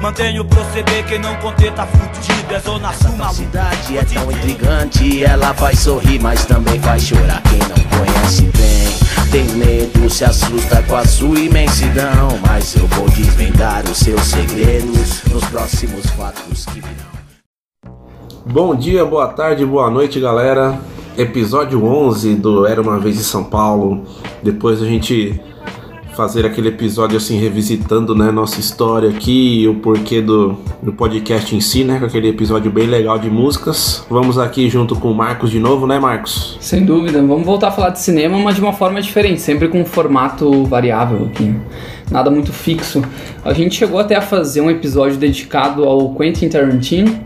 Mantenho 0.00 0.42
o 0.42 0.44
proceder, 0.44 1.04
quem 1.06 1.18
não 1.18 1.34
conter 1.36 1.72
tá 1.72 1.86
fudido. 1.86 2.54
É 2.54 2.60
zona 2.60 2.92
sul, 2.92 3.10
A 3.14 3.16
maluco. 3.16 3.34
cidade 3.34 3.98
é 3.98 4.04
tão 4.04 4.30
intrigante, 4.30 5.24
ela 5.24 5.52
faz 5.54 5.80
sorrir, 5.80 6.20
mas 6.20 6.44
também 6.46 6.78
faz 6.80 7.02
chorar. 7.02 7.42
Quem 7.42 7.58
não 7.58 7.98
conhece 7.98 8.42
bem, 8.42 9.30
tem 9.30 9.44
medo, 9.56 10.08
se 10.08 10.24
assusta 10.24 10.82
com 10.82 10.96
a 10.96 11.04
sua 11.04 11.38
imensidão. 11.38 12.28
Mas 12.46 12.74
eu 12.76 12.86
vou 12.88 13.08
desvendar 13.10 13.84
os 13.84 13.98
seus 13.98 14.20
segredos 14.22 15.22
nos 15.24 15.44
próximos 15.46 16.06
fatos 16.10 16.64
que 16.66 16.80
virão. 16.80 17.16
Bom 18.44 18.74
dia, 18.76 19.04
boa 19.04 19.28
tarde, 19.28 19.66
boa 19.66 19.90
noite, 19.90 20.20
galera. 20.20 20.78
Episódio 21.18 21.84
11 21.84 22.34
do 22.36 22.66
Era 22.66 22.80
uma 22.80 22.98
Vez 22.98 23.16
em 23.16 23.22
São 23.24 23.42
Paulo. 23.42 24.04
Depois 24.42 24.80
a 24.82 24.86
gente 24.86 25.40
fazer 26.16 26.46
aquele 26.46 26.68
episódio 26.68 27.18
assim 27.18 27.38
revisitando, 27.38 28.14
né, 28.14 28.30
nossa 28.30 28.58
história 28.58 29.10
aqui 29.10 29.60
e 29.60 29.68
o 29.68 29.74
porquê 29.74 30.22
do, 30.22 30.56
do 30.82 30.92
podcast 30.92 31.54
em 31.54 31.60
si, 31.60 31.84
né, 31.84 31.98
com 31.98 32.06
aquele 32.06 32.28
episódio 32.28 32.70
bem 32.70 32.86
legal 32.86 33.18
de 33.18 33.28
músicas. 33.28 34.04
Vamos 34.08 34.38
aqui 34.38 34.70
junto 34.70 34.96
com 34.96 35.10
o 35.10 35.14
Marcos 35.14 35.50
de 35.50 35.60
novo, 35.60 35.86
né, 35.86 35.98
Marcos? 35.98 36.56
Sem 36.60 36.84
dúvida, 36.84 37.20
vamos 37.20 37.44
voltar 37.44 37.68
a 37.68 37.70
falar 37.70 37.90
de 37.90 38.00
cinema, 38.00 38.38
mas 38.38 38.54
de 38.54 38.62
uma 38.62 38.72
forma 38.72 39.00
diferente, 39.00 39.40
sempre 39.42 39.68
com 39.68 39.82
um 39.82 39.84
formato 39.84 40.64
variável 40.64 41.26
aqui. 41.26 41.54
Nada 42.10 42.30
muito 42.30 42.52
fixo. 42.52 43.02
A 43.44 43.52
gente 43.52 43.74
chegou 43.76 43.98
até 44.00 44.14
a 44.14 44.22
fazer 44.22 44.62
um 44.62 44.70
episódio 44.70 45.18
dedicado 45.18 45.84
ao 45.84 46.14
Quentin 46.14 46.48
Tarantino 46.48 47.20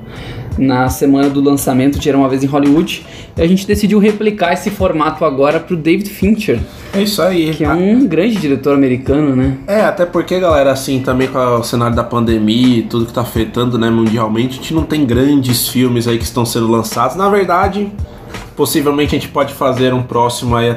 na 0.61 0.89
semana 0.89 1.29
do 1.31 1.41
lançamento 1.41 1.99
de 1.99 2.09
Era 2.09 2.19
uma 2.19 2.29
vez 2.29 2.45
em 2.45 2.47
Hollywood, 2.47 3.05
e 3.37 3.41
a 3.41 3.47
gente 3.47 3.67
decidiu 3.67 3.99
replicar 3.99 4.53
esse 4.53 4.71
formato 4.71 5.25
agora 5.25 5.59
pro 5.59 5.77
David 5.77 6.11
Fincher, 6.11 6.61
É 6.95 7.03
isso 7.03 7.23
aí. 7.23 7.53
que 7.55 7.65
é 7.65 7.69
um 7.73 8.07
grande 8.07 8.37
diretor 8.37 8.75
americano, 8.75 9.35
né? 9.35 9.57
É, 9.67 9.81
até 9.83 10.05
porque, 10.05 10.39
galera, 10.39 10.71
assim, 10.71 11.01
também 11.01 11.29
com 11.29 11.39
o 11.39 11.65
cenário 11.65 11.97
da 11.97 12.05
pandemia 12.05 12.79
e 12.79 12.83
tudo 12.83 13.07
que 13.07 13.13
tá 13.13 13.23
afetando, 13.23 13.79
né, 13.79 13.89
mundialmente, 13.91 14.55
a 14.59 14.63
gente 14.63 14.75
não 14.75 14.83
tem 14.85 15.05
grandes 15.05 15.69
filmes 15.69 16.07
aí 16.07 16.19
que 16.19 16.25
estão 16.25 16.45
sendo 16.45 16.69
lançados. 16.71 17.17
Na 17.17 17.29
verdade, 17.29 17.91
possivelmente 18.57 19.17
a 19.17 19.19
gente 19.19 19.31
pode 19.31 19.55
fazer 19.55 19.95
um 19.95 20.03
próximo 20.03 20.55
aí 20.55 20.77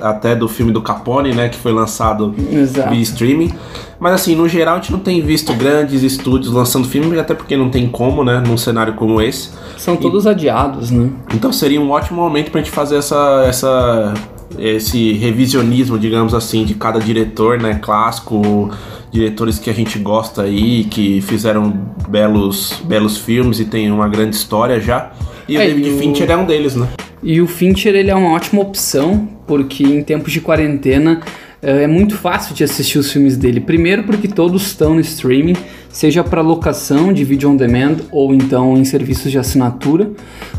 até, 0.00 0.34
do 0.34 0.48
filme 0.48 0.72
do 0.72 0.82
Capone, 0.82 1.32
né, 1.32 1.48
que 1.48 1.56
foi 1.56 1.72
lançado 1.72 2.34
Exato. 2.50 2.90
via 2.90 3.00
streaming. 3.02 3.52
Mas 4.00 4.14
assim, 4.14 4.34
no 4.34 4.48
geral 4.48 4.76
a 4.76 4.78
gente 4.78 4.90
não 4.92 4.98
tem 4.98 5.20
visto 5.20 5.52
grandes 5.54 6.02
estúdios 6.02 6.50
lançando 6.52 6.88
filmes, 6.88 7.18
até 7.18 7.34
porque 7.34 7.54
não 7.56 7.68
tem 7.68 7.86
como, 7.86 8.24
né, 8.24 8.42
num 8.46 8.56
cenário 8.56 8.94
como 8.94 9.20
esse. 9.20 9.50
São 9.76 9.94
todos 9.94 10.26
adiados, 10.26 10.90
né? 10.90 11.10
Então 11.34 11.52
seria 11.52 11.78
um 11.80 11.90
ótimo 11.90 12.20
momento 12.22 12.50
pra 12.50 12.60
gente 12.62 12.70
fazer 12.70 12.96
essa, 12.96 13.44
essa, 13.46 14.14
esse 14.58 15.12
revisionismo, 15.12 15.98
digamos 15.98 16.32
assim, 16.34 16.64
de 16.64 16.74
cada 16.74 16.98
diretor, 16.98 17.60
né, 17.60 17.74
clássico, 17.74 18.70
diretores 19.12 19.58
que 19.58 19.68
a 19.68 19.74
gente 19.74 19.98
gosta 19.98 20.42
aí, 20.42 20.84
que 20.84 21.20
fizeram 21.20 21.70
belos, 22.08 22.80
belos 22.84 23.18
filmes 23.18 23.60
e 23.60 23.66
tem 23.66 23.90
uma 23.92 24.08
grande 24.08 24.34
história 24.34 24.80
já. 24.80 25.12
E 25.46 25.56
o 25.58 25.60
É, 25.60 25.66
David 25.66 25.88
e 25.88 25.92
o- 25.92 25.98
Fincher 25.98 26.30
é 26.30 26.36
um 26.36 26.46
deles, 26.46 26.74
né? 26.74 26.88
E 27.22 27.38
o 27.40 27.46
Fincher 27.46 27.94
ele 27.94 28.10
é 28.10 28.14
uma 28.14 28.30
ótima 28.30 28.62
opção, 28.62 29.28
porque 29.46 29.84
em 29.84 30.02
tempos 30.02 30.32
de 30.32 30.40
quarentena 30.40 31.20
é 31.62 31.86
muito 31.86 32.16
fácil 32.16 32.54
de 32.54 32.64
assistir 32.64 32.98
os 32.98 33.12
filmes 33.12 33.36
dele. 33.36 33.60
Primeiro 33.60 34.04
porque 34.04 34.26
todos 34.26 34.62
estão 34.62 34.94
no 34.94 35.00
streaming, 35.00 35.56
seja 35.90 36.24
para 36.24 36.40
locação 36.40 37.12
de 37.12 37.24
vídeo 37.24 37.50
on 37.50 37.56
demand 37.56 37.96
ou 38.10 38.34
então 38.34 38.78
em 38.78 38.84
serviços 38.84 39.30
de 39.30 39.38
assinatura. 39.38 40.10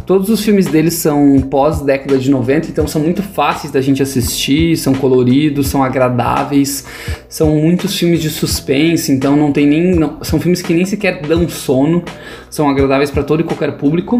Todos 0.06 0.30
os 0.30 0.44
filmes 0.44 0.68
dele 0.68 0.92
são 0.92 1.42
pós 1.50 1.82
década 1.82 2.18
de 2.18 2.30
90, 2.30 2.68
então 2.68 2.88
são 2.88 3.02
muito 3.02 3.24
fáceis 3.24 3.72
da 3.72 3.82
gente 3.82 4.04
assistir, 4.04 4.78
são 4.78 4.94
coloridos, 4.94 5.68
são 5.68 5.84
agradáveis, 5.84 6.86
são 7.32 7.56
muitos 7.56 7.98
filmes 7.98 8.22
de 8.22 8.30
suspense, 8.30 9.10
então 9.10 9.38
não 9.38 9.54
tem 9.54 9.66
nem 9.66 9.96
não- 9.96 10.18
são 10.22 10.38
filmes 10.38 10.62
que 10.62 10.74
nem 10.74 10.84
sequer 10.84 11.22
dão 11.22 11.48
sono, 11.48 12.04
são 12.50 12.70
agradáveis 12.70 13.10
para 13.10 13.24
todo 13.24 13.40
e 13.40 13.44
qualquer 13.46 13.72
público. 13.78 14.20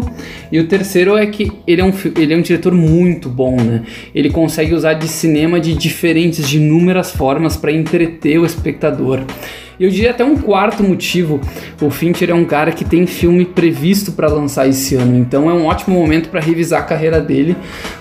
E 0.50 0.58
o 0.58 0.66
terceiro 0.66 1.14
é 1.18 1.26
que 1.26 1.52
ele 1.66 1.82
é 1.82 1.84
um 1.84 1.92
ele 2.16 2.32
é 2.32 2.36
um 2.38 2.40
diretor 2.40 2.72
muito 2.72 3.28
bom, 3.28 3.54
né? 3.60 3.82
Ele 4.14 4.30
consegue 4.30 4.74
usar 4.74 4.94
de 4.94 5.06
cinema 5.08 5.60
de 5.60 5.74
diferentes, 5.74 6.48
de 6.48 6.56
inúmeras 6.56 7.10
formas 7.10 7.54
para 7.54 7.70
entreter 7.70 8.38
o 8.38 8.46
espectador. 8.46 9.20
Eu 9.78 9.90
diria 9.90 10.10
até 10.10 10.24
um 10.24 10.36
quarto 10.36 10.82
motivo, 10.82 11.38
o 11.80 11.90
Fincher 11.90 12.30
é 12.30 12.34
um 12.34 12.44
cara 12.46 12.72
que 12.72 12.84
tem 12.84 13.06
filme 13.06 13.44
previsto 13.44 14.12
para 14.12 14.28
lançar 14.28 14.68
esse 14.68 14.94
ano, 14.94 15.18
então 15.18 15.50
é 15.50 15.52
um 15.52 15.66
ótimo 15.66 15.98
momento 15.98 16.28
para 16.28 16.40
revisar 16.40 16.80
a 16.80 16.84
carreira 16.84 17.20
dele, 17.20 17.56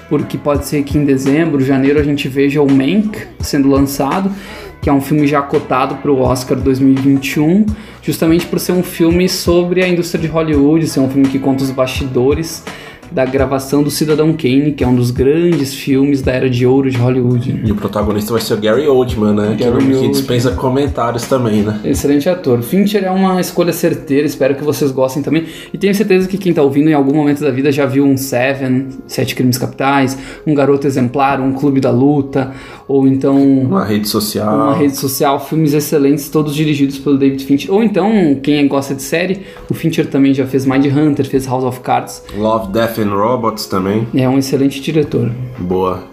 porque 0.07 0.37
pode 0.37 0.67
ser 0.67 0.83
que 0.83 0.97
em 0.97 1.03
dezembro, 1.03 1.59
janeiro 1.63 1.99
a 1.99 2.03
gente 2.03 2.27
veja 2.27 2.61
o 2.61 2.69
Mank 2.71 3.17
sendo 3.39 3.69
lançado, 3.69 4.31
que 4.81 4.89
é 4.89 4.93
um 4.93 5.01
filme 5.01 5.27
já 5.27 5.41
cotado 5.41 5.95
para 5.95 6.11
o 6.11 6.19
Oscar 6.21 6.57
2021, 6.59 7.65
justamente 8.01 8.45
por 8.47 8.59
ser 8.59 8.71
um 8.71 8.83
filme 8.83 9.29
sobre 9.29 9.83
a 9.83 9.87
indústria 9.87 10.21
de 10.21 10.27
Hollywood, 10.27 10.87
ser 10.87 10.99
um 10.99 11.09
filme 11.09 11.27
que 11.27 11.37
conta 11.37 11.63
os 11.63 11.69
bastidores 11.71 12.63
da 13.11 13.25
gravação 13.25 13.83
do 13.83 13.91
Cidadão 13.91 14.31
Kane, 14.31 14.71
que 14.71 14.83
é 14.83 14.87
um 14.87 14.95
dos 14.95 15.11
grandes 15.11 15.73
filmes 15.73 16.21
da 16.21 16.31
era 16.31 16.49
de 16.49 16.65
ouro 16.65 16.89
de 16.89 16.97
Hollywood. 16.97 17.51
né? 17.51 17.61
E 17.65 17.71
o 17.71 17.75
protagonista 17.75 18.31
vai 18.31 18.41
ser 18.41 18.53
o 18.53 18.57
Gary 18.57 18.87
Oldman, 18.87 19.33
né? 19.33 19.55
que, 19.57 19.65
Gary 19.65 19.85
que 19.85 19.93
Oldman. 19.93 20.11
dispensa 20.11 20.51
comentários 20.51 21.27
também, 21.27 21.61
né? 21.61 21.81
Excelente 21.83 22.29
ator. 22.29 22.61
Fincher 22.61 23.03
é 23.03 23.11
uma 23.11 23.41
escolha 23.41 23.73
certeira, 23.73 24.25
espero 24.25 24.55
que 24.55 24.63
vocês 24.63 24.91
gostem 24.91 25.21
também. 25.21 25.45
E 25.73 25.77
tenho 25.77 25.93
certeza 25.93 26.25
que 26.25 26.37
quem 26.37 26.53
tá 26.53 26.61
ouvindo 26.61 26.89
em 26.89 26.93
algum 26.93 27.13
momento 27.13 27.41
da 27.41 27.51
vida 27.51 27.69
já 27.69 27.85
viu 27.85 28.05
um 28.05 28.15
Seven, 28.15 28.87
Sete 29.07 29.35
Crimes 29.35 29.57
Capitais, 29.57 30.17
um 30.47 30.53
Garoto 30.53 30.87
Exemplar, 30.87 31.41
um 31.41 31.51
Clube 31.51 31.81
da 31.81 31.91
Luta, 31.91 32.53
ou 32.91 33.07
então 33.07 33.37
Uma 33.41 33.83
rede 33.85 34.07
social. 34.07 34.53
uma 34.55 34.73
rede 34.75 34.95
social, 34.97 35.39
filmes 35.39 35.73
excelentes, 35.73 36.29
todos 36.29 36.53
dirigidos 36.53 36.97
pelo 36.99 37.17
David 37.17 37.43
Fincher. 37.45 37.73
Ou 37.73 37.83
então, 37.83 38.11
quem 38.43 38.67
gosta 38.67 38.93
de 38.93 39.01
série, 39.01 39.41
o 39.69 39.73
Fincher 39.73 40.07
também 40.07 40.33
já 40.33 40.45
fez 40.45 40.65
Mind 40.65 40.85
Hunter, 40.85 41.25
fez 41.25 41.45
House 41.47 41.63
of 41.63 41.79
Cards. 41.81 42.23
Love, 42.37 42.71
Death 42.71 42.97
and 42.99 43.13
Robots 43.15 43.65
também. 43.65 44.07
É 44.13 44.27
um 44.27 44.37
excelente 44.37 44.81
diretor. 44.81 45.31
Boa. 45.59 46.10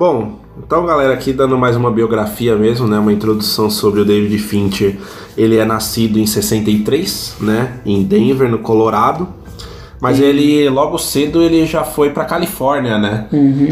Bom, 0.00 0.38
então 0.56 0.86
galera, 0.86 1.12
aqui 1.12 1.30
dando 1.30 1.58
mais 1.58 1.76
uma 1.76 1.90
biografia 1.90 2.56
mesmo, 2.56 2.86
né, 2.86 2.98
uma 2.98 3.12
introdução 3.12 3.68
sobre 3.68 4.00
o 4.00 4.04
David 4.06 4.38
Fincher. 4.38 4.96
Ele 5.36 5.58
é 5.58 5.64
nascido 5.66 6.18
em 6.18 6.24
63, 6.24 7.36
né, 7.38 7.80
em 7.84 8.02
Denver, 8.02 8.48
no 8.48 8.60
Colorado. 8.60 9.28
Mas 10.00 10.18
ele 10.18 10.66
logo 10.70 10.96
cedo 10.96 11.42
ele 11.42 11.66
já 11.66 11.84
foi 11.84 12.08
pra 12.08 12.24
Califórnia, 12.24 12.96
né? 12.96 13.26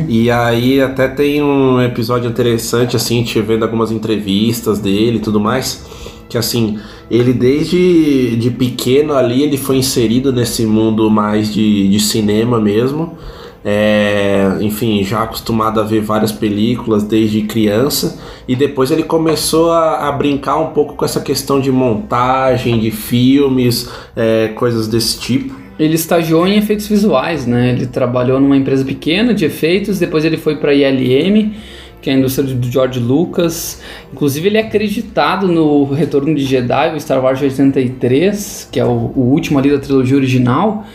E 0.06 0.30
aí 0.30 0.82
até 0.82 1.08
tem 1.08 1.42
um 1.42 1.80
episódio 1.80 2.28
interessante 2.28 2.94
assim, 2.94 3.14
a 3.14 3.18
gente 3.20 3.40
vendo 3.40 3.62
algumas 3.62 3.90
entrevistas 3.90 4.78
dele 4.78 5.16
e 5.16 5.20
tudo 5.20 5.40
mais, 5.40 5.86
que 6.28 6.36
assim, 6.36 6.78
ele 7.10 7.32
desde 7.32 8.36
de 8.36 8.50
pequeno 8.50 9.14
ali 9.14 9.44
ele 9.44 9.56
foi 9.56 9.78
inserido 9.78 10.30
nesse 10.30 10.66
mundo 10.66 11.10
mais 11.10 11.50
de, 11.50 11.88
de 11.88 11.98
cinema 11.98 12.60
mesmo. 12.60 13.16
É, 13.70 14.56
enfim, 14.62 15.04
já 15.04 15.24
acostumado 15.24 15.78
a 15.78 15.82
ver 15.82 16.00
várias 16.00 16.32
películas 16.32 17.02
desde 17.02 17.42
criança 17.42 18.18
e 18.48 18.56
depois 18.56 18.90
ele 18.90 19.02
começou 19.02 19.70
a, 19.72 20.08
a 20.08 20.12
brincar 20.12 20.56
um 20.56 20.68
pouco 20.68 20.94
com 20.94 21.04
essa 21.04 21.20
questão 21.20 21.60
de 21.60 21.70
montagem 21.70 22.78
de 22.78 22.90
filmes, 22.90 23.90
é, 24.16 24.48
coisas 24.54 24.88
desse 24.88 25.20
tipo. 25.20 25.54
Ele 25.78 25.96
estagiou 25.96 26.46
em 26.46 26.56
efeitos 26.56 26.88
visuais, 26.88 27.46
né? 27.46 27.72
Ele 27.72 27.84
trabalhou 27.84 28.40
numa 28.40 28.56
empresa 28.56 28.82
pequena 28.86 29.34
de 29.34 29.44
efeitos, 29.44 29.98
depois 29.98 30.24
ele 30.24 30.38
foi 30.38 30.56
para 30.56 30.72
ILM, 30.72 31.52
que 32.00 32.08
é 32.08 32.14
a 32.14 32.16
indústria 32.16 32.48
do 32.48 32.70
George 32.70 32.98
Lucas. 32.98 33.82
Inclusive, 34.10 34.48
ele 34.48 34.56
é 34.56 34.62
acreditado 34.62 35.46
no 35.46 35.84
Retorno 35.92 36.34
de 36.34 36.42
Jedi, 36.42 36.94
o 36.96 36.98
Star 36.98 37.22
Wars 37.22 37.38
de 37.38 37.44
83, 37.44 38.70
que 38.72 38.80
é 38.80 38.84
o, 38.86 39.12
o 39.14 39.30
último 39.30 39.58
ali 39.58 39.70
da 39.70 39.78
trilogia 39.78 40.16
original. 40.16 40.86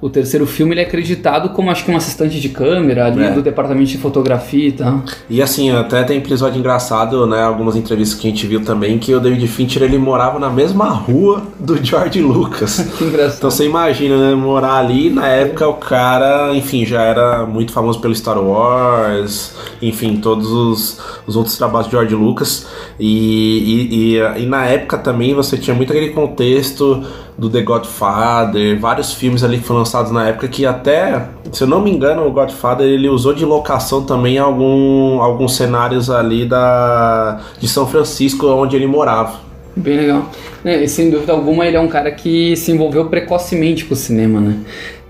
O 0.00 0.08
terceiro 0.08 0.46
filme 0.46 0.72
ele 0.72 0.80
é 0.80 0.84
acreditado 0.84 1.50
como 1.50 1.70
acho 1.70 1.84
que 1.84 1.90
um 1.90 1.96
assistente 1.96 2.40
de 2.40 2.48
câmera 2.48 3.06
ali 3.06 3.22
É. 3.22 3.30
do 3.32 3.42
departamento 3.42 3.90
de 3.90 3.98
fotografia 3.98 4.68
e 4.68 4.72
tal. 4.72 5.02
E 5.28 5.42
assim, 5.42 5.70
até 5.70 6.02
tem 6.04 6.16
episódio 6.18 6.58
engraçado, 6.58 7.26
né? 7.26 7.42
Algumas 7.42 7.76
entrevistas 7.76 8.18
que 8.18 8.26
a 8.26 8.30
gente 8.30 8.46
viu 8.46 8.64
também, 8.64 8.98
que 8.98 9.14
o 9.14 9.20
David 9.20 9.46
Fincher 9.46 9.82
ele 9.82 9.98
morava 9.98 10.38
na 10.38 10.48
mesma 10.48 10.88
rua 10.88 11.42
do 11.58 11.76
George 11.84 12.20
Lucas. 12.22 12.80
Que 12.96 13.04
engraçado. 13.04 13.36
Então 13.38 13.50
você 13.50 13.66
imagina, 13.66 14.16
né? 14.30 14.34
Morar 14.34 14.76
ali, 14.76 15.10
na 15.10 15.28
época 15.28 15.68
o 15.68 15.74
cara, 15.74 16.54
enfim, 16.54 16.86
já 16.86 17.02
era 17.02 17.44
muito 17.44 17.72
famoso 17.72 18.00
pelo 18.00 18.14
Star 18.14 18.38
Wars, 18.42 19.52
enfim, 19.82 20.16
todos 20.16 20.50
os, 20.50 20.98
os 21.26 21.36
outros 21.36 21.56
trabalhos 21.58 21.86
de 21.88 21.92
George 21.92 22.14
Lucas. 22.14 22.66
E, 22.98 24.16
e, 24.16 24.16
e, 24.16 24.42
e 24.42 24.46
na 24.46 24.64
época 24.64 24.96
também 24.98 25.34
você 25.34 25.56
tinha 25.58 25.74
muito 25.74 25.90
aquele 25.92 26.10
contexto 26.10 27.04
do 27.40 27.48
The 27.48 27.62
Godfather, 27.62 28.78
vários 28.78 29.14
filmes 29.14 29.42
ali 29.42 29.56
que 29.56 29.64
foram 29.64 29.80
lançados 29.80 30.12
na 30.12 30.28
época 30.28 30.46
que 30.46 30.66
até, 30.66 31.26
se 31.50 31.62
eu 31.62 31.66
não 31.66 31.80
me 31.80 31.90
engano, 31.90 32.26
o 32.26 32.30
Godfather 32.30 32.86
ele 32.86 33.08
usou 33.08 33.32
de 33.32 33.46
locação 33.46 34.04
também 34.04 34.36
algum, 34.36 35.22
alguns 35.22 35.56
cenários 35.56 36.10
ali 36.10 36.44
da, 36.44 37.40
de 37.58 37.66
São 37.66 37.86
Francisco, 37.86 38.46
onde 38.46 38.76
ele 38.76 38.86
morava. 38.86 39.40
Bem 39.74 39.96
legal. 39.96 40.30
É, 40.62 40.86
sem 40.86 41.08
dúvida 41.08 41.32
alguma, 41.32 41.66
ele 41.66 41.78
é 41.78 41.80
um 41.80 41.88
cara 41.88 42.10
que 42.10 42.54
se 42.56 42.72
envolveu 42.72 43.06
precocemente 43.06 43.86
com 43.86 43.94
o 43.94 43.96
cinema, 43.96 44.38
né? 44.38 44.58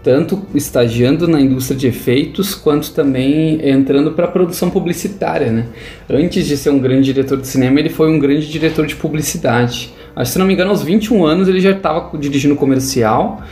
Tanto 0.00 0.41
estagiando 0.55 1.27
na 1.27 1.41
indústria 1.41 1.77
de 1.77 1.88
efeitos, 1.88 2.55
quanto 2.55 2.93
também 2.93 3.59
entrando 3.69 4.12
para 4.12 4.27
a 4.27 4.29
produção 4.29 4.71
publicitária, 4.71 5.50
né? 5.50 5.67
Antes 6.09 6.47
de 6.47 6.56
ser 6.56 6.71
um 6.71 6.79
grande 6.79 7.12
diretor 7.12 7.38
de 7.38 7.49
cinema, 7.49 7.81
ele 7.81 7.88
foi 7.88 8.09
um 8.09 8.21
grande 8.21 8.49
diretor 8.49 8.87
de 8.87 8.94
publicidade. 8.94 9.93
Se 10.24 10.38
não 10.38 10.46
me 10.46 10.54
engano, 10.54 10.70
aos 10.70 10.82
21 10.82 11.24
anos 11.24 11.48
ele 11.48 11.60
já 11.60 11.70
estava 11.70 12.16
dirigindo 12.18 12.56
comercial 12.56 13.42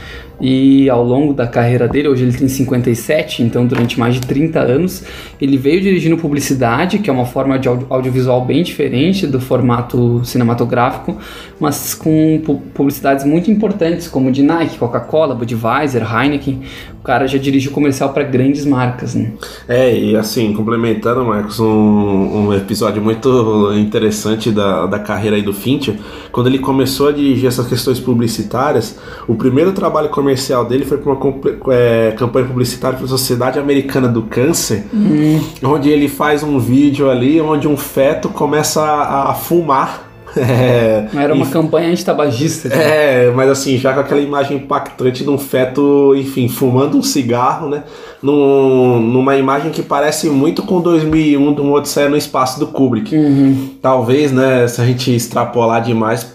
e 0.40 0.88
ao 0.88 1.05
longo 1.05 1.32
da 1.35 1.46
carreira 1.46 1.88
dele, 1.88 2.08
hoje 2.08 2.25
ele 2.25 2.32
tem 2.32 2.46
57, 2.49 3.43
então 3.43 3.67
durante 3.67 3.99
mais 3.99 4.14
de 4.14 4.20
30 4.20 4.61
anos, 4.61 5.02
ele 5.40 5.56
veio 5.56 5.81
dirigindo 5.81 6.17
publicidade, 6.17 6.99
que 7.00 7.11
é 7.11 7.12
uma 7.12 7.25
forma 7.26 7.58
de 7.58 7.67
audio- 7.69 7.87
audiovisual 7.90 8.44
bem 8.44 8.62
diferente 8.62 9.26
do 9.26 9.40
formato 9.40 10.20
cinematográfico, 10.25 11.17
mas 11.58 11.94
com 11.94 12.40
pu- 12.44 12.62
publicidades 12.73 13.25
muito 13.25 13.50
importantes, 13.50 14.06
como 14.06 14.31
de 14.31 14.43
Nike, 14.43 14.79
Coca-Cola, 14.79 15.35
Budweiser, 15.35 16.02
Heineken. 16.05 16.61
O 17.00 17.02
cara 17.08 17.26
já 17.26 17.38
dirigiu 17.38 17.70
comercial 17.73 18.11
para 18.12 18.23
grandes 18.23 18.64
marcas, 18.67 19.14
né? 19.14 19.32
É, 19.67 19.96
e 19.99 20.14
assim, 20.17 20.52
complementando, 20.52 21.25
Marcos, 21.25 21.58
um, 21.58 21.67
um 22.49 22.52
episódio 22.55 23.00
muito 23.02 23.73
interessante 23.76 24.50
da, 24.50 24.84
da 24.87 24.99
carreira 24.99 25.37
aí 25.37 25.43
do 25.43 25.52
Fincher, 25.55 25.94
quando 26.31 26.49
ele 26.49 26.58
começou 26.58 27.08
a 27.08 27.12
dirigir 27.12 27.46
essas 27.49 27.67
questões 27.67 27.99
publicitárias, 27.99 28.99
o 29.26 29.34
primeiro 29.34 29.73
trabalho 29.73 30.11
comercial 30.11 30.28
dele 30.69 30.85
foi 30.85 30.99
para 30.99 31.13
uma 31.13 31.19
é, 31.71 32.13
campanha 32.17 32.47
publicitária 32.47 32.97
para 32.97 33.07
a 33.07 33.09
Sociedade 33.09 33.59
Americana 33.59 34.09
do 34.09 34.23
Câncer, 34.23 34.85
onde 35.63 35.89
ele 35.91 36.09
faz 36.09 36.43
um 36.43 36.59
vídeo 36.59 37.11
ali 37.11 37.41
onde 37.41 37.67
um 37.69 37.77
feto 37.77 38.29
começa 38.29 38.83
a, 38.83 39.31
a 39.31 39.35
fumar. 39.35 40.05
É, 40.37 41.09
Era 41.17 41.35
uma 41.35 41.47
e- 41.47 41.49
campanha 41.49 41.89
antitabagista. 41.89 42.69
né? 42.69 43.25
é, 43.27 43.33
mas 43.35 43.49
assim, 43.49 43.79
já 43.79 43.95
com 43.95 44.01
aquela 44.01 44.21
imagem 44.21 44.59
impactante 44.59 45.25
de 45.25 45.31
um 45.31 45.39
feto, 45.39 46.15
enfim, 46.17 46.49
fumando 46.49 46.99
um 46.99 47.03
cigarro, 47.03 47.69
né? 47.69 47.83
Num, 48.23 49.01
numa 49.01 49.37
imagem 49.37 49.71
que 49.71 49.83
parece 49.83 50.29
muito 50.29 50.63
com 50.63 50.81
2001 50.83 51.53
do 51.55 51.73
Odisseia 51.73 52.11
no 52.11 52.17
Espaço 52.17 52.61
do 52.61 52.67
Kubrick. 52.67 53.11
Talvez, 53.81 54.31
né, 54.31 54.69
se 54.69 54.81
a 54.81 54.85
gente 54.85 55.11
extrapolar 55.13 55.81
demais, 55.83 56.31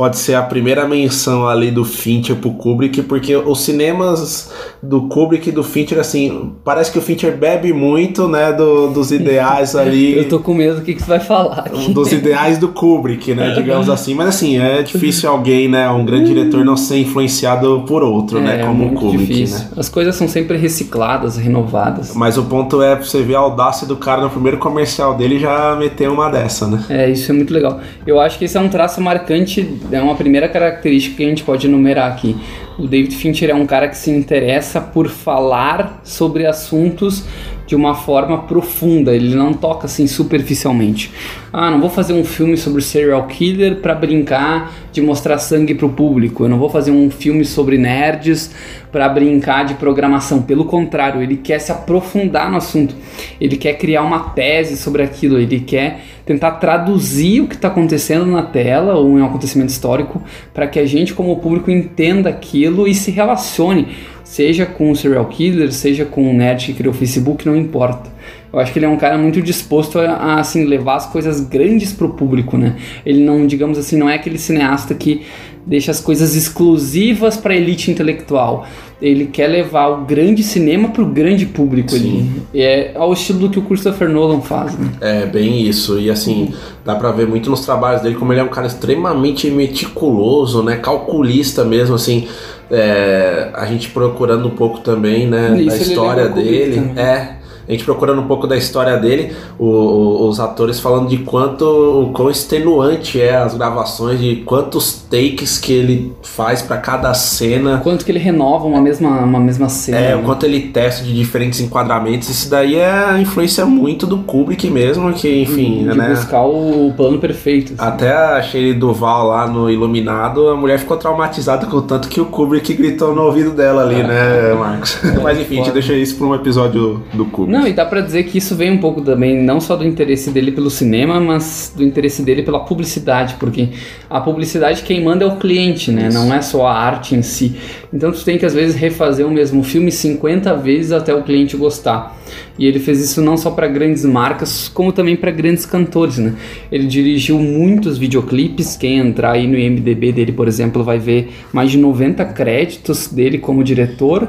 pode 0.00 0.16
ser 0.16 0.34
a 0.34 0.40
primeira 0.40 0.88
menção 0.88 1.46
ali 1.46 1.70
do 1.70 1.84
Fincher 1.84 2.34
pro 2.36 2.52
Kubrick, 2.52 3.02
porque 3.02 3.36
os 3.36 3.60
cinemas 3.60 4.50
do 4.82 5.02
Kubrick 5.08 5.50
e 5.50 5.52
do 5.52 5.62
Fincher, 5.62 5.98
assim, 5.98 6.52
parece 6.64 6.90
que 6.90 6.98
o 6.98 7.02
Fincher 7.02 7.36
bebe 7.36 7.70
muito, 7.70 8.26
né, 8.26 8.50
do- 8.50 8.88
dos 8.88 9.12
ideais 9.12 9.76
ali. 9.76 10.16
Eu 10.16 10.26
tô 10.26 10.38
com 10.38 10.54
medo 10.54 10.76
do 10.76 10.80
que, 10.82 10.94
que 10.94 11.02
você 11.02 11.06
vai 11.08 11.20
falar 11.20 11.64
aqui. 11.66 11.92
dos 11.92 12.10
ideais 12.12 12.56
do 12.56 12.68
Kubrick, 12.68 13.34
né? 13.34 13.50
Digamos 13.54 13.90
assim. 13.90 14.14
Mas 14.14 14.28
assim, 14.28 14.58
é 14.58 14.82
difícil 14.82 15.28
alguém, 15.28 15.68
né? 15.68 15.90
Um 15.90 16.02
grande 16.06 16.28
diretor 16.32 16.64
não 16.64 16.78
ser 16.78 16.96
influenciado 16.96 17.84
por 17.86 18.02
outro, 18.02 18.40
né? 18.40 18.62
É, 18.62 18.64
Como 18.64 18.84
o 18.84 18.86
muito 18.88 19.00
Kubrick, 19.02 19.26
difícil. 19.26 19.58
né? 19.58 19.68
As 19.76 19.90
coisas 19.90 20.14
são 20.16 20.26
sempre 20.26 20.56
recicladas, 20.56 21.36
renovadas. 21.36 22.14
Mas 22.14 22.38
o 22.38 22.44
ponto 22.44 22.80
é 22.80 22.96
pra 22.96 23.04
você 23.04 23.20
ver 23.22 23.34
a 23.34 23.40
audácia 23.40 23.86
do 23.86 23.96
cara 23.98 24.22
no 24.22 24.30
primeiro 24.30 24.56
comercial 24.56 25.14
dele 25.14 25.38
já 25.38 25.76
meter 25.76 26.08
uma 26.08 26.30
dessa, 26.30 26.66
né? 26.66 26.82
É, 26.88 27.10
isso 27.10 27.30
é 27.30 27.34
muito 27.34 27.52
legal. 27.52 27.80
Eu 28.06 28.18
acho 28.18 28.38
que 28.38 28.46
esse 28.46 28.56
é 28.56 28.60
um 28.62 28.68
traço 28.70 28.98
marcante, 28.98 29.62
é 29.92 30.02
uma 30.02 30.14
primeira 30.14 30.48
característica 30.48 31.16
que 31.16 31.24
a 31.24 31.28
gente 31.28 31.42
pode 31.42 31.66
enumerar 31.66 32.10
aqui. 32.10 32.36
O 32.78 32.86
David 32.86 33.14
Fincher 33.16 33.50
é 33.50 33.54
um 33.54 33.66
cara 33.66 33.88
que 33.88 33.96
se 33.96 34.10
interessa 34.10 34.80
por 34.80 35.08
falar 35.08 36.00
sobre 36.04 36.46
assuntos 36.46 37.24
de 37.70 37.76
uma 37.76 37.94
forma 37.94 38.36
profunda, 38.36 39.14
ele 39.14 39.32
não 39.32 39.52
toca 39.52 39.86
assim 39.86 40.04
superficialmente. 40.08 41.12
Ah, 41.52 41.70
não 41.70 41.80
vou 41.80 41.88
fazer 41.88 42.12
um 42.12 42.24
filme 42.24 42.56
sobre 42.56 42.82
serial 42.82 43.28
killer 43.28 43.76
para 43.76 43.94
brincar 43.94 44.72
de 44.92 45.00
mostrar 45.00 45.38
sangue 45.38 45.76
pro 45.76 45.88
público. 45.88 46.42
Eu 46.42 46.48
não 46.48 46.58
vou 46.58 46.68
fazer 46.68 46.90
um 46.90 47.08
filme 47.12 47.44
sobre 47.44 47.78
nerds 47.78 48.52
para 48.90 49.08
brincar 49.08 49.64
de 49.64 49.74
programação. 49.74 50.42
Pelo 50.42 50.64
contrário, 50.64 51.22
ele 51.22 51.36
quer 51.36 51.60
se 51.60 51.70
aprofundar 51.70 52.50
no 52.50 52.56
assunto. 52.56 52.92
Ele 53.40 53.56
quer 53.56 53.74
criar 53.74 54.02
uma 54.02 54.18
tese 54.30 54.76
sobre 54.76 55.04
aquilo, 55.04 55.38
ele 55.38 55.60
quer 55.60 56.00
tentar 56.26 56.52
traduzir 56.52 57.40
o 57.40 57.46
que 57.46 57.54
está 57.54 57.68
acontecendo 57.68 58.26
na 58.26 58.42
tela 58.42 58.94
ou 58.94 59.16
em 59.16 59.22
um 59.22 59.26
acontecimento 59.26 59.70
histórico 59.70 60.22
para 60.52 60.66
que 60.66 60.78
a 60.78 60.86
gente 60.86 61.14
como 61.14 61.36
público 61.36 61.70
entenda 61.70 62.28
aquilo 62.28 62.86
e 62.86 62.94
se 62.94 63.10
relacione, 63.10 63.88
seja 64.30 64.64
com 64.64 64.92
o 64.92 64.94
serial 64.94 65.26
killer, 65.26 65.72
seja 65.72 66.04
com 66.04 66.30
o 66.30 66.32
nerd 66.32 66.66
que 66.66 66.74
criou 66.74 66.94
o 66.94 66.96
Facebook, 66.96 67.44
não 67.44 67.56
importa. 67.56 68.08
Eu 68.52 68.60
acho 68.60 68.72
que 68.72 68.78
ele 68.78 68.86
é 68.86 68.88
um 68.88 68.96
cara 68.96 69.18
muito 69.18 69.42
disposto 69.42 69.98
a, 69.98 70.04
a, 70.04 70.38
assim 70.38 70.64
levar 70.66 70.94
as 70.94 71.06
coisas 71.06 71.40
grandes 71.40 71.92
pro 71.92 72.10
público, 72.10 72.56
né? 72.56 72.76
Ele 73.04 73.24
não, 73.24 73.44
digamos 73.44 73.76
assim, 73.76 73.96
não 73.98 74.08
é 74.08 74.14
aquele 74.14 74.38
cineasta 74.38 74.94
que 74.94 75.22
deixa 75.66 75.90
as 75.90 76.00
coisas 76.00 76.36
exclusivas 76.36 77.36
para 77.36 77.56
elite 77.56 77.90
intelectual. 77.90 78.68
Ele 79.02 79.26
quer 79.26 79.48
levar 79.48 79.88
o 79.88 80.04
grande 80.04 80.44
cinema 80.44 80.90
pro 80.90 81.06
grande 81.06 81.46
público. 81.46 81.92
Ele 81.92 82.30
é 82.54 82.92
ao 82.94 83.12
estilo 83.12 83.40
do 83.40 83.50
que 83.50 83.58
o 83.58 83.62
Christopher 83.62 84.08
Nolan 84.08 84.42
faz, 84.42 84.78
né? 84.78 84.92
É, 85.00 85.26
bem 85.26 85.66
isso. 85.66 85.98
E 85.98 86.08
assim, 86.08 86.54
dá 86.84 86.94
pra 86.94 87.10
ver 87.10 87.26
muito 87.26 87.50
nos 87.50 87.62
trabalhos 87.62 88.00
dele 88.00 88.14
como 88.14 88.32
ele 88.32 88.40
é 88.40 88.44
um 88.44 88.48
cara 88.48 88.68
extremamente 88.68 89.50
meticuloso, 89.50 90.62
né? 90.62 90.76
Calculista 90.76 91.64
mesmo, 91.64 91.96
assim. 91.96 92.28
É, 92.70 93.50
a 93.54 93.66
gente 93.66 93.90
procurando 93.90 94.46
um 94.46 94.54
pouco 94.54 94.78
também, 94.80 95.26
né? 95.26 95.60
Isso 95.60 95.68
da 95.68 95.76
história 95.76 96.28
dele. 96.28 96.92
É. 96.96 97.39
A 97.70 97.72
gente 97.74 97.84
procurando 97.84 98.20
um 98.20 98.26
pouco 98.26 98.46
da 98.46 98.56
história 98.56 98.96
dele, 98.96 99.32
o- 99.58 99.64
o- 99.66 100.28
os 100.28 100.40
atores 100.40 100.80
falando 100.80 101.08
de 101.08 101.18
quanto, 101.18 101.64
o 101.64 102.10
quão 102.12 102.28
extenuante 102.30 103.20
é 103.20 103.36
as 103.36 103.54
gravações, 103.54 104.18
de 104.20 104.36
quantos 104.44 105.04
takes 105.08 105.58
que 105.58 105.72
ele 105.72 106.12
faz 106.22 106.62
pra 106.62 106.76
cada 106.78 107.12
cena. 107.14 107.78
Quanto 107.82 108.04
que 108.04 108.10
ele 108.10 108.18
renova 108.18 108.66
uma 108.66 108.80
mesma, 108.80 109.08
uma 109.20 109.38
mesma 109.40 109.68
cena. 109.68 109.98
É, 109.98 110.14
o 110.14 110.18
né? 110.18 110.24
quanto 110.24 110.44
ele 110.46 110.60
testa 110.60 111.04
de 111.04 111.14
diferentes 111.14 111.60
enquadramentos, 111.60 112.28
isso 112.28 112.50
daí 112.50 112.76
é 112.76 112.90
a 112.90 113.20
influência 113.20 113.64
muito 113.64 114.06
do 114.06 114.18
Kubrick 114.18 114.68
mesmo, 114.70 115.12
que 115.12 115.42
enfim, 115.42 115.86
de 115.88 115.96
né? 115.96 116.08
buscar 116.10 116.42
o 116.42 116.92
plano 116.96 117.18
perfeito. 117.18 117.74
assim. 117.78 117.90
Até 117.90 118.12
a 118.12 118.42
Shelley 118.42 118.74
Duval 118.74 119.28
lá 119.28 119.46
no 119.46 119.70
Iluminado, 119.70 120.48
a 120.48 120.56
mulher 120.56 120.78
ficou 120.78 120.96
traumatizada 120.96 121.66
com 121.66 121.76
o 121.76 121.82
tanto 121.82 122.08
que 122.08 122.20
o 122.20 122.26
Kubrick 122.26 122.72
gritou 122.74 123.14
no 123.14 123.22
ouvido 123.22 123.50
dela 123.52 123.82
ali, 123.82 124.02
né, 124.02 124.54
Marcos? 124.58 124.98
Mas 125.22 125.38
enfim, 125.38 125.54
a 125.60 125.64
gente 125.64 125.72
deixa 125.72 125.92
isso 125.94 126.16
pra 126.16 126.26
um 126.26 126.34
episódio 126.34 127.02
do 127.12 127.24
Kubrick. 127.26 127.58
Não, 127.58 127.59
e 127.66 127.72
dá 127.72 127.84
pra 127.84 128.00
dizer 128.00 128.24
que 128.24 128.38
isso 128.38 128.54
vem 128.54 128.70
um 128.70 128.78
pouco 128.78 129.00
também, 129.00 129.42
não 129.42 129.60
só 129.60 129.76
do 129.76 129.86
interesse 129.86 130.30
dele 130.30 130.52
pelo 130.52 130.70
cinema, 130.70 131.20
mas 131.20 131.72
do 131.74 131.82
interesse 131.82 132.22
dele 132.22 132.42
pela 132.42 132.60
publicidade, 132.60 133.34
porque 133.38 133.68
a 134.08 134.20
publicidade 134.20 134.82
quem 134.82 135.02
manda 135.02 135.24
é 135.24 135.26
o 135.26 135.36
cliente, 135.36 135.90
né? 135.90 136.08
Não 136.12 136.32
é 136.32 136.40
só 136.42 136.66
a 136.66 136.72
arte 136.72 137.14
em 137.14 137.22
si. 137.22 137.56
Então 137.92 138.12
tu 138.12 138.24
tem 138.24 138.38
que 138.38 138.46
às 138.46 138.54
vezes 138.54 138.76
refazer 138.76 139.26
o 139.26 139.30
mesmo 139.30 139.62
filme 139.62 139.90
50 139.90 140.54
vezes 140.56 140.92
até 140.92 141.14
o 141.14 141.22
cliente 141.22 141.56
gostar. 141.56 142.19
E 142.58 142.66
ele 142.66 142.78
fez 142.78 143.00
isso 143.00 143.22
não 143.22 143.36
só 143.36 143.50
para 143.50 143.66
grandes 143.66 144.04
marcas, 144.04 144.68
como 144.68 144.92
também 144.92 145.16
para 145.16 145.30
grandes 145.30 145.64
cantores, 145.64 146.18
né? 146.18 146.34
Ele 146.70 146.86
dirigiu 146.86 147.38
muitos 147.38 147.98
videoclipes, 147.98 148.76
quem 148.76 148.98
entrar 148.98 149.32
aí 149.32 149.46
no 149.46 149.58
IMDb 149.58 150.12
dele, 150.12 150.32
por 150.32 150.48
exemplo, 150.48 150.82
vai 150.84 150.98
ver 150.98 151.30
mais 151.52 151.70
de 151.70 151.78
90 151.78 152.24
créditos 152.26 153.08
dele 153.08 153.38
como 153.38 153.64
diretor. 153.64 154.28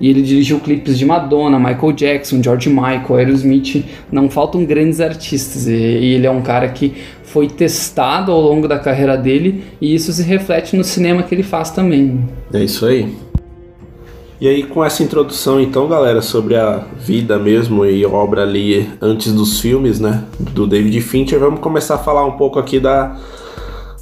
E 0.00 0.08
ele 0.08 0.22
dirigiu 0.22 0.60
clipes 0.60 0.98
de 0.98 1.04
Madonna, 1.04 1.58
Michael 1.58 1.92
Jackson, 1.92 2.42
George 2.42 2.68
Michael, 2.68 3.16
Aerosmith. 3.16 3.84
Não 4.10 4.28
faltam 4.28 4.64
grandes 4.64 5.00
artistas. 5.00 5.66
E, 5.66 5.72
e 5.72 6.14
ele 6.14 6.26
é 6.26 6.30
um 6.30 6.42
cara 6.42 6.68
que 6.68 6.92
foi 7.34 7.48
testado 7.48 8.30
ao 8.30 8.40
longo 8.40 8.68
da 8.68 8.78
carreira 8.78 9.16
dele 9.16 9.64
e 9.80 9.92
isso 9.92 10.12
se 10.12 10.22
reflete 10.22 10.76
no 10.76 10.84
cinema 10.84 11.24
que 11.24 11.34
ele 11.34 11.42
faz 11.42 11.70
também. 11.70 12.20
É 12.52 12.62
isso 12.62 12.86
aí. 12.86 13.12
E 14.44 14.46
aí, 14.46 14.62
com 14.62 14.84
essa 14.84 15.02
introdução, 15.02 15.58
então, 15.58 15.88
galera, 15.88 16.20
sobre 16.20 16.54
a 16.54 16.84
vida 16.98 17.38
mesmo 17.38 17.82
e 17.86 18.04
obra 18.04 18.42
ali 18.42 18.86
antes 19.00 19.32
dos 19.32 19.58
filmes, 19.58 19.98
né, 19.98 20.22
do 20.38 20.66
David 20.66 21.00
Fincher, 21.00 21.40
vamos 21.40 21.60
começar 21.60 21.94
a 21.94 21.98
falar 21.98 22.26
um 22.26 22.32
pouco 22.32 22.58
aqui 22.58 22.78
da, 22.78 23.16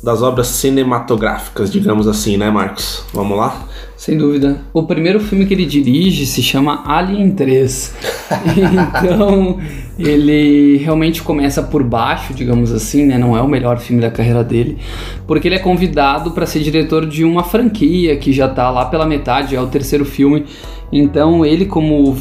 das 0.02 0.20
obras 0.20 0.48
cinematográficas, 0.48 1.70
digamos 1.70 2.08
assim, 2.08 2.36
né, 2.36 2.50
Marcos? 2.50 3.04
Vamos 3.14 3.38
lá? 3.38 3.68
Sem 4.02 4.18
dúvida. 4.18 4.60
O 4.72 4.82
primeiro 4.82 5.20
filme 5.20 5.46
que 5.46 5.54
ele 5.54 5.64
dirige 5.64 6.26
se 6.26 6.42
chama 6.42 6.82
Alien 6.84 7.30
3. 7.30 7.94
então, 8.98 9.60
ele 9.96 10.78
realmente 10.78 11.22
começa 11.22 11.62
por 11.62 11.84
baixo, 11.84 12.34
digamos 12.34 12.72
assim, 12.72 13.06
né? 13.06 13.16
Não 13.16 13.36
é 13.36 13.40
o 13.40 13.46
melhor 13.46 13.78
filme 13.78 14.02
da 14.02 14.10
carreira 14.10 14.42
dele, 14.42 14.76
porque 15.24 15.46
ele 15.46 15.54
é 15.54 15.60
convidado 15.60 16.32
para 16.32 16.46
ser 16.46 16.58
diretor 16.64 17.06
de 17.06 17.24
uma 17.24 17.44
franquia 17.44 18.16
que 18.16 18.32
já 18.32 18.48
tá 18.48 18.68
lá 18.70 18.86
pela 18.86 19.06
metade, 19.06 19.54
é 19.54 19.60
o 19.60 19.68
terceiro 19.68 20.04
filme. 20.04 20.46
Então, 20.92 21.42
ele 21.42 21.64
como 21.64 22.14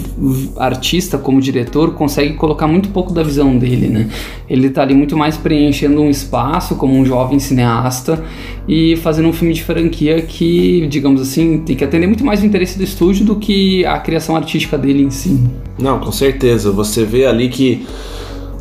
artista, 0.56 1.18
como 1.18 1.42
diretor, 1.42 1.94
consegue 1.94 2.36
colocar 2.36 2.68
muito 2.68 2.88
pouco 2.90 3.12
da 3.12 3.22
visão 3.22 3.58
dele, 3.58 3.90
né? 3.90 4.08
Ele 4.50 4.70
tá 4.70 4.82
ali 4.82 4.94
muito 4.94 5.18
mais 5.18 5.36
preenchendo 5.36 6.02
um 6.02 6.10
espaço 6.10 6.76
como 6.76 6.96
um 6.96 7.04
jovem 7.06 7.38
cineasta 7.38 8.24
e 8.66 8.96
fazendo 8.96 9.28
um 9.28 9.34
filme 9.34 9.54
de 9.54 9.62
franquia 9.62 10.22
que, 10.22 10.88
digamos 10.88 11.22
assim, 11.22 11.60
tem 11.72 11.78
que 11.78 11.84
atender 11.86 12.08
muito 12.08 12.26
mais 12.26 12.42
o 12.42 12.46
interesse 12.46 12.78
do 12.78 12.84
estúdio 12.84 13.26
do 13.26 13.36
que 13.38 13.86
a 13.86 13.98
criação 14.00 14.36
artística 14.36 14.78
dele 14.78 15.04
em 15.04 15.10
si. 15.10 15.40
Não, 15.80 16.00
com 16.00 16.12
certeza. 16.12 16.72
Você 16.72 17.06
vê 17.06 17.26
ali 17.26 17.48
que 17.48 17.86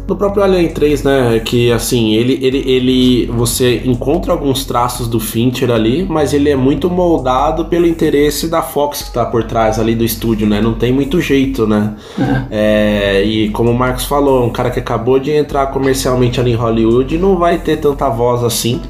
no 0.06 0.16
próprio 0.16 0.42
Alien 0.42 0.68
3, 0.68 1.02
né, 1.02 1.40
que 1.44 1.72
assim, 1.72 2.14
ele, 2.14 2.38
ele, 2.40 2.58
ele 2.66 3.26
você 3.26 3.82
encontra 3.84 4.32
alguns 4.32 4.64
traços 4.64 5.08
do 5.08 5.18
Fincher 5.18 5.70
ali, 5.70 6.04
mas 6.08 6.32
ele 6.32 6.48
é 6.48 6.56
muito 6.56 6.88
moldado 6.88 7.64
pelo 7.64 7.86
interesse 7.86 8.48
da 8.48 8.62
Fox 8.62 9.02
que 9.02 9.12
tá 9.12 9.24
por 9.24 9.44
trás 9.44 9.78
ali 9.78 9.94
do 9.94 10.04
estúdio, 10.04 10.48
né? 10.48 10.60
Não 10.60 10.74
tem 10.74 10.92
muito 10.92 11.20
jeito, 11.20 11.66
né? 11.66 11.94
É. 12.50 13.20
É, 13.20 13.24
e 13.24 13.50
como 13.50 13.70
o 13.70 13.74
Marcos 13.74 14.04
falou, 14.04 14.44
um 14.44 14.50
cara 14.50 14.70
que 14.70 14.78
acabou 14.78 15.18
de 15.18 15.32
entrar 15.32 15.66
comercialmente 15.68 16.40
ali 16.40 16.52
em 16.52 16.56
Hollywood 16.56 17.18
não 17.18 17.36
vai 17.36 17.58
ter 17.58 17.76
tanta 17.76 18.08
voz 18.08 18.44
assim 18.44 18.80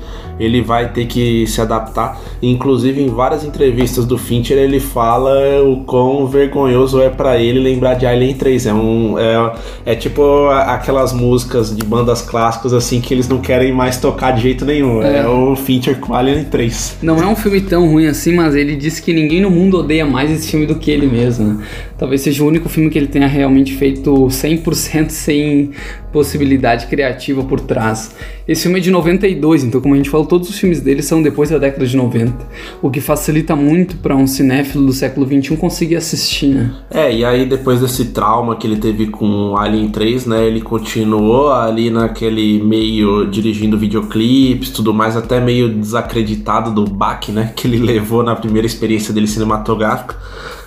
ele 0.41 0.63
vai 0.63 0.89
ter 0.89 1.07
que 1.07 1.47
se 1.47 1.61
adaptar. 1.61 2.19
Inclusive, 2.43 3.03
em 3.03 3.09
várias 3.09 3.45
entrevistas 3.45 4.07
do 4.07 4.17
Fincher, 4.17 4.57
ele 4.57 4.81
fala 4.81 5.63
o 5.63 5.85
quão 5.85 6.27
vergonhoso 6.27 7.01
é 7.01 7.11
para 7.11 7.39
ele 7.39 7.61
lembrar 7.61 7.95
de 7.95 8.07
Alien 8.07 8.35
3. 8.35 8.67
É, 8.67 8.75
um, 8.75 9.19
é, 9.19 9.53
é 9.85 9.95
tipo 9.95 10.49
aquelas 10.49 11.13
músicas 11.13 11.77
de 11.77 11.85
bandas 11.85 12.23
clássicas 12.23 12.73
assim 12.73 13.01
que 13.01 13.13
eles 13.13 13.29
não 13.29 13.39
querem 13.39 13.73
mais 13.73 13.99
tocar 13.99 14.33
de 14.33 14.43
jeito 14.43 14.65
nenhum. 14.65 15.03
É, 15.03 15.19
é 15.19 15.29
o 15.29 15.55
Fincher 15.55 15.99
com 16.01 16.15
Alien 16.15 16.45
3. 16.45 16.99
Não 17.03 17.23
é 17.23 17.27
um 17.27 17.37
filme 17.37 17.61
tão 17.61 17.89
ruim 17.89 18.07
assim, 18.07 18.35
mas 18.35 18.55
ele 18.55 18.75
disse 18.75 19.03
que 19.03 19.13
ninguém 19.13 19.41
no 19.41 19.51
mundo 19.51 19.79
odeia 19.79 20.07
mais 20.07 20.31
esse 20.31 20.51
filme 20.51 20.67
do 20.67 20.77
que 20.77 20.91
ele 20.91 21.07
mesmo. 21.07 21.47
Né? 21.47 21.65
Talvez 22.01 22.23
seja 22.23 22.43
o 22.43 22.47
único 22.47 22.67
filme 22.67 22.89
que 22.89 22.99
ele 22.99 23.09
tenha 23.09 23.27
realmente 23.27 23.77
feito 23.77 24.11
100% 24.11 25.11
sem 25.11 25.73
possibilidade 26.11 26.87
criativa 26.87 27.45
por 27.45 27.61
trás. 27.61 28.17
Esse 28.49 28.63
filme 28.63 28.79
é 28.79 28.83
de 28.83 28.91
92, 28.91 29.65
então 29.65 29.83
como 29.83 29.93
a 29.93 29.99
gente 29.99 30.09
falou, 30.09 30.27
todos 30.27 30.49
os 30.49 30.59
filmes 30.59 30.81
dele 30.81 31.03
são 31.03 31.23
depois 31.23 31.51
da 31.51 31.59
década 31.59 31.85
de 31.87 31.95
90, 31.95 32.33
o 32.81 32.91
que 32.91 33.03
facilita 33.03 33.55
muito 33.55 33.97
para 33.97 34.17
um 34.17 34.27
cinéfilo 34.27 34.87
do 34.87 34.95
século 34.95 35.27
21 35.27 35.57
conseguir 35.57 35.97
assistir, 35.97 36.47
né? 36.47 36.75
É, 36.91 37.15
e 37.15 37.23
aí 37.23 37.45
depois 37.45 37.83
desse 37.83 38.07
trauma 38.07 38.57
que 38.57 38.67
ele 38.67 38.77
teve 38.77 39.09
com 39.09 39.55
Alien 39.59 39.91
3, 39.91 40.25
né, 40.25 40.47
ele 40.47 40.63
continuou 40.63 41.53
ali 41.53 41.91
naquele 41.91 42.63
meio 42.63 43.27
dirigindo 43.27 43.77
videoclipes, 43.77 44.71
tudo 44.71 44.95
mais, 44.95 45.19
até 45.19 45.39
meio 45.39 45.69
desacreditado 45.69 46.73
do 46.73 46.91
baque, 46.91 47.31
né, 47.31 47.53
que 47.55 47.69
ele 47.69 47.77
levou 47.77 48.23
na 48.23 48.35
primeira 48.35 48.67
experiência 48.67 49.13
dele 49.13 49.27
cinematográfica 49.27 50.17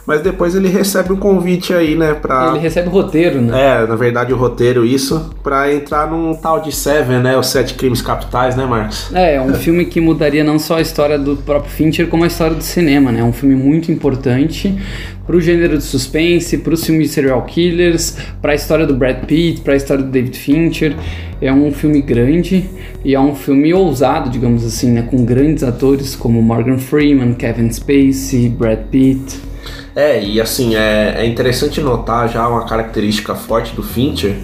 mas 0.06 0.22
depois 0.22 0.54
ele 0.54 0.68
recebe 0.68 1.14
um 1.14 1.16
convite 1.16 1.74
aí, 1.74 1.96
né, 1.96 2.14
pra... 2.14 2.50
Ele 2.50 2.60
recebe 2.60 2.90
o 2.90 2.92
roteiro, 2.92 3.42
né? 3.42 3.84
É, 3.84 3.88
na 3.88 3.96
verdade 3.96 4.34
o 4.34 4.36
roteiro, 4.36 4.86
isso, 4.86 5.34
pra 5.42 5.74
entrar 5.74 6.10
num 6.10 6.34
tal 6.34 6.60
de 6.60 6.72
Seven, 6.74 7.20
né, 7.20 7.38
os 7.38 7.48
Sete 7.48 7.74
Crimes 7.76 8.02
Capitais, 8.02 8.56
né, 8.56 8.66
Marcos? 8.66 9.14
É, 9.14 9.36
é 9.36 9.42
um 9.42 9.54
filme 9.56 9.86
que 9.86 10.02
mudaria 10.02 10.44
não 10.44 10.60
só 10.60 10.78
a 10.78 10.82
história 10.82 11.18
do 11.18 11.38
próprio 11.38 11.72
Fincher, 11.72 12.08
como 12.08 12.26
a 12.26 12.28
história 12.28 12.56
do 12.56 12.64
cinema, 12.64 13.12
né, 13.12 13.22
é 13.22 13.24
um 13.24 13.32
filme 13.32 13.56
muito 13.56 13.92
importante 13.92 14.78
pro 15.26 15.40
gênero 15.40 15.78
de 15.78 15.84
suspense, 15.86 16.58
pros 16.58 16.84
filmes 16.84 17.08
de 17.08 17.14
serial 17.14 17.42
killers, 17.44 18.18
pra 18.42 18.54
história 18.54 18.86
do 18.86 18.94
Brad 18.94 19.24
Pitt, 19.24 19.62
pra 19.62 19.74
história 19.74 20.04
do 20.04 20.12
David 20.12 20.38
Fincher, 20.38 20.96
é 21.42 21.52
um 21.54 21.72
filme 21.72 22.02
grande 22.02 22.70
e 23.06 23.16
é 23.16 23.20
um 23.20 23.34
filme 23.34 23.74
ousado, 23.74 24.30
digamos 24.30 24.66
assim, 24.66 24.92
né, 24.92 25.04
com 25.04 25.24
grandes 25.24 25.64
atores 25.64 26.14
como 26.14 26.42
Morgan 26.42 26.78
Freeman, 26.78 27.34
Kevin 27.36 27.72
Spacey, 27.72 28.50
Brad 28.50 28.80
Pitt... 28.92 29.53
É, 29.96 30.24
e 30.24 30.42
assim, 30.42 30.76
é, 30.76 31.16
é 31.20 31.26
interessante 31.26 31.80
notar 31.80 32.28
já 32.28 32.48
uma 32.48 32.66
característica 32.66 33.36
forte 33.36 33.76
do 33.76 33.84
Fincher, 33.84 34.38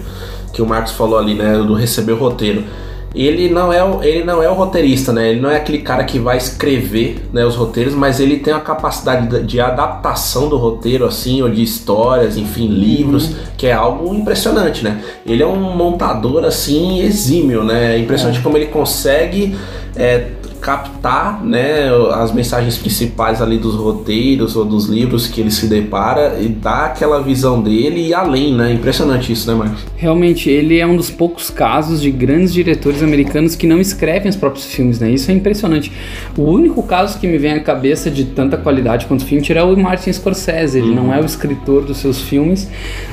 que 0.52 0.62
o 0.62 0.66
Marcos 0.66 0.92
falou 0.92 1.18
ali, 1.18 1.34
né, 1.34 1.58
do 1.58 1.74
receber 1.74 2.12
o 2.12 2.16
roteiro. 2.16 2.64
Ele 3.12 3.48
não 3.48 3.72
é 3.72 3.82
o, 3.82 4.04
ele 4.04 4.22
não 4.22 4.40
é 4.40 4.48
o 4.48 4.54
roteirista, 4.54 5.12
né? 5.12 5.30
Ele 5.30 5.40
não 5.40 5.50
é 5.50 5.56
aquele 5.56 5.78
cara 5.78 6.04
que 6.04 6.16
vai 6.16 6.36
escrever 6.36 7.28
né, 7.32 7.44
os 7.44 7.56
roteiros, 7.56 7.92
mas 7.92 8.20
ele 8.20 8.36
tem 8.36 8.54
a 8.54 8.60
capacidade 8.60 9.42
de, 9.42 9.60
adaptação 9.60 10.48
do 10.48 10.56
roteiro, 10.56 11.04
assim, 11.04 11.42
ou 11.42 11.50
de 11.50 11.60
histórias, 11.60 12.36
enfim, 12.36 12.68
livros, 12.68 13.30
uhum. 13.30 13.36
que 13.56 13.66
é 13.66 13.72
algo 13.72 14.14
impressionante, 14.14 14.84
né? 14.84 15.02
Ele 15.26 15.42
é 15.42 15.46
um 15.46 15.58
montador, 15.76 16.44
assim, 16.44 17.00
exímio, 17.00 17.64
né? 17.64 17.96
É 17.96 17.98
impressionante 17.98 18.38
é. 18.38 18.42
como 18.42 18.56
ele 18.56 18.66
consegue 18.66 19.56
é, 19.96 20.28
captar 20.60 21.42
né, 21.44 21.88
as 22.14 22.32
mensagens 22.32 22.76
principais 22.76 23.40
ali 23.40 23.58
dos 23.58 23.74
roteiros 23.74 24.56
ou 24.56 24.64
dos 24.64 24.86
livros 24.86 25.26
que 25.26 25.40
ele 25.40 25.50
se 25.50 25.66
depara 25.66 26.38
e 26.40 26.48
dar 26.48 26.86
aquela 26.86 27.22
visão 27.22 27.62
dele 27.62 28.08
e 28.08 28.14
além, 28.14 28.54
né? 28.54 28.72
Impressionante 28.72 29.32
isso, 29.32 29.50
né, 29.50 29.56
Marcos? 29.56 29.84
Realmente, 29.96 30.50
ele 30.50 30.78
é 30.78 30.86
um 30.86 30.96
dos 30.96 31.10
poucos 31.10 31.50
casos 31.50 32.00
de 32.00 32.10
grandes 32.10 32.52
diretores 32.52 33.02
americanos 33.02 33.54
que 33.54 33.66
não 33.66 33.80
escrevem 33.80 34.28
os 34.28 34.36
próprios 34.36 34.66
filmes, 34.66 35.00
né? 35.00 35.10
Isso 35.10 35.30
é 35.30 35.34
impressionante. 35.34 35.92
O 36.36 36.42
único 36.42 36.82
caso 36.82 37.18
que 37.18 37.26
me 37.26 37.38
vem 37.38 37.52
à 37.52 37.60
cabeça 37.60 38.10
de 38.10 38.24
tanta 38.24 38.56
qualidade 38.56 39.06
quanto 39.06 39.24
Fincher 39.24 39.56
é 39.56 39.62
o 39.62 39.76
Martin 39.76 40.12
Scorsese. 40.12 40.78
Ele 40.78 40.88
uhum. 40.88 40.94
não 40.94 41.14
é 41.14 41.20
o 41.20 41.24
escritor 41.24 41.84
dos 41.84 41.96
seus 41.98 42.20
filmes, 42.20 42.70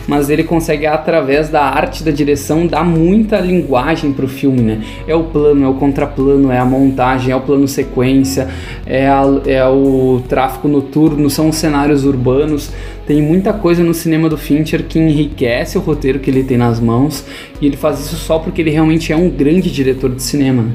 mas 0.08 0.30
ele 0.30 0.44
consegue, 0.44 0.86
através 0.86 1.50
da 1.50 1.64
arte 1.64 2.04
da 2.04 2.12
direção, 2.12 2.68
dar 2.68 2.84
muita 2.84 3.40
linguagem 3.40 4.12
pro 4.12 4.28
filme, 4.28 4.62
né? 4.62 4.82
É 5.08 5.16
o 5.16 5.24
plano, 5.24 5.64
é 5.64 5.68
o 5.68 5.76
contraplano, 5.76 6.52
é 6.52 6.60
a 6.60 6.66
montagem, 6.66 7.32
é 7.32 7.37
o 7.38 7.42
plano 7.42 7.68
sequência, 7.68 8.48
é, 8.86 9.08
a, 9.08 9.24
é 9.46 9.66
o 9.68 10.22
tráfico 10.28 10.68
noturno, 10.68 11.30
são 11.30 11.50
os 11.50 11.56
cenários 11.56 12.04
urbanos. 12.04 12.72
Tem 13.06 13.22
muita 13.22 13.54
coisa 13.54 13.82
no 13.84 13.94
cinema 13.94 14.28
do 14.28 14.38
Fincher 14.38 14.84
que 14.84 15.00
enriquece 15.00 15.78
o 15.78 15.82
roteiro 15.82 16.20
que 16.20 16.30
ele 16.30 16.44
tem 16.44 16.58
nas 16.58 16.78
mãos 16.78 17.24
e 17.62 17.66
ele 17.66 17.78
faz 17.78 18.00
isso 18.02 18.18
só 18.18 18.38
porque 18.38 18.62
ele 18.62 18.70
realmente 18.70 19.14
é 19.14 19.16
um 19.16 19.30
grande 19.30 19.72
diretor 19.72 20.14
de 20.14 20.22
cinema. 20.22 20.66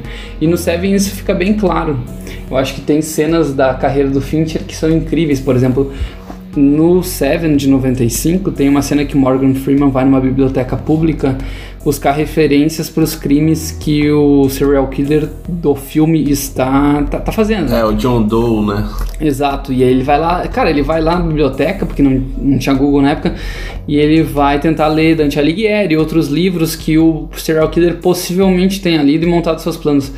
E 0.41 0.47
no 0.47 0.57
Seven 0.57 0.95
isso 0.95 1.11
fica 1.11 1.35
bem 1.35 1.53
claro. 1.55 1.99
Eu 2.51 2.57
acho 2.57 2.75
que 2.75 2.81
tem 2.81 3.03
cenas 3.03 3.55
da 3.55 3.75
carreira 3.75 4.09
do 4.09 4.21
Fincher 4.21 4.63
que 4.63 4.75
são 4.75 4.91
incríveis, 4.91 5.41
por 5.41 5.55
exemplo, 5.55 5.93
no 6.57 7.03
Seven 7.03 7.57
de 7.57 7.69
95 7.69 8.53
tem 8.53 8.69
uma 8.69 8.83
cena 8.83 9.05
que 9.05 9.17
Morgan 9.17 9.55
Freeman 9.55 9.91
vai 9.91 10.05
numa 10.05 10.21
biblioteca 10.21 10.77
pública 10.77 11.39
buscar 11.85 12.13
referências 12.13 12.89
para 12.89 13.03
os 13.03 13.15
crimes 13.15 13.73
que 13.73 14.11
o 14.11 14.49
serial 14.49 14.87
killer 14.89 15.29
do 15.49 15.75
filme 15.75 16.31
está 16.31 17.03
tá, 17.05 17.19
tá, 17.19 17.33
fazendo. 17.33 17.73
É, 17.75 17.85
o 17.85 17.93
John 17.93 18.23
Doe, 18.23 18.67
né? 18.67 18.89
Exato, 19.21 19.73
e 19.73 19.83
aí 19.83 19.91
ele 19.91 20.05
vai 20.05 20.19
lá, 20.19 20.47
cara, 20.49 20.71
ele 20.71 20.83
vai 20.83 21.01
lá 21.01 21.17
na 21.17 21.27
biblioteca, 21.27 21.85
porque 21.85 22.03
não, 22.03 22.23
não 22.39 22.59
tinha 22.59 22.75
Google 22.75 23.03
na 23.03 23.11
época, 23.11 23.35
e 23.89 23.97
ele 23.97 24.23
vai 24.23 24.61
tentar 24.61 24.89
ler 24.89 25.17
Dante 25.17 25.39
Alighieri 25.39 25.95
e 25.95 25.97
outros 25.97 26.29
livros 26.29 26.77
que 26.77 26.99
o 26.99 27.29
serial 27.37 27.69
killer 27.69 27.97
possivelmente 27.97 28.81
tenha 28.81 29.03
lido 29.03 29.25
e 29.25 29.29
montado 29.29 29.61
seus 29.61 29.77
planos. 29.77 30.13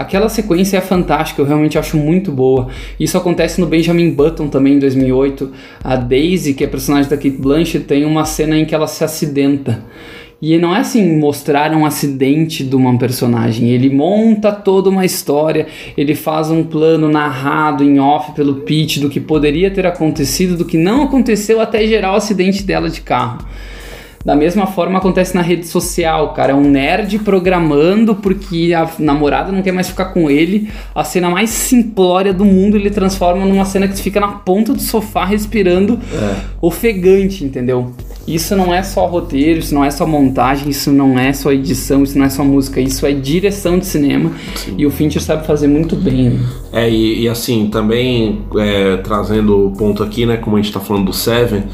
Aquela 0.00 0.30
sequência 0.30 0.78
é 0.78 0.80
fantástica, 0.80 1.42
eu 1.42 1.46
realmente 1.46 1.78
acho 1.78 1.94
muito 1.98 2.32
boa. 2.32 2.68
Isso 2.98 3.18
acontece 3.18 3.60
no 3.60 3.66
Benjamin 3.66 4.10
Button 4.12 4.48
também 4.48 4.76
em 4.76 4.78
2008. 4.78 5.52
A 5.84 5.94
Daisy, 5.94 6.54
que 6.54 6.64
é 6.64 6.66
personagem 6.66 7.10
da 7.10 7.18
Kate 7.18 7.36
Blanchett, 7.36 7.84
tem 7.84 8.06
uma 8.06 8.24
cena 8.24 8.56
em 8.56 8.64
que 8.64 8.74
ela 8.74 8.86
se 8.86 9.04
acidenta. 9.04 9.84
E 10.40 10.56
não 10.56 10.74
é 10.74 10.78
assim 10.78 11.18
mostrar 11.18 11.70
um 11.74 11.84
acidente 11.84 12.64
de 12.64 12.74
uma 12.74 12.96
personagem, 12.96 13.68
ele 13.68 13.90
monta 13.90 14.50
toda 14.50 14.88
uma 14.88 15.04
história, 15.04 15.66
ele 15.94 16.14
faz 16.14 16.50
um 16.50 16.64
plano 16.64 17.06
narrado 17.06 17.84
em 17.84 18.00
off 18.00 18.32
pelo 18.32 18.62
Pete 18.62 19.00
do 19.00 19.10
que 19.10 19.20
poderia 19.20 19.70
ter 19.70 19.84
acontecido, 19.86 20.56
do 20.56 20.64
que 20.64 20.78
não 20.78 21.02
aconteceu 21.02 21.60
até 21.60 21.86
gerar 21.86 22.12
o 22.12 22.16
acidente 22.16 22.62
dela 22.62 22.88
de 22.88 23.02
carro. 23.02 23.44
Da 24.22 24.36
mesma 24.36 24.66
forma 24.66 24.98
acontece 24.98 25.34
na 25.34 25.40
rede 25.40 25.66
social, 25.66 26.34
cara. 26.34 26.52
É 26.52 26.54
um 26.54 26.60
nerd 26.60 27.18
programando 27.20 28.14
porque 28.14 28.74
a 28.74 28.86
namorada 28.98 29.50
não 29.50 29.62
quer 29.62 29.72
mais 29.72 29.88
ficar 29.88 30.06
com 30.06 30.30
ele. 30.30 30.68
A 30.94 31.02
cena 31.02 31.30
mais 31.30 31.48
simplória 31.48 32.32
do 32.32 32.44
mundo 32.44 32.76
ele 32.76 32.90
transforma 32.90 33.46
numa 33.46 33.64
cena 33.64 33.88
que 33.88 33.98
fica 33.98 34.20
na 34.20 34.28
ponta 34.28 34.74
do 34.74 34.82
sofá 34.82 35.24
respirando 35.24 35.98
é. 36.12 36.36
ofegante, 36.60 37.44
entendeu? 37.44 37.94
Isso 38.28 38.54
não 38.54 38.74
é 38.74 38.82
só 38.82 39.06
roteiro, 39.06 39.58
isso 39.58 39.74
não 39.74 39.84
é 39.84 39.90
só 39.90 40.06
montagem, 40.06 40.68
isso 40.68 40.92
não 40.92 41.18
é 41.18 41.32
só 41.32 41.50
edição, 41.50 42.02
isso 42.02 42.18
não 42.18 42.26
é 42.26 42.28
só 42.28 42.44
música, 42.44 42.80
isso 42.80 43.06
é 43.06 43.12
direção 43.12 43.78
de 43.78 43.86
cinema. 43.86 44.32
E 44.76 44.86
o 44.86 44.90
Fincher 44.90 45.22
sabe 45.22 45.46
fazer 45.46 45.66
muito 45.66 45.96
bem. 45.96 46.30
Né? 46.30 46.40
É, 46.72 46.90
e, 46.90 47.22
e 47.22 47.28
assim, 47.28 47.68
também 47.68 48.42
é, 48.56 48.98
trazendo 48.98 49.66
o 49.66 49.70
ponto 49.72 50.02
aqui, 50.02 50.26
né, 50.26 50.36
como 50.36 50.56
a 50.56 50.62
gente 50.62 50.72
tá 50.72 50.78
falando 50.78 51.06
do 51.06 51.12
Seven, 51.12 51.64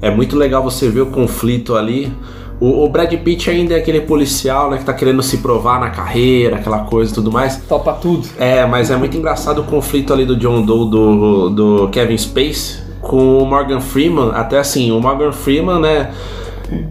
é 0.00 0.10
muito 0.10 0.36
legal 0.36 0.62
você 0.62 0.88
ver 0.88 1.02
o 1.02 1.06
conflito 1.06 1.74
ali. 1.74 2.12
O, 2.60 2.84
o 2.84 2.88
Brad 2.88 3.12
Pitt 3.12 3.50
ainda 3.50 3.74
é 3.74 3.78
aquele 3.78 4.00
policial, 4.00 4.70
né, 4.70 4.78
que 4.78 4.84
tá 4.84 4.92
querendo 4.92 5.22
se 5.22 5.38
provar 5.38 5.80
na 5.80 5.90
carreira, 5.90 6.56
aquela 6.56 6.80
coisa 6.80 7.10
e 7.10 7.14
tudo 7.14 7.32
mais. 7.32 7.56
Topa 7.68 7.92
tudo. 7.94 8.28
É, 8.38 8.64
mas 8.64 8.90
é 8.90 8.96
muito 8.96 9.16
engraçado 9.16 9.60
o 9.60 9.64
conflito 9.64 10.12
ali 10.12 10.24
do 10.24 10.36
John 10.36 10.62
Doe, 10.62 10.90
do, 10.90 11.50
do 11.50 11.88
Kevin 11.88 12.16
Space, 12.16 12.78
com 13.00 13.38
o 13.38 13.46
Morgan 13.46 13.80
Freeman. 13.80 14.30
Até 14.34 14.58
assim, 14.58 14.92
o 14.92 15.00
Morgan 15.00 15.32
Freeman, 15.32 15.80
né, 15.80 16.10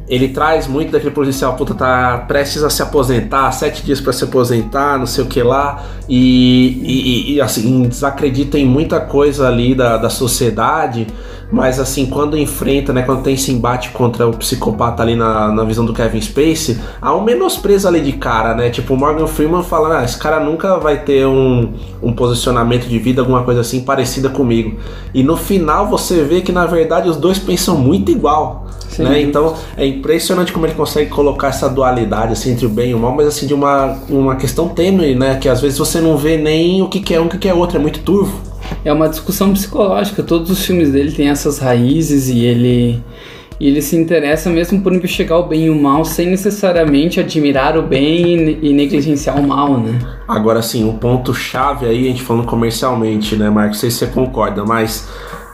ele 0.08 0.30
traz 0.30 0.68
muito 0.68 0.92
daquele 0.92 1.12
policial, 1.12 1.56
puta, 1.56 1.74
tá 1.74 2.26
prestes 2.28 2.64
a 2.64 2.70
se 2.70 2.82
aposentar, 2.82 3.52
sete 3.52 3.84
dias 3.84 4.00
para 4.00 4.14
se 4.14 4.24
aposentar, 4.24 4.98
não 4.98 5.06
sei 5.06 5.24
o 5.24 5.28
que 5.28 5.42
lá, 5.42 5.84
e, 6.08 6.80
e, 6.84 7.34
e, 7.34 7.42
assim, 7.42 7.84
desacredita 7.84 8.58
em 8.58 8.66
muita 8.66 9.00
coisa 9.00 9.48
ali 9.48 9.74
da, 9.74 9.98
da 9.98 10.10
sociedade, 10.10 11.08
mas 11.54 11.80
assim, 11.80 12.08
quando 12.08 12.36
enfrenta, 12.36 12.92
né, 12.92 13.04
quando 13.04 13.22
tem 13.22 13.36
esse 13.36 13.52
embate 13.52 13.90
contra 13.90 14.28
o 14.28 14.36
psicopata 14.36 15.04
ali 15.04 15.16
na, 15.16 15.52
na 15.52 15.64
visão 15.64 15.86
do 15.86 15.94
Kevin 15.94 16.20
Spacey, 16.20 16.80
há 17.00 17.16
um 17.16 17.24
menosprezo 17.24 17.88
ali 17.88 18.02
de 18.02 18.14
cara, 18.14 18.56
né? 18.56 18.72
Tipo, 18.72 18.96
o 18.96 18.98
Morgan 18.98 19.28
Freeman 19.28 19.62
falando, 19.62 19.94
ah, 19.94 20.04
esse 20.04 20.18
cara 20.18 20.40
nunca 20.40 20.80
vai 20.80 21.04
ter 21.04 21.28
um, 21.28 21.72
um 22.02 22.12
posicionamento 22.12 22.88
de 22.88 22.98
vida, 22.98 23.22
alguma 23.22 23.44
coisa 23.44 23.62
assim 23.62 23.82
parecida 23.82 24.30
comigo. 24.30 24.80
E 25.14 25.22
no 25.22 25.38
final 25.38 25.88
você 25.88 26.24
vê 26.24 26.42
que 26.42 26.52
na 26.52 26.66
verdade 26.66 27.08
os 27.08 27.18
dois 27.18 27.38
pensam 27.38 27.78
muito 27.78 28.12
igual. 28.12 28.66
Sim. 28.90 29.04
Né? 29.04 29.22
Então 29.22 29.56
é 29.78 29.86
impressionante 29.86 30.52
como 30.52 30.66
ele 30.66 30.74
consegue 30.74 31.12
colocar 31.12 31.50
essa 31.50 31.70
dualidade 31.70 32.34
assim, 32.34 32.52
entre 32.52 32.66
o 32.66 32.70
bem 32.70 32.92
e 32.92 32.94
o 32.96 33.00
mal, 33.00 33.12
mas 33.12 33.28
assim 33.28 33.46
de 33.46 33.54
uma, 33.54 33.96
uma 34.10 34.36
questão 34.36 34.70
tênue, 34.70 35.14
né? 35.14 35.36
Que 35.36 35.48
às 35.48 35.62
vezes 35.62 35.78
você 35.78 36.02
não 36.02 36.18
vê 36.18 36.36
nem 36.36 36.82
o 36.82 36.90
que, 36.90 37.00
que 37.00 37.14
é 37.14 37.20
um 37.20 37.26
e 37.26 37.28
o 37.28 37.30
que, 37.30 37.38
que 37.38 37.50
é 37.50 37.54
outro, 37.54 37.78
é 37.78 37.80
muito 37.80 38.00
turvo. 38.00 38.53
É 38.84 38.92
uma 38.92 39.10
discussão 39.10 39.54
psicológica. 39.54 40.24
Todos 40.24 40.50
os 40.50 40.66
filmes 40.66 40.92
dele 40.92 41.12
têm 41.12 41.30
essas 41.30 41.60
raízes 41.60 42.30
e 42.30 42.40
ele 42.40 43.04
e 43.60 43.68
ele 43.68 43.82
se 43.82 43.96
interessa 43.96 44.50
mesmo 44.50 44.82
por 44.82 44.94
investigar 44.94 45.40
o 45.40 45.44
bem 45.44 45.68
e 45.68 45.70
o 45.70 45.76
mal 45.82 46.04
sem 46.04 46.28
necessariamente 46.28 47.20
admirar 47.20 47.78
o 47.78 47.84
bem 47.84 48.60
e 48.62 48.74
negligenciar 48.74 49.40
o 49.40 49.48
mal, 49.48 49.78
né? 49.78 49.98
Agora 50.28 50.62
sim, 50.62 50.88
o 50.90 50.94
ponto 50.94 51.34
chave 51.34 51.86
aí, 51.86 52.06
a 52.06 52.10
gente 52.10 52.22
falando 52.22 52.46
comercialmente, 52.46 53.36
né, 53.36 53.50
Marcos? 53.50 53.78
Não 53.78 53.82
sei 53.82 53.92
se 53.92 53.98
você 54.00 54.08
concorda, 54.08 54.66
mas 54.66 55.08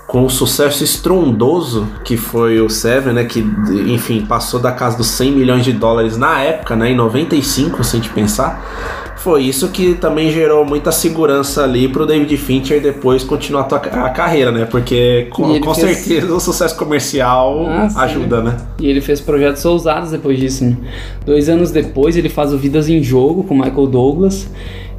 com 0.07 0.25
o 0.25 0.29
sucesso 0.29 0.83
estrondoso 0.83 1.87
que 2.03 2.17
foi 2.17 2.59
o 2.59 2.67
Seven, 2.67 3.13
né, 3.13 3.25
que 3.25 3.41
enfim, 3.87 4.25
passou 4.25 4.59
da 4.59 4.71
casa 4.71 4.97
dos 4.97 5.05
100 5.07 5.31
milhões 5.31 5.63
de 5.63 5.71
dólares 5.71 6.17
na 6.17 6.41
época, 6.41 6.75
né, 6.75 6.89
em 6.89 6.95
95, 6.95 7.83
se 7.83 7.95
a 7.95 7.99
gente 7.99 8.11
pensar 8.11 8.98
foi 9.19 9.43
isso 9.43 9.67
que 9.69 9.95
também 9.95 10.31
gerou 10.31 10.63
muita 10.65 10.91
segurança 10.91 11.63
ali 11.63 11.89
pro 11.89 12.05
David 12.05 12.35
Fincher 12.37 12.81
depois 12.81 13.23
continuar 13.23 13.67
a, 13.69 14.09
carreira, 14.09 14.51
né? 14.51 14.65
Porque 14.65 15.27
com, 15.29 15.59
com 15.59 15.75
fez... 15.75 15.97
certeza 15.97 16.33
o 16.33 16.39
sucesso 16.39 16.77
comercial 16.77 17.65
ah, 17.67 17.89
ajuda, 18.03 18.41
né? 18.41 18.57
E 18.79 18.87
ele 18.87 19.01
fez 19.01 19.19
projetos 19.19 19.63
ousados 19.65 20.11
depois 20.11 20.39
disso, 20.39 20.63
né? 20.63 20.77
Dois 21.25 21.49
anos 21.49 21.69
depois 21.69 22.15
ele 22.15 22.29
faz 22.29 22.53
o 22.53 22.57
Vidas 22.57 22.87
em 22.87 23.03
Jogo 23.03 23.43
com 23.43 23.55
Michael 23.55 23.87
Douglas 23.87 24.49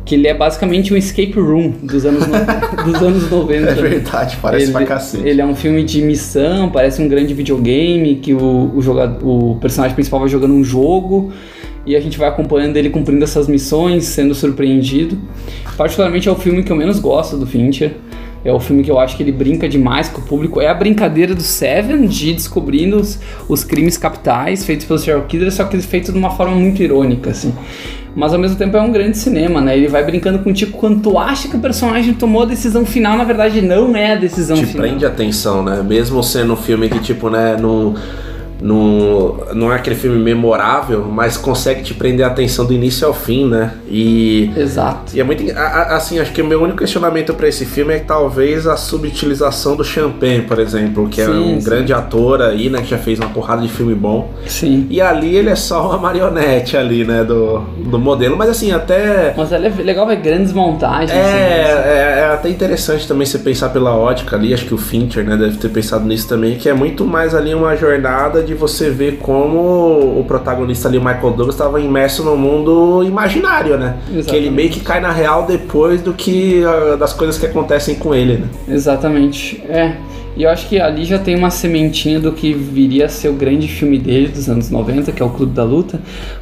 que 0.04 0.14
ele 0.16 0.26
é 0.26 0.34
basicamente 0.34 0.92
um 0.92 0.96
escape 0.96 1.38
room 1.38 1.70
dos 1.82 2.04
anos, 2.04 2.26
no... 2.26 2.34
dos 2.84 3.00
anos 3.00 3.30
90. 3.30 3.70
É 3.70 3.74
verdade, 3.74 4.38
parece 4.42 4.64
ele, 4.64 4.72
pra 4.72 4.84
cacete. 4.84 5.28
Ele 5.28 5.40
é 5.40 5.46
um 5.46 5.54
filme 5.54 5.84
de 5.84 6.02
missão, 6.02 6.68
parece 6.68 7.00
um 7.00 7.06
grande 7.06 7.32
videogame 7.32 8.16
que 8.16 8.34
o, 8.34 8.72
o, 8.74 8.82
jogador, 8.82 9.24
o 9.24 9.56
personagem 9.60 9.94
principal 9.94 10.20
vai 10.20 10.28
jogando 10.28 10.54
um 10.54 10.64
jogo 10.64 11.32
e 11.86 11.96
a 11.96 12.00
gente 12.00 12.18
vai 12.18 12.28
acompanhando 12.28 12.76
ele 12.76 12.90
cumprindo 12.90 13.24
essas 13.24 13.48
missões, 13.48 14.04
sendo 14.04 14.34
surpreendido. 14.34 15.18
Particularmente 15.76 16.28
é 16.28 16.32
o 16.32 16.36
filme 16.36 16.62
que 16.62 16.70
eu 16.70 16.76
menos 16.76 16.98
gosto 16.98 17.36
do 17.36 17.46
Fincher. 17.46 17.96
É 18.42 18.50
o 18.50 18.58
filme 18.58 18.82
que 18.82 18.90
eu 18.90 18.98
acho 18.98 19.16
que 19.16 19.22
ele 19.22 19.32
brinca 19.32 19.68
demais 19.68 20.08
com 20.08 20.20
o 20.20 20.24
público. 20.24 20.60
É 20.60 20.68
a 20.68 20.74
brincadeira 20.74 21.34
do 21.34 21.42
Seven 21.42 22.06
de 22.06 22.32
descobrindo 22.32 22.96
os, 22.96 23.18
os 23.46 23.64
crimes 23.64 23.98
capitais 23.98 24.64
feitos 24.64 24.86
pelo 24.86 24.98
serial 24.98 25.22
killer, 25.24 25.52
só 25.52 25.64
que 25.64 25.78
feito 25.82 26.10
de 26.10 26.18
uma 26.18 26.30
forma 26.30 26.54
muito 26.54 26.82
irônica, 26.82 27.30
assim. 27.30 27.52
Mas 28.14 28.32
ao 28.32 28.38
mesmo 28.38 28.56
tempo 28.56 28.76
é 28.76 28.80
um 28.80 28.90
grande 28.90 29.18
cinema, 29.18 29.60
né? 29.60 29.76
Ele 29.76 29.88
vai 29.88 30.02
brincando 30.02 30.38
contigo 30.40 30.72
quando 30.78 31.02
tu 31.02 31.18
acha 31.18 31.48
que 31.48 31.56
o 31.56 31.60
personagem 31.60 32.14
tomou 32.14 32.42
a 32.42 32.46
decisão 32.46 32.84
final, 32.84 33.16
na 33.16 33.24
verdade 33.24 33.60
não 33.60 33.94
é 33.94 34.14
a 34.14 34.16
decisão 34.16 34.56
Te 34.56 34.66
final. 34.66 34.84
Te 34.84 34.88
prende 34.88 35.06
a 35.06 35.08
atenção, 35.08 35.62
né? 35.62 35.82
Mesmo 35.86 36.22
sendo 36.22 36.54
um 36.54 36.56
filme 36.56 36.88
que, 36.88 36.98
tipo, 36.98 37.28
né, 37.28 37.56
não. 37.60 37.94
No 38.60 39.40
não, 39.54 39.72
é 39.72 39.76
aquele 39.76 39.96
filme 39.96 40.18
memorável, 40.18 41.06
mas 41.10 41.36
consegue 41.36 41.82
te 41.82 41.94
prender 41.94 42.24
a 42.24 42.28
atenção 42.28 42.64
do 42.64 42.72
início 42.72 43.06
ao 43.06 43.14
fim, 43.14 43.46
né? 43.46 43.74
E. 43.88 44.50
Exato. 44.56 45.14
E 45.14 45.20
é 45.20 45.24
muito. 45.24 45.44
Assim, 45.56 46.18
acho 46.18 46.32
que 46.32 46.42
o 46.42 46.46
meu 46.46 46.62
único 46.62 46.78
questionamento 46.78 47.34
para 47.34 47.48
esse 47.48 47.64
filme 47.64 47.94
é 47.94 47.98
que 48.00 48.06
talvez 48.06 48.66
a 48.66 48.76
subutilização 48.76 49.76
do 49.76 49.84
Champagne, 49.84 50.42
por 50.42 50.58
exemplo, 50.58 51.08
que 51.08 51.20
é 51.20 51.26
sim, 51.26 51.30
é 51.30 51.34
um 51.34 51.60
sim. 51.60 51.64
grande 51.64 51.92
ator 51.92 52.42
aí, 52.42 52.68
né? 52.68 52.80
Que 52.82 52.90
já 52.90 52.98
fez 52.98 53.18
uma 53.18 53.28
porrada 53.30 53.62
de 53.62 53.68
filme 53.68 53.94
bom. 53.94 54.30
Sim. 54.46 54.86
E 54.90 55.00
ali 55.00 55.36
ele 55.36 55.50
é 55.50 55.56
só 55.56 55.88
uma 55.88 55.98
marionete 55.98 56.76
ali, 56.76 57.04
né? 57.04 57.24
Do, 57.24 57.60
do 57.60 57.98
modelo, 57.98 58.36
mas 58.36 58.50
assim, 58.50 58.72
até. 58.72 59.34
Mas 59.36 59.52
é 59.52 59.58
legal 59.58 60.06
ver 60.06 60.16
grandes 60.16 60.52
montagens. 60.52 61.10
É, 61.10 61.20
assim, 61.20 61.88
é, 61.88 62.20
é, 62.20 62.24
até 62.32 62.48
interessante 62.48 63.06
também 63.06 63.26
você 63.26 63.38
pensar 63.38 63.70
pela 63.70 63.94
ótica 63.96 64.36
ali, 64.36 64.52
acho 64.54 64.66
que 64.66 64.74
o 64.74 64.78
Fincher, 64.78 65.24
né, 65.24 65.36
deve 65.36 65.56
ter 65.56 65.68
pensado 65.68 66.04
nisso 66.04 66.28
também, 66.28 66.56
que 66.56 66.68
é 66.68 66.74
muito 66.74 67.04
mais 67.04 67.34
ali 67.34 67.54
uma 67.54 67.76
jornada 67.76 68.42
de 68.42 68.49
de 68.50 68.54
você 68.54 68.90
ver 68.90 69.18
como 69.18 70.18
o 70.18 70.24
protagonista 70.26 70.88
ali, 70.88 70.98
o 70.98 71.00
Michael 71.00 71.30
Douglas, 71.30 71.54
estava 71.54 71.80
imerso 71.80 72.24
no 72.24 72.36
mundo 72.36 73.04
imaginário, 73.04 73.78
né? 73.78 73.96
Exatamente. 74.08 74.26
Que 74.26 74.36
ele 74.36 74.50
meio 74.50 74.70
que 74.70 74.80
cai 74.80 75.00
na 75.00 75.12
real 75.12 75.46
depois 75.46 76.02
do 76.02 76.12
que 76.12 76.62
uh, 76.64 76.96
das 76.96 77.12
coisas 77.12 77.38
que 77.38 77.46
acontecem 77.46 77.94
com 77.94 78.12
ele, 78.12 78.38
né? 78.38 78.48
Exatamente. 78.68 79.62
É. 79.68 79.94
E 80.36 80.42
eu 80.42 80.50
acho 80.50 80.68
que 80.68 80.80
ali 80.80 81.04
já 81.04 81.18
tem 81.18 81.36
uma 81.36 81.50
sementinha 81.50 82.18
do 82.18 82.32
que 82.32 82.52
viria 82.52 83.06
a 83.06 83.08
ser 83.08 83.28
o 83.28 83.34
grande 83.34 83.68
filme 83.68 83.98
dele 83.98 84.28
dos 84.28 84.48
anos 84.48 84.70
90, 84.70 85.12
que 85.12 85.22
é 85.22 85.24
o 85.24 85.30
Clube 85.30 85.52
da 85.52 85.64
Luta, 85.64 86.00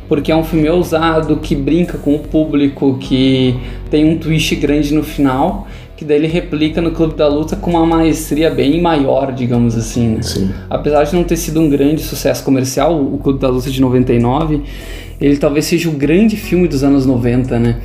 porque 0.09 0.33
é 0.33 0.37
um 0.37 0.45
filme 0.45 0.69
ousado, 0.69 1.37
que 1.37 1.55
brinca 1.55 1.99
com 1.99 2.15
o 2.15 2.19
público, 2.19 2.97
que 2.99 3.59
tem 3.91 4.05
um 4.05 4.19
twist 4.19 4.55
grande 4.57 4.95
no 4.95 5.03
final 5.03 5.67
que 5.99 6.05
daí 6.05 6.17
ele 6.17 6.29
replica 6.29 6.81
no 6.81 6.93
Clube 6.93 7.17
da 7.17 7.27
Luta 7.27 7.57
com 7.57 7.73
uma 7.73 7.85
maestria 7.85 8.49
bem 8.49 8.81
maior, 8.81 9.33
digamos 9.33 9.77
assim. 9.77 10.11
Né? 10.11 10.23
Sim. 10.23 10.49
Apesar 10.71 11.03
de 11.03 11.13
não 11.13 11.25
ter 11.25 11.37
sido 11.37 11.61
um 11.61 11.69
grande 11.69 12.03
sucesso 12.03 12.45
comercial, 12.45 12.97
o 13.03 13.19
Clube 13.19 13.41
da 13.41 13.49
Luta 13.49 13.69
de 13.69 13.81
99, 13.81 14.63
ele 15.21 15.37
talvez 15.39 15.65
seja 15.65 15.89
o 15.89 15.93
grande 15.93 16.37
filme 16.37 16.69
dos 16.69 16.85
anos 16.85 17.05
90, 17.05 17.59
né? 17.59 17.81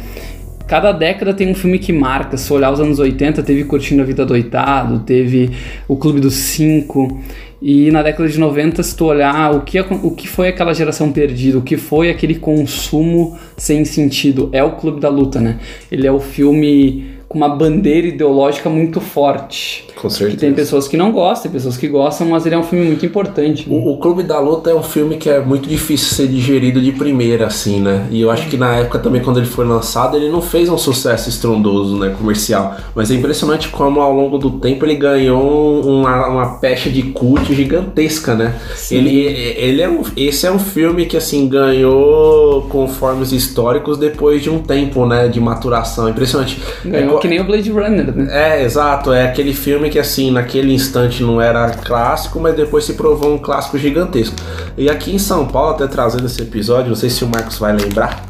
Cada 0.68 0.92
década 0.92 1.34
tem 1.34 1.50
um 1.50 1.56
filme 1.56 1.80
que 1.80 1.92
marca. 1.92 2.38
Se 2.38 2.54
olhar 2.54 2.72
os 2.72 2.80
anos 2.80 3.00
80, 3.00 3.42
teve 3.42 3.64
Curtindo 3.64 4.04
a 4.04 4.06
Vida 4.06 4.24
Doitado, 4.24 5.00
teve 5.00 5.50
O 5.88 5.98
Clube 5.98 6.20
dos 6.20 6.36
Cinco. 6.36 7.20
E 7.60 7.90
na 7.90 8.04
década 8.04 8.30
de 8.30 8.40
90, 8.40 8.84
se 8.84 8.96
tu 8.96 9.06
olhar 9.06 9.56
o 9.56 9.62
que, 9.62 9.80
o 9.80 10.12
que 10.12 10.28
foi 10.28 10.50
aquela 10.50 10.72
geração 10.76 11.12
perdida, 11.12 11.58
o 11.58 11.64
que 11.64 11.78
foi 11.78 12.12
aquele 12.12 12.36
consumo 12.36 13.36
sem 13.58 13.84
sentido, 13.84 14.50
é 14.52 14.64
o 14.64 14.74
Clube 14.74 15.00
da 15.00 15.10
Luta, 15.10 15.42
né? 15.42 15.58
Ele 15.92 16.06
é 16.06 16.12
o 16.12 16.20
filme 16.20 17.13
com 17.34 17.38
uma 17.40 17.50
bandeira 17.50 18.08
ideológica 18.08 18.70
muito 18.70 19.02
forte. 19.02 19.88
Com 19.96 20.10
certeza. 20.10 20.32
Que 20.32 20.38
tem 20.38 20.54
pessoas 20.54 20.88
que 20.88 20.96
não 20.96 21.12
gostam, 21.12 21.44
tem 21.44 21.52
pessoas 21.52 21.76
que 21.76 21.88
gostam, 21.88 22.28
mas 22.28 22.46
ele 22.46 22.54
é 22.54 22.58
um 22.58 22.64
filme 22.64 22.86
muito 22.86 23.06
importante. 23.06 23.68
Né? 23.68 23.76
O, 23.76 23.94
o, 23.94 23.98
Clube 23.98 24.22
da 24.22 24.40
Luta 24.40 24.70
é 24.70 24.76
um 24.76 24.84
filme 24.84 25.18
que 25.18 25.30
é 25.30 25.40
muito 25.40 25.68
difícil 25.68 26.16
ser 26.16 26.28
digerido 26.28 26.80
de 26.80 26.92
primeira, 26.92 27.48
assim, 27.48 27.80
né? 27.80 28.08
E 28.12 28.22
eu 28.22 28.30
acho 28.30 28.48
que 28.50 28.56
na 28.56 28.76
época 28.76 29.00
também, 29.00 29.22
quando 29.22 29.38
ele 29.38 29.48
foi 29.48 29.66
lançado, 29.66 30.16
ele 30.16 30.30
não 30.30 30.42
fez 30.42 30.70
um 30.70 30.78
sucesso 30.78 31.30
estrondoso, 31.30 31.98
né? 31.98 32.14
Comercial. 32.16 32.76
Mas 32.94 33.10
é 33.10 33.16
impressionante 33.16 33.70
como 33.70 34.00
ao 34.00 34.14
longo 34.14 34.38
do 34.38 34.52
tempo 34.52 34.86
ele 34.86 34.96
ganhou 34.96 35.82
uma, 35.82 36.28
uma 36.28 36.46
pecha 36.60 36.90
de 36.90 37.02
cult 37.02 37.54
gigantesca, 37.56 38.36
né? 38.36 38.56
Sim. 38.76 38.98
Ele, 38.98 39.26
ele 39.58 39.82
é 39.82 39.90
um, 39.90 40.04
esse 40.16 40.46
é 40.46 40.52
um 40.52 40.60
filme 40.60 41.06
que, 41.06 41.18
assim, 41.18 41.48
ganhou 41.48 42.64
conformes 42.64 43.32
históricos 43.32 43.98
depois 43.98 44.44
de 44.44 44.50
um 44.50 44.60
tempo, 44.60 45.06
né? 45.08 45.28
De 45.28 45.40
maturação. 45.40 46.10
Impressionante. 46.10 46.62
Ganhou 46.86 47.18
é, 47.18 47.22
que 47.24 47.28
nem 47.30 47.40
o 47.40 47.46
Blade 47.46 47.72
Runner, 47.72 48.14
né? 48.14 48.28
É, 48.30 48.64
exato. 48.66 49.14
É 49.14 49.26
aquele 49.26 49.54
filme 49.54 49.90
que, 49.90 49.98
assim, 49.98 50.30
naquele 50.30 50.74
instante 50.74 51.24
não 51.24 51.40
era 51.40 51.70
clássico, 51.70 52.38
mas 52.38 52.54
depois 52.54 52.84
se 52.84 52.96
provou 52.96 53.34
um 53.34 53.38
clássico 53.38 53.78
gigantesco. 53.78 54.36
E 54.78 54.90
aqui 54.90 55.16
em 55.16 55.18
São 55.18 55.48
Paulo, 55.48 55.72
até 55.72 55.88
trazendo 55.88 56.26
esse 56.26 56.42
episódio, 56.42 56.90
não 56.90 56.98
sei 56.98 57.10
se 57.10 57.24
o 57.24 57.30
Marcos 57.30 57.58
vai 57.58 57.72
lembrar, 57.72 58.26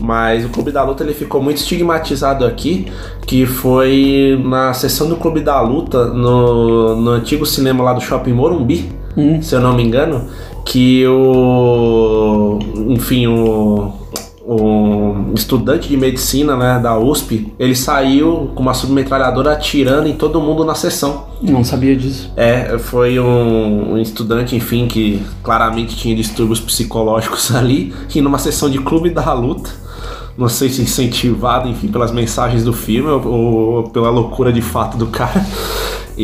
mas 0.00 0.46
o 0.46 0.48
Clube 0.48 0.72
da 0.72 0.82
Luta 0.82 1.04
ele 1.04 1.12
ficou 1.12 1.42
muito 1.42 1.58
estigmatizado 1.58 2.46
aqui, 2.46 2.90
que 3.26 3.44
foi 3.44 4.40
na 4.42 4.72
sessão 4.72 5.10
do 5.10 5.16
Clube 5.16 5.40
da 5.40 5.60
Luta 5.60 6.06
no, 6.06 6.96
no 6.96 7.10
antigo 7.10 7.44
cinema 7.44 7.84
lá 7.84 7.92
do 7.92 8.00
Shopping 8.00 8.32
Morumbi, 8.32 8.90
hum. 9.14 9.42
se 9.42 9.54
eu 9.54 9.60
não 9.60 9.74
me 9.76 9.82
engano, 9.82 10.26
que 10.64 11.06
o 11.06 12.58
enfim, 12.88 13.26
o 13.26 13.92
um 14.50 15.34
estudante 15.34 15.88
de 15.88 15.96
medicina 15.96 16.56
né, 16.56 16.78
da 16.78 16.98
USP, 16.98 17.52
ele 17.58 17.76
saiu 17.76 18.50
com 18.54 18.62
uma 18.62 18.72
submetralhadora 18.72 19.52
atirando 19.52 20.08
em 20.08 20.14
todo 20.14 20.40
mundo 20.40 20.64
na 20.64 20.74
sessão. 20.74 21.26
Não 21.42 21.62
sabia 21.62 21.94
disso. 21.94 22.32
É, 22.34 22.78
foi 22.78 23.20
um, 23.20 23.92
um 23.92 23.98
estudante, 23.98 24.56
enfim, 24.56 24.88
que 24.88 25.22
claramente 25.42 25.94
tinha 25.96 26.16
distúrbios 26.16 26.60
psicológicos 26.60 27.52
ali, 27.54 27.94
e 28.14 28.22
numa 28.22 28.38
sessão 28.38 28.70
de 28.70 28.78
clube 28.78 29.10
da 29.10 29.34
luta, 29.34 29.68
não 30.36 30.48
sei 30.48 30.70
se 30.70 30.80
incentivado, 30.80 31.68
enfim, 31.68 31.88
pelas 31.88 32.10
mensagens 32.10 32.64
do 32.64 32.72
filme 32.72 33.10
ou, 33.10 33.26
ou 33.26 33.90
pela 33.90 34.08
loucura 34.08 34.50
de 34.50 34.62
fato 34.62 34.96
do 34.96 35.08
cara, 35.08 35.44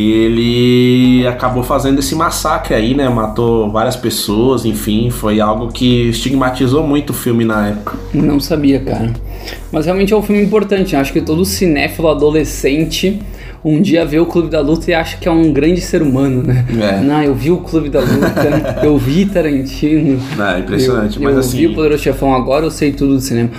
ele 0.01 1.27
acabou 1.27 1.63
fazendo 1.63 2.01
esse 2.01 2.15
massacre 2.15 2.75
aí, 2.75 2.95
né? 2.95 3.09
Matou 3.09 3.71
várias 3.71 3.95
pessoas, 3.95 4.65
enfim, 4.65 5.09
foi 5.09 5.41
algo 5.41 5.69
que 5.69 6.09
estigmatizou 6.09 6.87
muito 6.87 7.11
o 7.11 7.13
filme 7.13 7.45
na 7.45 7.69
época. 7.69 7.97
Não 8.13 8.41
sabia, 8.41 8.81
cara. 8.81 9.13
Mas 9.71 9.87
realmente 9.87 10.13
é 10.13 10.17
um 10.17 10.23
filme 10.23 10.43
importante. 10.43 10.95
né? 10.95 11.01
Acho 11.01 11.13
que 11.13 11.21
todo 11.21 11.45
cinéfilo 11.45 12.09
adolescente 12.09 13.21
um 13.65 13.81
dia 13.81 14.05
vê 14.05 14.19
o 14.19 14.27
Clube 14.27 14.49
da 14.51 14.61
Luta 14.61 14.91
e 14.91 14.95
acha 14.95 15.17
que 15.17 15.27
é 15.27 15.31
um 15.31 15.53
grande 15.53 15.81
ser 15.81 16.03
humano, 16.03 16.43
né? 16.43 16.67
É. 16.81 17.01
Não, 17.01 17.23
eu 17.23 17.35
vi 17.35 17.51
o 17.51 17.59
Clube 17.59 17.89
da 17.89 18.01
Luta, 18.01 18.81
eu 18.85 18.99
vi 18.99 19.25
Tarantino. 19.27 20.21
É 20.39 20.59
impressionante, 20.59 21.17
eu, 21.17 21.23
mas 21.23 21.33
eu 21.35 21.41
assim. 21.41 21.57
vi 21.57 21.67
o 21.69 21.75
Poderoso 21.75 22.03
Chefão, 22.03 22.35
agora 22.35 22.67
eu 22.67 22.71
sei 22.71 22.93
tudo 22.93 23.15
do 23.15 23.21
cinema. 23.21 23.51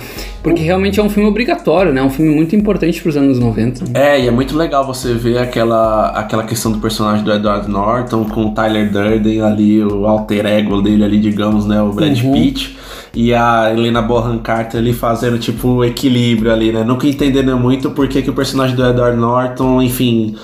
Porque 0.42 0.62
realmente 0.62 1.00
é 1.00 1.02
um 1.02 1.10
filme 1.10 1.28
obrigatório, 1.28 1.92
né? 1.92 2.00
É 2.00 2.04
um 2.04 2.10
filme 2.10 2.32
muito 2.32 2.54
importante 2.54 3.02
pros 3.02 3.16
anos 3.16 3.40
90. 3.40 3.98
É, 3.98 4.20
e 4.20 4.28
é 4.28 4.30
muito 4.30 4.56
legal 4.56 4.86
você 4.86 5.12
ver 5.12 5.38
aquela, 5.38 6.10
aquela 6.10 6.44
questão 6.44 6.70
do 6.70 6.78
personagem 6.78 7.24
do 7.24 7.32
Edward 7.32 7.68
Norton 7.68 8.24
com 8.26 8.44
o 8.46 8.50
Tyler 8.54 8.88
Durden 8.92 9.42
ali, 9.42 9.82
o 9.82 10.06
alter 10.06 10.46
ego 10.46 10.80
dele 10.80 11.02
ali, 11.04 11.18
digamos, 11.18 11.66
né? 11.66 11.82
O 11.82 11.90
Brad 11.92 12.16
Uhum. 12.22 12.32
Pitt. 12.32 12.76
E 13.12 13.32
a 13.32 13.72
Helena 13.72 14.02
Bonham 14.02 14.38
Carter 14.38 14.78
ali 14.78 14.92
fazendo, 14.92 15.38
tipo, 15.38 15.68
o 15.68 15.84
equilíbrio 15.84 16.52
ali, 16.52 16.70
né? 16.70 16.84
Nunca 16.84 17.08
entendendo 17.08 17.56
muito 17.58 17.90
por 17.90 18.06
que, 18.08 18.20
que 18.20 18.28
o 18.28 18.34
personagem 18.34 18.76
do 18.76 18.86
Edward 18.86 19.16
Norton, 19.18 19.82
enfim, 19.96 20.36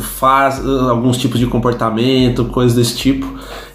faz 0.00 0.64
uh, 0.64 0.90
alguns 0.90 1.18
tipos 1.18 1.38
de 1.38 1.46
comportamento, 1.46 2.46
coisas 2.46 2.74
desse 2.74 2.96
tipo. 2.96 3.26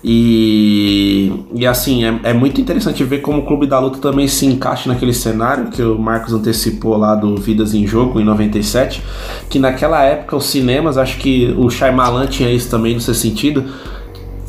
E, 0.03 1.31
e 1.55 1.65
assim, 1.65 2.03
é, 2.03 2.19
é 2.23 2.33
muito 2.33 2.59
interessante 2.59 3.03
ver 3.03 3.19
como 3.19 3.39
o 3.39 3.45
Clube 3.45 3.65
da 3.67 3.79
Luta 3.79 3.99
também 3.99 4.27
se 4.27 4.45
encaixa 4.45 4.89
naquele 4.89 5.13
cenário 5.13 5.67
que 5.67 5.81
o 5.81 5.97
Marcos 5.97 6.33
antecipou 6.33 6.97
lá 6.97 7.15
do 7.15 7.37
Vidas 7.37 7.73
em 7.73 7.87
Jogo, 7.87 8.19
em 8.19 8.25
97, 8.25 9.01
que 9.49 9.59
naquela 9.59 10.03
época 10.03 10.35
os 10.35 10.45
cinemas, 10.45 10.97
acho 10.97 11.17
que 11.17 11.53
o 11.57 11.69
Shyamalan 11.69 12.27
tinha 12.27 12.51
isso 12.51 12.69
também 12.69 12.95
no 12.95 13.01
seu 13.01 13.13
sentido, 13.13 13.63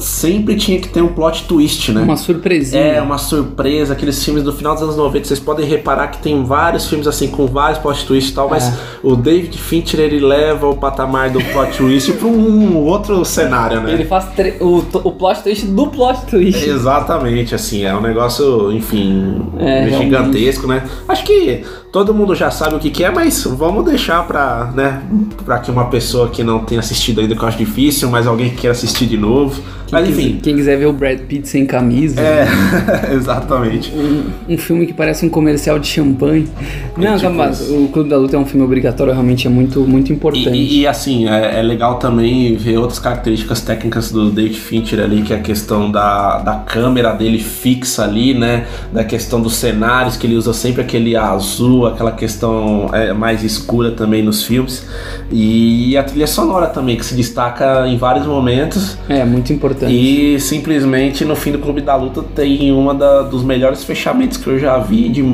sempre 0.04 0.56
tinha 0.56 0.78
que 0.78 0.88
ter 0.88 1.02
um 1.02 1.08
plot 1.08 1.44
twist, 1.44 1.90
né? 1.92 2.02
Uma 2.02 2.16
surpresinha. 2.16 2.82
É, 2.82 3.00
uma 3.02 3.18
surpresa, 3.18 3.92
aqueles 3.94 4.22
filmes 4.24 4.42
do 4.42 4.52
final 4.52 4.74
dos 4.74 4.82
anos 4.82 4.96
90, 4.96 5.24
vocês 5.26 5.40
podem 5.40 5.66
reparar 5.66 6.08
que 6.08 6.18
tem 6.18 6.44
vários 6.44 6.86
filmes 6.88 7.06
assim 7.06 7.28
com 7.28 7.46
vários 7.46 7.78
plot 7.78 8.04
twists 8.06 8.32
e 8.32 8.34
tal, 8.34 8.48
mas 8.48 8.68
É. 8.68 8.72
o 9.02 9.16
David 9.16 9.56
Fincher 9.58 10.00
ele 10.00 10.20
leva 10.20 10.68
o 10.68 10.76
patamar 10.76 11.30
do 11.30 11.40
plot 11.42 11.76
twist 11.78 12.12
para 12.12 12.28
um 12.28 12.76
outro 12.84 13.24
cenário, 13.24 13.80
né? 13.80 13.92
Ele 13.92 14.04
faz 14.04 14.26
o, 14.60 14.78
o 15.04 15.12
plot 15.12 15.42
twist 15.42 15.66
do 15.66 15.86
plot 15.86 16.26
twist. 16.26 16.68
Exatamente, 16.68 17.54
assim, 17.54 17.84
é 17.84 17.94
um 17.94 18.00
negócio, 18.00 18.72
enfim, 18.72 19.42
É, 19.58 19.88
gigantesco, 19.98 20.66
né? 20.66 20.84
Acho 21.08 21.24
que 21.24 21.62
todo 21.94 22.12
mundo 22.12 22.34
já 22.34 22.50
sabe 22.50 22.74
o 22.74 22.80
que, 22.80 22.90
que 22.90 23.04
é, 23.04 23.10
mas 23.10 23.44
vamos 23.44 23.84
deixar 23.84 24.26
pra, 24.26 24.72
né, 24.74 25.00
pra 25.44 25.60
que 25.60 25.70
uma 25.70 25.84
pessoa 25.84 26.28
que 26.28 26.42
não 26.42 26.58
tenha 26.64 26.80
assistido 26.80 27.20
ainda, 27.20 27.36
que 27.36 27.40
eu 27.40 27.46
acho 27.46 27.56
difícil, 27.56 28.10
mas 28.10 28.26
alguém 28.26 28.50
que 28.50 28.56
queira 28.56 28.72
assistir 28.72 29.06
de 29.06 29.16
novo. 29.16 29.62
Quem 29.86 29.92
mas 29.92 30.08
quiser- 30.08 30.22
enfim. 30.22 30.40
Quem 30.42 30.56
quiser 30.56 30.76
ver 30.76 30.86
o 30.86 30.92
Brad 30.92 31.20
Pitt 31.20 31.46
sem 31.48 31.64
camisa. 31.64 32.20
É, 32.20 32.48
exatamente. 33.14 33.92
Um, 33.94 34.54
um 34.54 34.58
filme 34.58 34.86
que 34.86 34.92
parece 34.92 35.24
um 35.24 35.28
comercial 35.28 35.78
de 35.78 35.86
champanhe. 35.86 36.48
Não, 36.96 37.16
tipo 37.16 37.20
calma, 37.22 37.52
o 37.70 37.88
Clube 37.92 38.08
da 38.10 38.16
Luta 38.16 38.36
é 38.36 38.38
um 38.40 38.46
filme 38.46 38.64
obrigatório, 38.64 39.12
realmente 39.12 39.46
é 39.46 39.50
muito, 39.50 39.80
muito 39.82 40.12
importante. 40.12 40.50
E, 40.50 40.80
e, 40.80 40.86
assim, 40.88 41.28
é, 41.28 41.60
é 41.60 41.62
legal 41.62 42.00
também 42.00 42.56
ver 42.56 42.78
outras 42.78 42.98
características 42.98 43.60
técnicas 43.60 44.10
do 44.10 44.30
David 44.30 44.58
Fincher 44.58 44.98
ali, 45.00 45.22
que 45.22 45.32
é 45.32 45.36
a 45.36 45.40
questão 45.40 45.92
da, 45.92 46.38
da 46.38 46.54
câmera 46.56 47.12
dele 47.12 47.38
fixa 47.38 48.02
ali, 48.02 48.34
né? 48.34 48.66
Da 48.92 49.04
questão 49.04 49.40
dos 49.40 49.54
cenários, 49.54 50.16
que 50.16 50.26
ele 50.26 50.34
usa 50.34 50.52
sempre 50.52 50.82
aquele 50.82 51.14
azul, 51.14 51.83
aquela 51.86 52.12
questão 52.12 52.88
é, 52.92 53.12
mais 53.12 53.42
escura 53.44 53.90
também 53.90 54.22
nos 54.22 54.42
filmes. 54.44 54.86
E 55.30 55.96
a 55.96 56.02
trilha 56.02 56.26
sonora 56.26 56.66
também, 56.66 56.96
que 56.96 57.04
se 57.04 57.14
destaca 57.14 57.86
em 57.88 57.96
vários 57.96 58.26
momentos. 58.26 58.96
É, 59.08 59.24
muito 59.24 59.52
importante. 59.52 59.92
E 59.92 60.38
simplesmente 60.40 61.24
no 61.24 61.34
fim 61.36 61.52
do 61.52 61.58
Clube 61.58 61.80
da 61.80 61.96
Luta 61.96 62.22
tem 62.22 62.72
uma 62.72 62.94
da- 62.94 63.22
dos 63.22 63.42
melhores 63.42 63.84
fechamentos 63.84 64.36
que 64.38 64.46
eu 64.46 64.58
já 64.58 64.78
vi 64.78 65.08
de 65.08 65.24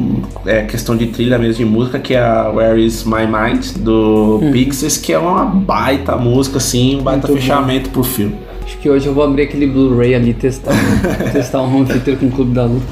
é, 0.47 0.63
questão 0.63 0.97
de 0.97 1.07
trilha 1.07 1.39
mesmo 1.39 1.65
de 1.65 1.71
música, 1.71 1.99
que 1.99 2.15
é 2.15 2.21
a 2.21 2.49
Where 2.51 2.85
Is 2.85 3.05
My 3.05 3.27
Mind 3.27 3.67
do 3.79 4.41
Pixies, 4.53 4.97
que 4.97 5.13
é 5.13 5.19
uma 5.19 5.45
baita 5.45 6.17
música, 6.17 6.59
assim, 6.59 6.97
um 6.99 7.03
baita. 7.03 7.27
Muito 7.29 7.41
fechamento 7.41 7.91
pro 7.91 8.03
filme. 8.03 8.37
Acho 8.65 8.79
que 8.79 8.89
hoje 8.89 9.07
eu 9.07 9.13
vou 9.15 9.25
abrir 9.25 9.43
aquele 9.43 9.67
Blu-ray 9.67 10.15
ali 10.15 10.33
testar, 10.33 10.73
testar 11.33 11.61
um 11.63 11.75
home 11.75 11.87
theater 11.87 12.17
com 12.17 12.27
o 12.27 12.31
Clube 12.31 12.53
da 12.55 12.65
Luta. 12.65 12.87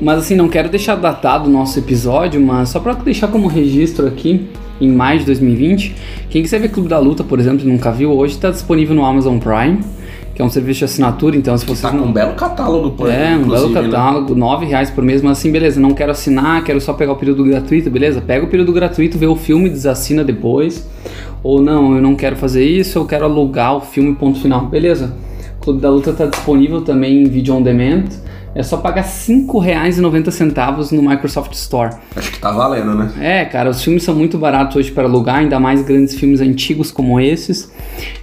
Mas 0.00 0.18
assim, 0.20 0.34
não 0.34 0.48
quero 0.48 0.68
deixar 0.68 0.96
datado 0.96 1.48
o 1.48 1.52
nosso 1.52 1.78
episódio, 1.78 2.40
mas 2.40 2.70
só 2.70 2.80
pra 2.80 2.94
deixar 2.94 3.28
como 3.28 3.46
registro 3.48 4.06
aqui, 4.06 4.48
em 4.80 4.90
maio 4.90 5.18
de 5.20 5.26
2020, 5.26 5.94
quem 6.30 6.42
quiser 6.42 6.58
ver 6.58 6.70
Clube 6.70 6.88
da 6.88 6.98
Luta, 6.98 7.22
por 7.22 7.38
exemplo, 7.38 7.66
e 7.66 7.70
nunca 7.70 7.90
viu, 7.92 8.12
hoje 8.12 8.38
tá 8.38 8.50
disponível 8.50 8.94
no 8.94 9.04
Amazon 9.04 9.36
Prime, 9.38 9.80
que 10.34 10.40
é 10.40 10.44
um 10.44 10.48
serviço 10.48 10.78
de 10.78 10.84
assinatura, 10.86 11.36
então 11.36 11.56
se 11.58 11.66
vocês 11.66 11.82
Tá 11.82 11.92
não... 11.92 12.04
com 12.04 12.08
um 12.08 12.12
belo 12.12 12.32
catálogo 12.32 12.92
por 12.92 13.10
É, 13.10 13.36
um 13.36 13.46
belo 13.46 13.68
né? 13.68 13.82
catálogo, 13.82 14.32
R$ 14.32 14.66
reais 14.66 14.90
por 14.90 15.04
mês, 15.04 15.20
mas 15.20 15.32
assim, 15.36 15.52
beleza, 15.52 15.78
não 15.78 15.90
quero 15.90 16.12
assinar, 16.12 16.64
quero 16.64 16.80
só 16.80 16.94
pegar 16.94 17.12
o 17.12 17.16
período 17.16 17.44
gratuito, 17.44 17.90
beleza? 17.90 18.22
Pega 18.22 18.46
o 18.46 18.48
período 18.48 18.72
gratuito, 18.72 19.18
vê 19.18 19.26
o 19.26 19.36
filme, 19.36 19.68
desassina 19.68 20.24
depois. 20.24 20.88
Ou 21.42 21.60
não, 21.60 21.94
eu 21.94 22.00
não 22.00 22.14
quero 22.14 22.36
fazer 22.36 22.64
isso, 22.64 22.98
eu 22.98 23.04
quero 23.04 23.26
alugar 23.26 23.76
o 23.76 23.80
filme, 23.82 24.14
ponto 24.14 24.40
final. 24.40 24.66
Beleza. 24.66 25.12
Clube 25.60 25.78
da 25.80 25.90
Luta 25.90 26.12
tá 26.14 26.24
disponível 26.24 26.80
também 26.80 27.22
em 27.22 27.24
vídeo 27.24 27.54
on 27.54 27.60
demand. 27.62 28.04
É 28.54 28.62
só 28.62 28.78
pagar 28.78 29.02
R$ 29.02 29.08
5,90 29.08 30.92
no 30.92 31.02
Microsoft 31.02 31.52
Store. 31.52 31.94
Acho 32.16 32.32
que 32.32 32.40
tá 32.40 32.50
valendo, 32.50 32.94
né? 32.94 33.12
É, 33.20 33.44
cara, 33.44 33.70
os 33.70 33.82
filmes 33.82 34.02
são 34.02 34.14
muito 34.14 34.36
baratos 34.38 34.76
hoje 34.76 34.90
para 34.90 35.04
alugar, 35.04 35.36
ainda 35.36 35.60
mais 35.60 35.82
grandes 35.82 36.16
filmes 36.16 36.40
antigos 36.40 36.90
como 36.90 37.20
esses. 37.20 37.72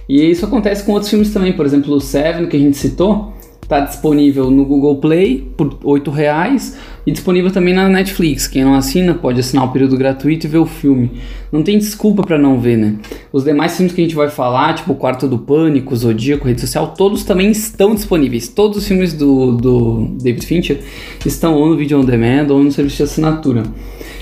E 0.08 0.30
isso 0.30 0.44
acontece 0.44 0.84
com 0.84 0.92
outros 0.92 1.10
filmes 1.10 1.32
também, 1.32 1.54
por 1.54 1.64
exemplo, 1.64 1.94
o 1.94 2.00
Seven, 2.00 2.46
que 2.46 2.56
a 2.56 2.60
gente 2.60 2.76
citou, 2.76 3.32
tá 3.66 3.80
disponível 3.80 4.50
no 4.50 4.64
Google 4.64 4.96
Play 4.96 5.50
por 5.56 5.78
8 5.82 6.10
reais 6.10 6.76
e 7.08 7.10
disponível 7.10 7.50
também 7.50 7.72
na 7.72 7.88
Netflix. 7.88 8.46
Quem 8.46 8.62
não 8.62 8.74
assina 8.74 9.14
pode 9.14 9.40
assinar 9.40 9.64
o 9.64 9.72
período 9.72 9.96
gratuito 9.96 10.46
e 10.46 10.48
ver 10.48 10.58
o 10.58 10.66
filme. 10.66 11.12
Não 11.50 11.62
tem 11.62 11.78
desculpa 11.78 12.22
para 12.22 12.36
não 12.36 12.60
ver, 12.60 12.76
né? 12.76 12.96
Os 13.32 13.44
demais 13.44 13.74
filmes 13.74 13.94
que 13.94 14.02
a 14.02 14.04
gente 14.04 14.14
vai 14.14 14.28
falar, 14.28 14.74
tipo 14.74 14.92
o 14.92 14.94
Quarto 14.94 15.26
do 15.26 15.38
Pânico, 15.38 15.96
Zodíaco, 15.96 16.46
Rede 16.46 16.60
Social, 16.60 16.88
todos 16.88 17.24
também 17.24 17.50
estão 17.50 17.94
disponíveis. 17.94 18.48
Todos 18.48 18.76
os 18.76 18.86
filmes 18.86 19.14
do, 19.14 19.52
do 19.52 20.16
David 20.20 20.44
Fincher 20.44 20.80
estão 21.24 21.54
ou 21.54 21.70
no 21.70 21.78
Video 21.78 21.98
On 21.98 22.04
Demand 22.04 22.48
ou 22.50 22.62
no 22.62 22.70
serviço 22.70 22.98
de 22.98 23.02
assinatura. 23.04 23.62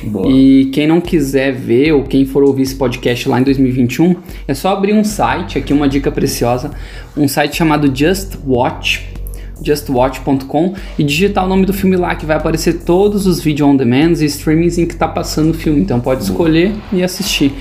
Boa. 0.05 0.31
E 0.31 0.67
quem 0.67 0.87
não 0.87 1.01
quiser 1.01 1.53
ver 1.55 1.91
ou 1.91 2.05
quem 2.05 2.25
for 2.25 2.45
ouvir 2.45 2.63
esse 2.63 2.77
podcast 2.77 3.29
lá 3.29 3.41
em 3.41 3.43
2021, 3.43 4.15
é 4.47 4.55
só 4.55 4.69
abrir 4.69 4.93
um 4.93 5.03
site, 5.03 5.59
aqui 5.59 5.73
uma 5.73 5.89
dica 5.89 6.13
preciosa, 6.13 6.71
um 7.17 7.27
site 7.27 7.57
chamado 7.57 7.91
Just 7.93 8.37
Watch, 8.47 9.16
justwatch.com 9.63 10.75
e 10.99 11.03
digitar 11.03 11.45
o 11.45 11.49
nome 11.49 11.65
do 11.65 11.73
filme 11.73 11.97
lá 11.97 12.15
que 12.15 12.27
vai 12.27 12.37
aparecer 12.37 12.85
todos 12.85 13.27
os 13.27 13.41
vídeo 13.41 13.67
on 13.67 13.77
demands 13.77 14.21
e 14.21 14.27
streamings 14.27 14.79
em 14.79 14.87
que 14.87 14.95
tá 14.95 15.09
passando 15.09 15.51
o 15.51 15.55
filme, 15.55 15.81
então 15.81 16.01
pode 16.01 16.23
escolher 16.23 16.73
e 16.93 17.03
assistir. 17.03 17.53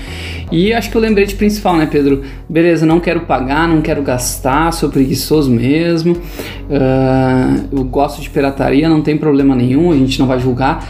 E 0.50 0.72
acho 0.72 0.90
que 0.90 0.96
o 0.96 1.00
lembrete 1.00 1.34
principal, 1.34 1.76
né, 1.76 1.86
Pedro? 1.86 2.22
Beleza, 2.48 2.86
não 2.86 3.00
quero 3.00 3.20
pagar, 3.20 3.68
não 3.68 3.80
quero 3.80 4.02
gastar, 4.02 4.72
sou 4.72 4.88
preguiçoso 4.88 5.50
mesmo, 5.50 6.16
ah, 6.70 7.56
eu 7.72 7.84
gosto 7.84 8.20
de 8.20 8.30
pirataria, 8.30 8.88
não 8.88 9.02
tem 9.02 9.16
problema 9.16 9.54
nenhum, 9.54 9.90
a 9.90 9.96
gente 9.96 10.18
não 10.18 10.26
vai 10.26 10.38
julgar. 10.38 10.86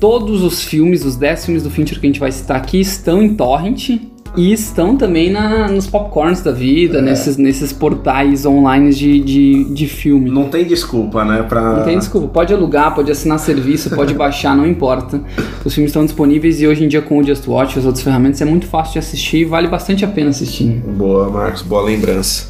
Todos 0.00 0.42
os 0.42 0.62
filmes, 0.62 1.04
os 1.04 1.16
10 1.16 1.46
filmes 1.46 1.62
do 1.62 1.70
Fincher 1.70 1.98
que 1.98 2.06
a 2.06 2.08
gente 2.08 2.20
vai 2.20 2.30
citar 2.30 2.56
aqui, 2.58 2.80
estão 2.80 3.22
em 3.22 3.34
torrent 3.34 3.98
e 4.36 4.52
estão 4.52 4.96
também 4.96 5.30
na, 5.30 5.68
nos 5.68 5.86
popcorns 5.86 6.40
da 6.40 6.52
vida, 6.52 7.00
nesses, 7.00 7.36
nesses 7.36 7.72
portais 7.72 8.44
online 8.44 8.92
de, 8.92 9.20
de, 9.20 9.64
de 9.64 9.88
filme. 9.88 10.30
Não 10.30 10.48
tem 10.48 10.64
desculpa, 10.64 11.24
né? 11.24 11.42
Pra... 11.42 11.78
Não 11.78 11.84
tem 11.84 11.98
desculpa, 11.98 12.28
pode 12.28 12.52
alugar, 12.52 12.94
pode 12.94 13.10
assinar 13.10 13.38
serviço, 13.38 13.90
pode 13.90 14.12
baixar, 14.14 14.56
não 14.56 14.66
importa. 14.66 15.20
Os 15.64 15.74
filmes 15.74 15.90
estão 15.90 16.04
disponíveis 16.04 16.60
e 16.60 16.66
hoje 16.66 16.84
em 16.84 16.88
dia 16.88 17.02
com 17.02 17.18
o 17.18 17.24
Just 17.24 17.46
Watch 17.46 17.76
e 17.76 17.78
as 17.78 17.84
outras 17.84 18.02
ferramentas 18.02 18.40
é 18.40 18.44
muito 18.44 18.66
fácil 18.66 18.94
de 18.94 18.98
assistir 19.00 19.38
e 19.38 19.44
vale 19.44 19.68
bastante 19.68 20.04
a 20.04 20.08
pena 20.08 20.30
assistir. 20.30 20.82
Boa, 20.96 21.30
Marcos, 21.30 21.62
boa 21.62 21.82
lembrança. 21.82 22.48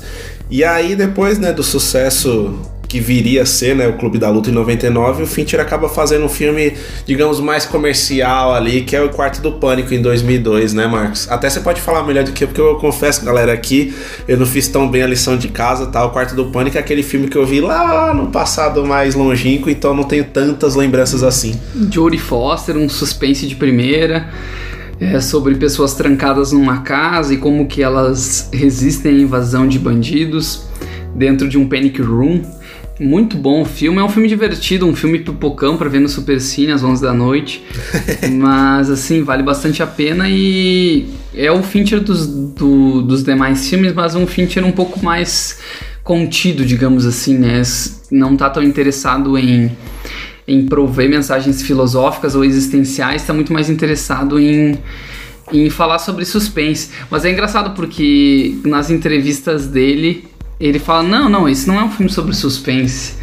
E 0.51 0.63
aí, 0.63 0.95
depois, 0.95 1.39
né, 1.39 1.53
do 1.53 1.63
sucesso 1.63 2.55
que 2.95 3.01
viria 3.01 3.43
a 3.43 3.47
ser, 3.47 3.75
né, 3.75 3.89
o 3.89 3.95
Clube 3.95 4.19
da 4.19 4.31
Luta 4.31 4.51
em 4.51 4.53
99, 4.53 5.25
o 5.25 5.27
Fincher 5.27 5.59
acaba 5.59 5.89
fazendo 5.89 6.27
um 6.27 6.29
filme, 6.29 6.75
digamos, 7.05 7.41
mais 7.41 7.67
comercial 7.67 8.55
ali, 8.55 8.83
que 8.83 8.95
é 8.95 9.03
o 9.03 9.09
Quarto 9.09 9.43
do 9.43 9.51
Pânico 9.51 9.93
em 9.93 10.01
2002, 10.01 10.75
né, 10.75 10.87
Marcos? 10.87 11.29
Até 11.29 11.51
você 11.51 11.59
pode 11.59 11.81
falar 11.81 12.05
melhor 12.05 12.23
do 12.23 12.31
que 12.31 12.45
eu, 12.45 12.49
porque 12.49 12.61
eu 12.61 12.77
confesso, 12.77 13.25
galera, 13.25 13.53
aqui 13.53 13.93
eu 14.29 14.37
não 14.37 14.47
fiz 14.47 14.69
tão 14.69 14.89
bem 14.89 15.03
a 15.03 15.09
lição 15.09 15.37
de 15.37 15.49
casa, 15.49 15.89
tá? 15.89 16.05
O 16.05 16.11
Quarto 16.11 16.37
do 16.37 16.45
Pânico 16.53 16.77
é 16.77 16.81
aquele 16.81 17.03
filme 17.03 17.27
que 17.27 17.37
eu 17.37 17.45
vi 17.45 17.61
lá 17.61 18.15
no 18.15 18.29
passado 18.29 18.87
mais 18.87 19.17
longínquo, 19.17 19.69
então 19.69 19.93
não 19.93 20.05
tenho 20.05 20.27
tantas 20.27 20.77
lembranças 20.77 21.25
assim. 21.25 21.59
Jodie 21.91 22.17
Foster, 22.17 22.77
um 22.77 22.89
suspense 22.89 23.45
de 23.49 23.57
primeira. 23.57 24.31
É 25.01 25.19
sobre 25.19 25.57
pessoas 25.57 25.95
trancadas 25.95 26.53
numa 26.53 26.83
casa 26.83 27.35
e 27.35 27.39
como 27.39 27.67
que 27.67 27.83
elas 27.83 28.49
resistem 28.53 29.17
à 29.17 29.19
invasão 29.19 29.67
de 29.67 29.81
bandidos 29.81 30.69
dentro 31.13 31.49
de 31.49 31.59
um 31.59 31.69
panic 31.69 32.01
room. 32.01 32.41
Muito 33.01 33.37
bom 33.37 33.63
o 33.63 33.65
filme, 33.65 33.99
é 33.99 34.05
um 34.05 34.09
filme 34.09 34.29
divertido, 34.29 34.87
um 34.87 34.95
filme 34.95 35.19
pipocão 35.19 35.77
para 35.77 35.89
ver 35.89 35.99
no 36.01 36.09
Supercine 36.09 36.71
às 36.71 36.85
11 36.85 37.03
da 37.03 37.13
noite. 37.13 37.65
Mas 38.33 38.89
assim, 38.89 39.23
vale 39.25 39.43
bastante 39.43 39.83
a 39.83 39.87
pena 39.87 40.29
e 40.29 41.07
é 41.35 41.51
o 41.51 41.61
Fincher 41.63 42.01
dos, 42.01 42.25
do- 42.27 43.03
dos 43.03 43.25
demais 43.25 43.69
filmes, 43.69 43.93
mas 43.93 44.15
um 44.15 44.25
Fincher 44.27 44.65
um 44.65 44.71
pouco 44.71 45.05
mais 45.05 45.59
contido, 46.05 46.65
digamos 46.65 47.05
assim, 47.05 47.37
né? 47.37 47.63
Não 48.13 48.37
tá 48.37 48.49
tão 48.49 48.63
interessado 48.63 49.37
em 49.39 49.73
em 50.47 50.67
prover 50.67 51.09
mensagens 51.09 51.63
filosóficas 51.63 52.35
ou 52.35 52.45
existenciais, 52.45 53.23
está 53.23 53.33
muito 53.33 53.51
mais 53.51 53.71
interessado 53.71 54.39
em, 54.39 54.79
em 55.51 55.71
falar 55.71 55.99
sobre 55.99 56.23
suspense. 56.27 56.91
Mas 57.11 57.25
é 57.25 57.33
engraçado 57.33 57.75
porque 57.75 58.55
nas 58.63 58.91
entrevistas 58.91 59.67
dele, 59.67 60.27
ele 60.59 60.79
fala: 60.79 61.03
não, 61.03 61.29
não, 61.29 61.49
esse 61.49 61.67
não 61.67 61.79
é 61.79 61.85
um 61.85 61.91
filme 61.91 62.11
sobre 62.11 62.35
suspense. 62.35 63.15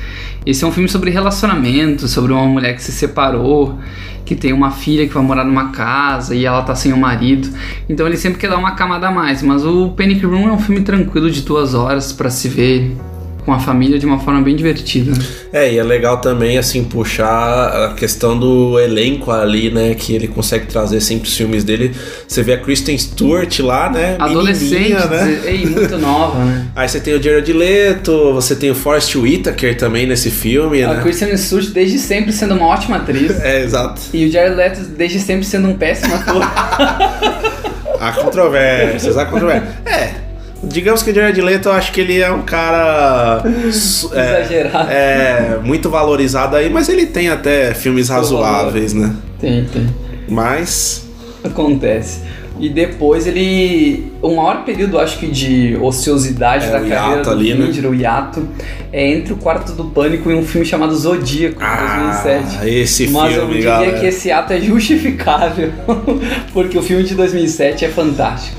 Esse 0.45 0.63
é 0.63 0.67
um 0.67 0.71
filme 0.71 0.89
sobre 0.89 1.11
relacionamento, 1.11 2.07
sobre 2.07 2.33
uma 2.33 2.45
mulher 2.45 2.73
que 2.75 2.81
se 2.81 2.91
separou, 2.91 3.77
que 4.25 4.35
tem 4.35 4.51
uma 4.51 4.71
filha 4.71 5.07
que 5.07 5.13
vai 5.13 5.21
morar 5.21 5.43
numa 5.43 5.69
casa 5.69 6.33
e 6.33 6.45
ela 6.45 6.63
tá 6.63 6.73
sem 6.73 6.91
o 6.91 6.97
marido. 6.97 7.47
Então 7.87 8.07
ele 8.07 8.17
sempre 8.17 8.39
quer 8.39 8.49
dar 8.49 8.57
uma 8.57 8.71
camada 8.71 9.07
a 9.07 9.11
mais. 9.11 9.43
Mas 9.43 9.63
o 9.63 9.89
Panic 9.89 10.25
Room 10.25 10.49
é 10.49 10.51
um 10.51 10.59
filme 10.59 10.81
tranquilo 10.81 11.29
de 11.29 11.41
duas 11.41 11.75
horas 11.75 12.11
para 12.11 12.31
se 12.31 12.49
ver 12.49 12.97
com 13.45 13.51
a 13.51 13.59
família 13.59 13.97
de 13.97 14.05
uma 14.05 14.19
forma 14.19 14.41
bem 14.41 14.55
divertida. 14.55 15.11
É, 15.51 15.71
e 15.73 15.77
é 15.77 15.83
legal 15.83 16.17
também, 16.21 16.57
assim, 16.57 16.83
puxar 16.83 17.85
a 17.85 17.93
questão 17.93 18.37
do 18.37 18.79
elenco 18.79 19.31
ali, 19.31 19.71
né? 19.71 19.95
Que 19.95 20.13
ele 20.13 20.27
consegue 20.27 20.67
trazer 20.67 21.01
sempre 21.01 21.27
os 21.27 21.35
filmes 21.35 21.63
dele. 21.63 21.91
Você 22.27 22.43
vê 22.43 22.53
a 22.53 22.57
Kristen 22.57 22.97
Stewart 22.97 23.59
lá, 23.59 23.89
né? 23.89 24.15
Adolescente, 24.19 24.93
né? 24.93 25.41
ei, 25.45 25.65
muito 25.65 25.97
nova, 25.97 26.43
né? 26.43 26.67
Aí 26.75 26.87
você 26.87 26.99
tem 26.99 27.15
o 27.15 27.21
Jared 27.21 27.51
Leto, 27.51 28.33
você 28.33 28.55
tem 28.55 28.69
o 28.69 28.75
Forrest 28.75 29.15
Whitaker 29.15 29.75
também 29.75 30.05
nesse 30.05 30.29
filme, 30.29 30.83
A 30.83 30.93
né? 30.93 31.01
Kristen 31.01 31.35
Stewart 31.35 31.67
desde 31.69 31.97
sempre 31.97 32.31
sendo 32.31 32.53
uma 32.53 32.67
ótima 32.67 32.97
atriz. 32.97 33.31
É, 33.41 33.63
exato. 33.63 34.01
E 34.13 34.25
o 34.25 34.31
Jared 34.31 34.55
Leto 34.55 34.81
desde 34.81 35.19
sempre 35.19 35.45
sendo 35.45 35.67
um 35.67 35.73
péssimo 35.73 36.13
ator. 36.13 36.41
Há 37.99 38.11
controvérsias, 38.13 39.15
há 39.15 39.25
controvérsias. 39.25 39.75
É, 39.85 40.20
digamos 40.63 41.01
que 41.03 41.11
o 41.11 41.13
Jared 41.13 41.41
Leto, 41.41 41.69
eu 41.69 41.73
acho 41.73 41.91
que 41.91 42.01
ele 42.01 42.19
é 42.19 42.31
um 42.31 42.41
cara... 42.43 43.41
é, 43.45 44.41
Exagerado. 44.41 44.91
É, 44.91 45.59
muito 45.63 45.89
valorizado 45.89 46.55
aí, 46.55 46.69
mas 46.69 46.89
ele 46.89 47.05
tem 47.05 47.29
até 47.29 47.73
filmes 47.73 48.09
razoáveis, 48.09 48.93
né? 48.93 49.13
tem, 49.39 49.65
tem. 49.65 49.87
Mas... 50.29 51.07
Acontece. 51.43 52.21
E 52.59 52.69
depois 52.69 53.25
ele. 53.25 54.11
O 54.21 54.35
maior 54.35 54.63
período, 54.63 54.99
acho 54.99 55.17
que, 55.17 55.25
de 55.25 55.75
ociosidade 55.81 56.67
É, 56.67 56.71
da 56.71 56.79
carreira 56.81 57.23
do 57.23 57.31
ali, 57.31 57.55
né? 57.55 57.65
O 57.89 57.95
hiato, 57.95 58.47
é 58.93 59.09
entre 59.11 59.33
o 59.33 59.37
Quarto 59.37 59.71
do 59.71 59.85
Pânico 59.85 60.29
e 60.29 60.35
um 60.35 60.45
filme 60.45 60.67
chamado 60.67 60.95
Zodíaco, 60.95 61.57
de 61.57 61.65
Ah, 61.65 62.21
2007. 62.23 62.69
esse 62.69 63.07
Mas 63.07 63.33
eu 63.33 63.39
filme, 63.39 63.53
diria 63.55 63.71
galera. 63.71 63.99
que 63.99 64.05
esse 64.05 64.31
ato 64.31 64.53
é 64.53 64.61
justificável, 64.61 65.71
porque 66.53 66.77
o 66.77 66.83
filme 66.83 67.03
de 67.03 67.15
2007 67.15 67.85
é 67.85 67.89
fantástico. 67.89 68.55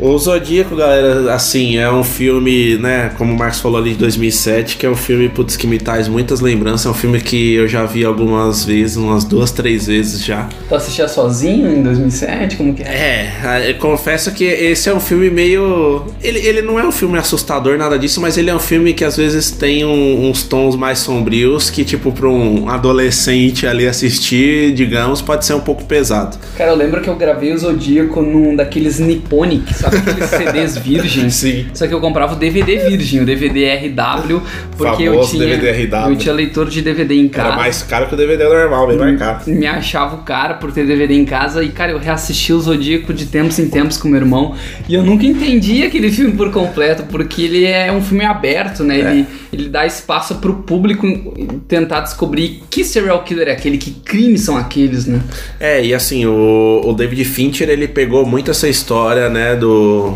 O 0.00 0.18
Zodíaco, 0.18 0.74
galera, 0.74 1.32
assim, 1.32 1.76
é 1.78 1.88
um 1.90 2.02
filme, 2.02 2.76
né, 2.78 3.12
como 3.16 3.32
o 3.32 3.38
Marcos 3.38 3.60
falou 3.60 3.78
ali 3.78 3.90
de 3.92 3.98
2007, 3.98 4.76
que 4.76 4.84
é 4.84 4.90
um 4.90 4.96
filme, 4.96 5.28
putz, 5.28 5.56
que 5.56 5.68
me 5.68 5.78
traz 5.78 6.08
muitas 6.08 6.40
lembranças. 6.40 6.86
É 6.86 6.90
um 6.90 6.94
filme 6.94 7.20
que 7.20 7.54
eu 7.54 7.68
já 7.68 7.84
vi 7.86 8.04
algumas 8.04 8.64
vezes, 8.64 8.96
umas 8.96 9.22
duas, 9.24 9.52
três 9.52 9.86
vezes 9.86 10.24
já. 10.24 10.48
Tu 10.68 10.74
assistia 10.74 11.06
sozinho 11.06 11.70
em 11.72 11.80
2007? 11.82 12.56
Como 12.56 12.74
que 12.74 12.82
é? 12.82 13.32
É, 13.44 13.70
eu 13.70 13.76
confesso 13.76 14.32
que 14.32 14.42
esse 14.44 14.88
é 14.88 14.94
um 14.94 14.98
filme 14.98 15.30
meio. 15.30 16.04
Ele, 16.20 16.40
ele 16.40 16.60
não 16.60 16.78
é 16.78 16.84
um 16.84 16.92
filme 16.92 17.16
assustador, 17.16 17.78
nada 17.78 17.96
disso, 17.96 18.20
mas 18.20 18.36
ele 18.36 18.50
é 18.50 18.54
um 18.54 18.58
filme 18.60 18.94
que 18.94 19.04
às 19.04 19.16
vezes 19.16 19.52
tem 19.52 19.84
um- 19.84 20.28
uns 20.28 20.42
tons 20.42 20.74
mais 20.74 20.98
sombrios 20.98 21.70
que, 21.70 21.84
tipo, 21.84 22.10
pra 22.10 22.28
um 22.28 22.68
adolescente 22.68 23.64
ali 23.66 23.86
assistir, 23.86 24.72
digamos, 24.74 25.22
pode 25.22 25.46
ser 25.46 25.54
um 25.54 25.60
pouco 25.60 25.84
pesado. 25.84 26.36
Cara, 26.56 26.72
eu 26.72 26.76
lembro 26.76 27.00
que 27.00 27.08
eu 27.08 27.14
gravei 27.16 27.52
o 27.52 27.58
Zodíaco 27.58 28.20
num 28.20 28.56
daqueles 28.56 28.98
Nipponic, 28.98 29.72
sabe 29.84 29.96
aqueles 29.98 30.30
CDs 30.30 30.78
virgens? 30.84 31.34
Sim. 31.34 31.66
Só 31.74 31.86
que 31.86 31.94
eu 31.94 32.00
comprava 32.00 32.34
o 32.34 32.36
DVD 32.36 32.88
virgem, 32.88 33.20
o 33.20 33.26
DVD 33.26 33.74
RW, 33.74 34.42
porque 34.76 35.02
eu 35.04 35.20
tinha, 35.22 35.46
DVD 35.46 35.86
RW. 35.86 36.10
eu 36.10 36.16
tinha 36.16 36.34
leitor 36.34 36.68
de 36.68 36.82
DVD 36.82 37.14
em 37.14 37.28
casa. 37.28 37.48
Era 37.48 37.56
mais 37.56 37.82
caro 37.82 38.06
que 38.06 38.14
o 38.14 38.16
DVD 38.16 38.44
normal, 38.44 38.86
bem 38.88 38.96
mais 38.96 39.18
caro. 39.18 39.40
Me 39.46 39.66
achava 39.66 40.16
o 40.16 40.22
cara 40.22 40.54
por 40.54 40.72
ter 40.72 40.86
DVD 40.86 41.14
em 41.14 41.24
casa 41.24 41.62
e, 41.62 41.68
cara, 41.68 41.92
eu 41.92 41.98
reassisti 41.98 42.52
o 42.52 42.60
Zodíaco 42.60 43.12
de 43.12 43.26
tempos 43.26 43.58
em 43.58 43.68
tempos 43.68 43.96
com 43.96 44.08
meu 44.08 44.20
irmão 44.20 44.54
e 44.88 44.94
eu 44.94 45.02
nunca 45.02 45.26
entendi 45.26 45.82
aquele 45.82 46.10
filme 46.12 46.32
por 46.32 46.50
completo, 46.50 47.04
porque 47.04 47.42
ele 47.42 47.64
é 47.64 47.92
um 47.92 48.02
filme 48.02 48.24
aberto, 48.24 48.82
né? 48.82 48.98
Ele, 48.98 49.26
ele 49.52 49.68
dá 49.68 49.86
espaço 49.86 50.36
pro 50.36 50.54
público 50.54 51.06
tentar 51.68 52.00
descobrir 52.00 52.62
que 52.70 52.84
serial 52.84 53.22
killer 53.22 53.48
é 53.48 53.52
aquele, 53.52 53.78
que 53.78 53.90
crimes 53.90 54.42
são 54.42 54.56
aqueles, 54.56 55.06
né? 55.06 55.20
É, 55.58 55.84
e 55.84 55.94
assim, 55.94 56.26
o, 56.26 56.82
o 56.84 56.92
David 56.92 57.24
Fincher, 57.24 57.68
ele 57.68 57.88
pegou 57.88 58.24
muito 58.26 58.50
essa 58.50 58.68
história, 58.68 59.28
né, 59.28 59.56
do, 59.56 59.73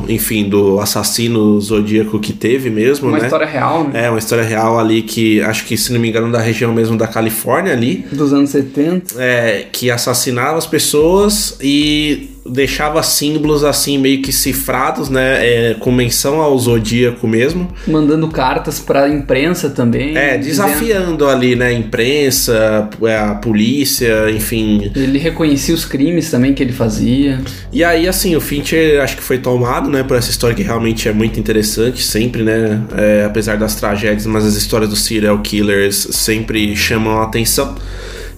enfim, 0.09 0.49
do 0.49 0.81
assassino 0.81 1.61
zodíaco 1.61 2.19
que 2.19 2.33
teve 2.33 2.71
mesmo, 2.71 3.09
Uma 3.09 3.19
né? 3.19 3.25
história 3.25 3.47
real, 3.47 3.85
né? 3.85 4.07
É, 4.07 4.11
uma 4.11 4.19
história 4.19 4.45
real 4.45 4.79
ali 4.79 5.03
que, 5.03 5.41
acho 5.43 5.65
que, 5.67 5.77
se 5.77 5.93
não 5.93 6.01
me 6.01 6.09
engano, 6.09 6.31
da 6.31 6.41
região 6.41 6.73
mesmo 6.73 6.97
da 6.97 7.07
Califórnia 7.07 7.73
ali, 7.73 8.05
Dos 8.13 8.33
anos 8.33 8.51
70. 8.51 9.15
é, 9.23 9.67
que 9.71 9.91
assassinava 9.91 10.59
as 10.59 10.67
pessoas 10.67 11.57
e 11.63 12.31
deixava 12.51 13.03
símbolos, 13.03 13.65
assim, 13.65 13.99
meio 13.99 14.23
que 14.23 14.33
cifrados, 14.33 15.09
né, 15.09 15.47
é, 15.47 15.75
com 15.79 15.91
menção 15.93 16.41
ao 16.41 16.59
zodíaco 16.59 17.27
mesmo. 17.27 17.69
Mandando 17.87 18.29
cartas 18.29 18.79
pra 18.81 19.09
imprensa 19.09 19.71
também. 19.71 20.17
É, 20.17 20.37
dizendo- 20.37 20.69
desafiando 20.69 21.29
ali, 21.29 21.55
né, 21.55 21.67
a 21.69 21.73
imprensa, 21.73 22.89
a 23.29 23.35
polícia, 23.35 24.31
enfim, 24.31 24.91
Ele 24.95 25.19
reconhecia 25.19 25.75
os 25.75 25.85
crimes 25.85 26.31
também 26.31 26.55
que 26.55 26.63
ele 26.63 26.73
fazia. 26.73 27.41
E 27.73 27.85
aí, 27.85 28.09
assim, 28.09 28.35
o 28.37 28.41
Fincher 28.41 29.01
acho 29.03 29.17
que 29.17 29.23
foi 29.23 29.39
tomado, 29.39 29.91
né, 29.91 30.03
por 30.03 30.17
essa 30.17 30.31
história 30.31 30.55
que 30.57 30.63
realmente 30.63 31.09
é 31.09 31.13
muito 31.13 31.39
interessante, 31.39 32.03
sempre, 32.03 32.43
né, 32.43 32.81
é, 32.97 33.25
apesar 33.25 33.57
das 33.57 33.75
tragédias, 33.75 34.27
mas 34.27 34.45
as 34.45 34.55
histórias 34.55 34.89
dos 34.91 35.05
serial 35.05 35.39
killers 35.41 36.09
sempre 36.13 36.75
chamam 36.77 37.21
a 37.21 37.25
atenção. 37.25 37.75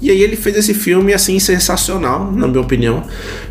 E 0.03 0.11
aí 0.11 0.23
ele 0.23 0.35
fez 0.37 0.57
esse 0.57 0.73
filme, 0.73 1.13
assim, 1.13 1.39
sensacional, 1.39 2.33
na 2.33 2.49
minha 2.49 2.61
opinião, 2.63 3.03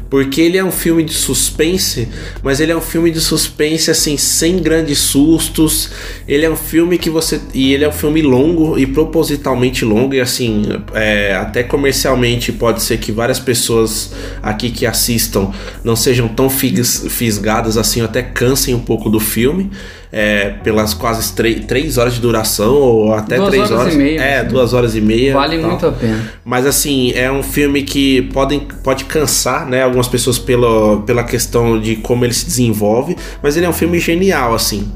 porque 0.09 0.41
ele 0.41 0.57
é 0.57 0.63
um 0.63 0.71
filme 0.71 1.03
de 1.03 1.13
suspense, 1.13 2.07
mas 2.41 2.59
ele 2.59 2.71
é 2.71 2.75
um 2.75 2.81
filme 2.81 3.11
de 3.11 3.21
suspense, 3.21 3.91
assim, 3.91 4.17
sem 4.17 4.57
grandes 4.57 4.97
sustos. 4.97 5.91
Ele 6.27 6.45
é 6.45 6.49
um 6.49 6.55
filme 6.55 6.97
que 6.97 7.09
você... 7.09 7.39
E 7.53 7.73
ele 7.73 7.83
é 7.83 7.89
um 7.89 7.91
filme 7.91 8.21
longo 8.21 8.77
e 8.77 8.87
propositalmente 8.87 9.85
longo, 9.85 10.15
e 10.15 10.19
assim, 10.19 10.63
é, 10.93 11.35
até 11.35 11.61
comercialmente 11.61 12.51
pode 12.51 12.81
ser 12.81 12.97
que 12.97 13.11
várias 13.11 13.39
pessoas 13.39 14.11
aqui 14.41 14.71
que 14.71 14.85
assistam 14.85 15.51
não 15.83 15.95
sejam 15.95 16.27
tão 16.27 16.49
fis- 16.49 17.05
fisgadas 17.09 17.77
assim, 17.77 18.01
ou 18.01 18.05
até 18.05 18.23
cansem 18.23 18.73
um 18.73 18.79
pouco 18.79 19.09
do 19.09 19.19
filme. 19.19 19.69
É, 20.11 20.49
pelas 20.63 20.93
quase 20.93 21.33
três 21.33 21.97
horas 21.97 22.13
de 22.15 22.19
duração, 22.21 22.73
ou 22.73 23.13
até 23.13 23.37
Duas 23.37 23.49
três 23.49 23.71
horas 23.71 23.81
horas. 23.83 23.93
e 23.93 23.97
meia. 23.97 24.21
É, 24.21 24.43
duas 24.43 24.73
horas 24.73 24.95
e 24.95 25.01
meia. 25.01 25.33
Vale 25.33 25.59
tal. 25.59 25.69
muito 25.69 25.85
a 25.85 25.91
pena. 25.91 26.33
Mas 26.43 26.65
assim, 26.65 27.11
é 27.13 27.31
um 27.31 27.43
filme 27.43 27.83
que 27.83 28.23
podem, 28.33 28.61
pode 28.83 29.05
cansar, 29.05 29.67
né? 29.67 29.83
Algumas 29.83 30.07
pessoas 30.07 30.39
pelo, 30.39 31.01
pela 31.01 31.23
questão 31.23 31.79
de 31.79 31.95
como 31.97 32.25
ele 32.25 32.33
se 32.33 32.45
desenvolve, 32.45 33.15
mas 33.43 33.55
ele 33.55 33.65
é 33.65 33.69
um 33.69 33.73
filme 33.73 33.99
genial, 33.99 34.53
assim. 34.53 34.91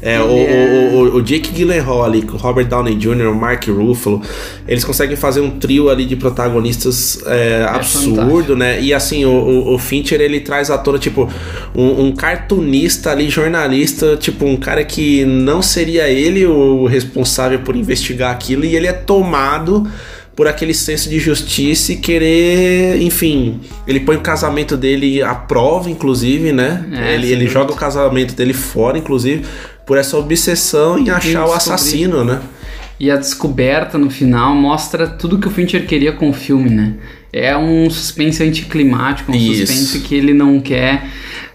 É, 0.00 0.20
o, 0.20 0.30
é- 0.30 0.90
o, 0.92 0.96
o, 0.96 1.16
o 1.16 1.22
Jake 1.22 1.50
Gyllenhaal 1.52 2.04
ali, 2.04 2.22
com 2.22 2.36
o 2.36 2.40
Robert 2.40 2.66
Downey 2.66 2.94
Jr., 2.94 3.28
o 3.28 3.34
Mark 3.34 3.66
Ruffalo, 3.68 4.22
eles 4.66 4.84
conseguem 4.84 5.16
fazer 5.16 5.40
um 5.40 5.50
trio 5.50 5.90
ali 5.90 6.04
de 6.04 6.16
protagonistas 6.16 7.20
é, 7.26 7.66
absurdo, 7.68 8.16
fantástico. 8.16 8.54
né? 8.54 8.80
E 8.80 8.94
assim, 8.94 9.24
o, 9.24 9.74
o, 9.74 9.78
Fincher, 9.78 10.20
ele 10.20 10.40
traz 10.40 10.70
à 10.70 10.78
tona, 10.78 10.98
tipo, 10.98 11.28
um, 11.74 12.06
um 12.06 12.12
cartunista 12.12 13.10
ali, 13.10 13.28
jornalista, 13.28 14.16
tipo, 14.16 14.44
um 14.46 14.56
cara 14.56 14.84
que 14.84 15.24
não 15.24 15.62
seria 15.62 16.08
ele 16.08 16.46
o 16.46 16.86
responsável 16.86 17.60
por 17.60 17.76
investigar 17.76 18.30
aquilo, 18.30 18.64
e 18.64 18.76
ele 18.76 18.86
é 18.86 18.92
tomado 18.92 19.86
por 20.38 20.46
aquele 20.46 20.72
senso 20.72 21.10
de 21.10 21.18
justiça 21.18 21.92
e 21.92 21.96
querer, 21.96 23.02
enfim, 23.02 23.58
ele 23.88 23.98
põe 23.98 24.14
o 24.14 24.20
casamento 24.20 24.76
dele 24.76 25.20
à 25.20 25.34
prova, 25.34 25.90
inclusive, 25.90 26.52
né? 26.52 26.88
É, 26.92 27.14
ele 27.14 27.32
ele 27.32 27.48
joga 27.48 27.72
o 27.72 27.74
casamento 27.74 28.36
dele 28.36 28.52
fora, 28.52 28.96
inclusive, 28.96 29.42
por 29.88 29.98
essa 29.98 30.16
obsessão 30.16 30.98
em 30.98 31.08
achar 31.10 31.46
o 31.46 31.52
assassino, 31.52 32.22
né? 32.22 32.40
e 33.00 33.10
a 33.10 33.16
descoberta 33.16 33.96
no 33.96 34.10
final 34.10 34.54
mostra 34.54 35.06
tudo 35.06 35.38
que 35.38 35.46
o 35.46 35.50
Fincher 35.50 35.86
queria 35.86 36.12
com 36.12 36.30
o 36.30 36.32
filme, 36.32 36.68
né? 36.68 36.94
É 37.32 37.56
um 37.56 37.88
suspense 37.88 38.42
anticlimático, 38.42 39.30
um 39.30 39.34
Isso. 39.34 39.66
suspense 39.66 40.00
que 40.00 40.14
ele 40.14 40.34
não 40.34 40.60
quer 40.60 41.06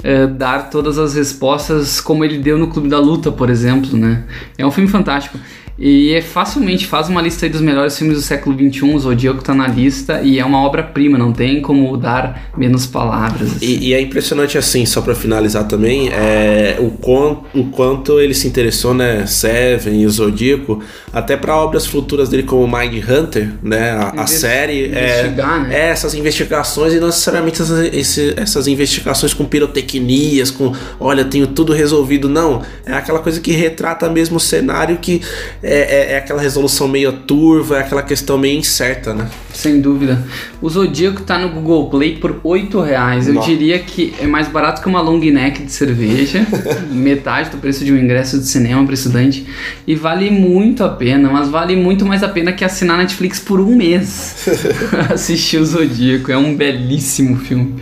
eh, 0.03 0.27
dar 0.27 0.69
todas 0.69 0.97
as 0.97 1.15
respostas 1.15 1.99
como 1.99 2.23
ele 2.23 2.37
deu 2.37 2.57
no 2.57 2.67
Clube 2.67 2.87
da 2.87 2.99
Luta, 2.99 3.31
por 3.31 3.49
exemplo, 3.49 3.97
né? 3.97 4.23
É 4.57 4.65
um 4.65 4.71
filme 4.71 4.89
fantástico. 4.89 5.37
E 5.77 6.13
é 6.13 6.21
facilmente, 6.21 6.85
faz 6.85 7.09
uma 7.09 7.19
lista 7.21 7.45
aí 7.47 7.51
dos 7.51 7.59
melhores 7.61 7.97
filmes 7.97 8.15
do 8.17 8.21
século 8.21 8.55
XXI, 8.55 8.83
o 8.93 8.99
Zodíaco 8.99 9.43
tá 9.43 9.55
na 9.55 9.67
lista, 9.67 10.21
e 10.21 10.37
é 10.39 10.45
uma 10.45 10.61
obra-prima, 10.61 11.17
não 11.17 11.33
tem 11.33 11.61
como 11.61 11.97
dar 11.97 12.49
menos 12.55 12.85
palavras. 12.85 13.55
assim. 13.55 13.65
E, 13.65 13.87
e 13.89 13.93
é 13.93 13.99
impressionante 13.99 14.55
assim, 14.55 14.85
só 14.85 15.01
pra 15.01 15.15
finalizar 15.15 15.67
também, 15.67 16.09
é, 16.09 16.77
o, 16.79 16.91
quanto, 16.91 17.45
o 17.55 17.65
quanto 17.71 18.19
ele 18.19 18.35
se 18.35 18.47
interessou, 18.47 18.93
né, 18.93 19.25
Seven 19.25 20.01
e 20.01 20.05
o 20.05 20.09
Zodíaco, 20.11 20.79
até 21.11 21.35
pra 21.35 21.55
obras 21.55 21.87
futuras 21.87 22.29
dele 22.29 22.43
como 22.43 22.67
Mind 22.67 23.03
Hunter, 23.09 23.49
né, 23.63 23.91
a, 23.91 24.09
a 24.09 24.13
Inves- 24.23 24.29
série. 24.29 24.87
investigar, 24.89 25.65
é, 25.65 25.67
né? 25.67 25.75
é, 25.75 25.89
essas 25.89 26.13
investigações 26.13 26.93
e 26.93 26.99
não 26.99 27.07
necessariamente 27.07 27.61
essas, 27.61 27.91
esse- 27.93 28.33
essas 28.37 28.67
investigações 28.67 29.33
com 29.33 29.43
pirotecnias, 29.45 30.51
com, 30.51 30.71
olha, 30.99 31.25
tenho 31.25 31.47
tudo 31.47 31.73
resolvido, 31.73 32.29
não. 32.29 32.61
É 32.85 32.93
aquela 32.93 33.19
coisa 33.19 33.41
que 33.41 33.51
retrata 33.51 34.07
mesmo 34.07 34.37
o 34.37 34.39
cenário 34.39 34.97
que 34.97 35.19
é, 35.63 35.77
é- 35.79 36.11
é 36.13 36.17
aquela 36.17 36.41
resolução 36.41 36.89
meio 36.89 37.13
turva, 37.13 37.77
é 37.77 37.79
aquela 37.79 38.03
questão 38.03 38.37
meio 38.37 38.59
incerta, 38.59 39.13
né? 39.13 39.29
Sem 39.53 39.79
dúvida. 39.79 40.21
O 40.61 40.69
Zodíaco 40.69 41.21
tá 41.21 41.39
no 41.39 41.47
Google 41.49 41.89
Play 41.89 42.17
por 42.17 42.39
8 42.43 42.81
reais. 42.81 43.27
Eu 43.29 43.35
Nossa. 43.35 43.47
diria 43.47 43.79
que 43.79 44.13
é 44.19 44.27
mais 44.27 44.49
barato 44.49 44.81
que 44.81 44.87
uma 44.89 44.99
long 44.99 45.19
neck 45.19 45.63
de 45.63 45.71
cerveja. 45.71 46.45
metade 46.91 47.49
do 47.49 47.57
preço 47.57 47.85
de 47.85 47.93
um 47.93 47.97
ingresso 47.97 48.37
de 48.39 48.45
cinema 48.45 48.83
para 48.83 48.93
estudante. 48.93 49.47
E 49.87 49.95
vale 49.95 50.29
muito 50.29 50.83
a 50.83 50.89
pena, 50.89 51.29
mas 51.31 51.47
vale 51.47 51.75
muito 51.77 52.05
mais 52.05 52.23
a 52.23 52.27
pena 52.27 52.51
que 52.51 52.65
assinar 52.65 52.97
Netflix 52.97 53.39
por 53.39 53.61
um 53.61 53.73
mês. 53.75 54.45
pra 54.89 55.13
assistir 55.15 55.57
o 55.57 55.65
Zodíaco. 55.65 56.29
É 56.29 56.37
um 56.37 56.55
belíssimo 56.55 57.37
filme. 57.37 57.75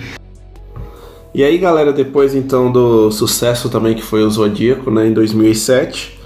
E 1.34 1.44
aí, 1.44 1.58
galera, 1.58 1.92
depois 1.92 2.36
então 2.36 2.72
do 2.72 3.10
sucesso 3.10 3.70
também 3.70 3.96
que 3.96 4.04
foi 4.04 4.22
o 4.24 4.30
Zodíaco, 4.30 4.92
né, 4.92 5.08
em 5.08 5.14
2007, 5.14 6.20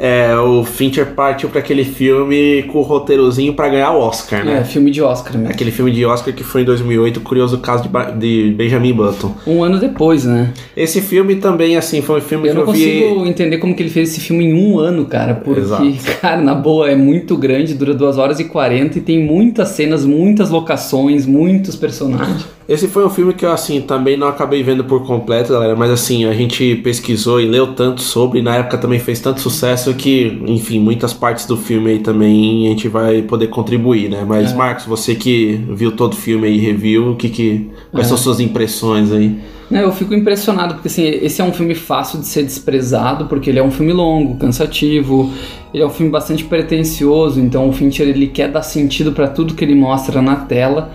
é, 0.00 0.34
o 0.36 0.64
Fincher 0.64 1.06
partiu 1.14 1.48
para 1.50 1.60
aquele 1.60 1.84
filme 1.84 2.62
com 2.64 2.78
o 2.78 2.82
roteirozinho 2.82 3.52
para 3.52 3.68
ganhar 3.68 3.92
o 3.92 4.00
Oscar, 4.00 4.40
É, 4.40 4.44
né? 4.44 4.64
filme 4.64 4.90
de 4.90 5.02
Oscar 5.02 5.34
mesmo. 5.36 5.50
Aquele 5.52 5.70
filme 5.70 5.90
de 5.92 6.04
Oscar 6.06 6.32
que 6.34 6.42
foi 6.42 6.62
em 6.62 6.64
2008, 6.64 7.18
o 7.18 7.20
curioso 7.20 7.58
caso 7.58 7.82
de, 7.82 7.88
Ba- 7.90 8.10
de 8.10 8.54
Benjamin 8.56 8.92
Button. 8.94 9.34
Um 9.46 9.62
ano 9.62 9.78
depois, 9.78 10.24
né? 10.24 10.52
Esse 10.76 11.00
filme 11.02 11.36
também, 11.36 11.76
assim, 11.76 12.00
foi 12.00 12.18
um 12.18 12.22
filme 12.22 12.48
Eu 12.48 12.52
que 12.54 12.58
não 12.60 12.66
eu 12.66 12.72
vi... 12.72 13.00
consigo 13.00 13.26
entender 13.26 13.58
como 13.58 13.74
que 13.74 13.82
ele 13.82 13.90
fez 13.90 14.10
esse 14.10 14.20
filme 14.20 14.44
em 14.46 14.54
um 14.54 14.78
ano, 14.78 15.04
cara. 15.04 15.34
Porque, 15.34 15.60
Exato. 15.60 15.84
cara, 16.20 16.40
na 16.40 16.54
boa, 16.54 16.90
é 16.90 16.96
muito 16.96 17.36
grande, 17.36 17.74
dura 17.74 17.92
2 17.92 18.16
horas 18.16 18.40
e 18.40 18.44
40 18.44 18.96
e 18.98 19.00
tem 19.02 19.22
muitas 19.22 19.68
cenas, 19.68 20.04
muitas 20.06 20.48
locações, 20.50 21.26
muitos 21.26 21.76
personagens. 21.76 22.46
Esse 22.70 22.86
foi 22.86 23.04
um 23.04 23.10
filme 23.10 23.34
que 23.34 23.44
eu, 23.44 23.50
assim, 23.50 23.80
também 23.80 24.16
não 24.16 24.28
acabei 24.28 24.62
vendo 24.62 24.84
por 24.84 25.04
completo, 25.04 25.52
galera, 25.52 25.74
mas 25.74 25.90
assim, 25.90 26.24
a 26.24 26.32
gente 26.32 26.76
pesquisou 26.76 27.40
e 27.40 27.44
leu 27.44 27.74
tanto 27.74 28.00
sobre, 28.00 28.38
e 28.38 28.42
na 28.42 28.54
época 28.54 28.78
também 28.78 29.00
fez 29.00 29.18
tanto 29.18 29.40
sucesso 29.40 29.92
que, 29.94 30.40
enfim, 30.46 30.78
muitas 30.78 31.12
partes 31.12 31.46
do 31.46 31.56
filme 31.56 31.90
aí 31.90 31.98
também 31.98 32.68
a 32.68 32.70
gente 32.70 32.86
vai 32.86 33.22
poder 33.22 33.48
contribuir, 33.48 34.08
né? 34.08 34.24
Mas, 34.24 34.52
Marcos, 34.52 34.86
você 34.86 35.16
que 35.16 35.60
viu 35.70 35.90
todo 35.90 36.12
o 36.12 36.16
filme 36.16 36.46
aí, 36.46 36.58
review, 36.58 37.10
o 37.10 37.16
que 37.16 37.28
que... 37.28 37.68
Quais 37.90 38.06
são 38.06 38.16
suas 38.16 38.38
impressões 38.38 39.10
aí? 39.10 39.36
Não, 39.68 39.80
eu 39.80 39.90
fico 39.90 40.14
impressionado, 40.14 40.74
porque 40.74 40.86
assim, 40.86 41.06
esse 41.06 41.40
é 41.40 41.44
um 41.44 41.52
filme 41.52 41.74
fácil 41.74 42.20
de 42.20 42.26
ser 42.26 42.44
desprezado, 42.44 43.26
porque 43.26 43.50
ele 43.50 43.58
é 43.58 43.62
um 43.64 43.70
filme 43.72 43.92
longo, 43.92 44.36
cansativo, 44.36 45.28
ele 45.74 45.82
é 45.82 45.86
um 45.86 45.90
filme 45.90 46.12
bastante 46.12 46.44
pretencioso, 46.44 47.40
então 47.40 47.68
o 47.68 47.72
Fincher 47.72 48.06
ele 48.06 48.28
quer 48.28 48.48
dar 48.48 48.62
sentido 48.62 49.10
pra 49.10 49.26
tudo 49.26 49.54
que 49.54 49.64
ele 49.64 49.74
mostra 49.74 50.22
na 50.22 50.36
tela, 50.36 50.92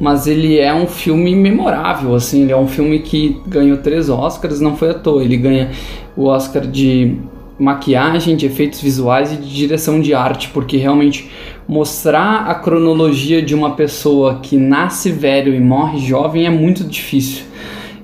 mas 0.00 0.26
ele 0.26 0.58
é 0.58 0.74
um 0.74 0.86
filme 0.86 1.34
memorável, 1.34 2.14
assim, 2.14 2.42
ele 2.42 2.52
é 2.52 2.56
um 2.56 2.68
filme 2.68 3.00
que 3.00 3.40
ganhou 3.46 3.78
três 3.78 4.08
Oscars, 4.08 4.60
não 4.60 4.76
foi 4.76 4.90
à 4.90 4.94
toa, 4.94 5.22
ele 5.22 5.36
ganha 5.36 5.70
o 6.16 6.24
Oscar 6.26 6.66
de 6.66 7.16
maquiagem, 7.58 8.36
de 8.36 8.46
efeitos 8.46 8.80
visuais 8.80 9.32
e 9.32 9.36
de 9.36 9.54
direção 9.54 10.00
de 10.00 10.14
arte, 10.14 10.48
porque 10.48 10.76
realmente 10.76 11.30
mostrar 11.68 12.46
a 12.48 12.54
cronologia 12.54 13.40
de 13.40 13.54
uma 13.54 13.72
pessoa 13.72 14.40
que 14.40 14.56
nasce 14.56 15.10
velho 15.12 15.54
e 15.54 15.60
morre 15.60 15.98
jovem 15.98 16.46
é 16.46 16.50
muito 16.50 16.82
difícil. 16.82 17.44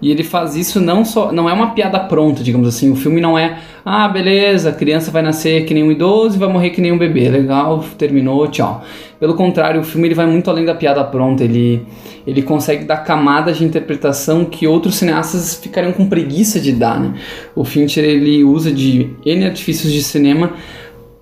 E 0.01 0.11
ele 0.11 0.23
faz 0.23 0.57
isso 0.57 0.81
não 0.81 1.05
só. 1.05 1.33
Não 1.33 1.49
é 1.49 1.53
uma 1.53 1.71
piada 1.71 1.99
pronta, 1.99 2.43
digamos 2.43 2.69
assim. 2.69 2.91
O 2.91 2.97
filme 2.97 3.21
não 3.21 3.39
é. 3.39 3.59
Ah, 3.85 4.09
beleza, 4.09 4.71
a 4.71 4.73
criança 4.73 5.11
vai 5.11 5.23
nascer 5.23 5.65
que 5.65 5.75
nem 5.75 5.83
um 5.83 5.91
idoso 5.91 6.37
e 6.37 6.39
vai 6.39 6.49
morrer 6.49 6.71
que 6.71 6.81
nem 6.81 6.93
um 6.93 6.99
bebê. 6.99 7.29
Legal, 7.29 7.85
terminou, 7.97 8.47
tchau. 8.49 8.85
Pelo 9.19 9.35
contrário, 9.35 9.81
o 9.81 9.85
filme 9.85 10.09
ele 10.09 10.15
vai 10.15 10.27
muito 10.27 10.49
além 10.49 10.65
da 10.65 10.75
piada 10.75 11.03
pronta. 11.03 11.43
Ele, 11.43 11.85
ele 12.27 12.43
consegue 12.43 12.85
dar 12.85 12.99
camadas 12.99 13.59
de 13.59 13.65
interpretação 13.65 14.45
que 14.45 14.67
outros 14.67 14.97
cineastas 14.97 15.55
ficariam 15.57 15.93
com 15.93 16.09
preguiça 16.09 16.61
de 16.61 16.73
dar, 16.73 17.01
né? 17.01 17.15
O 17.55 17.65
Fincher 17.65 18.05
ele 18.05 18.45
usa 18.45 18.71
de 18.71 19.11
N 19.27 19.47
artifícios 19.47 19.93
de 19.93 20.03
cinema 20.03 20.53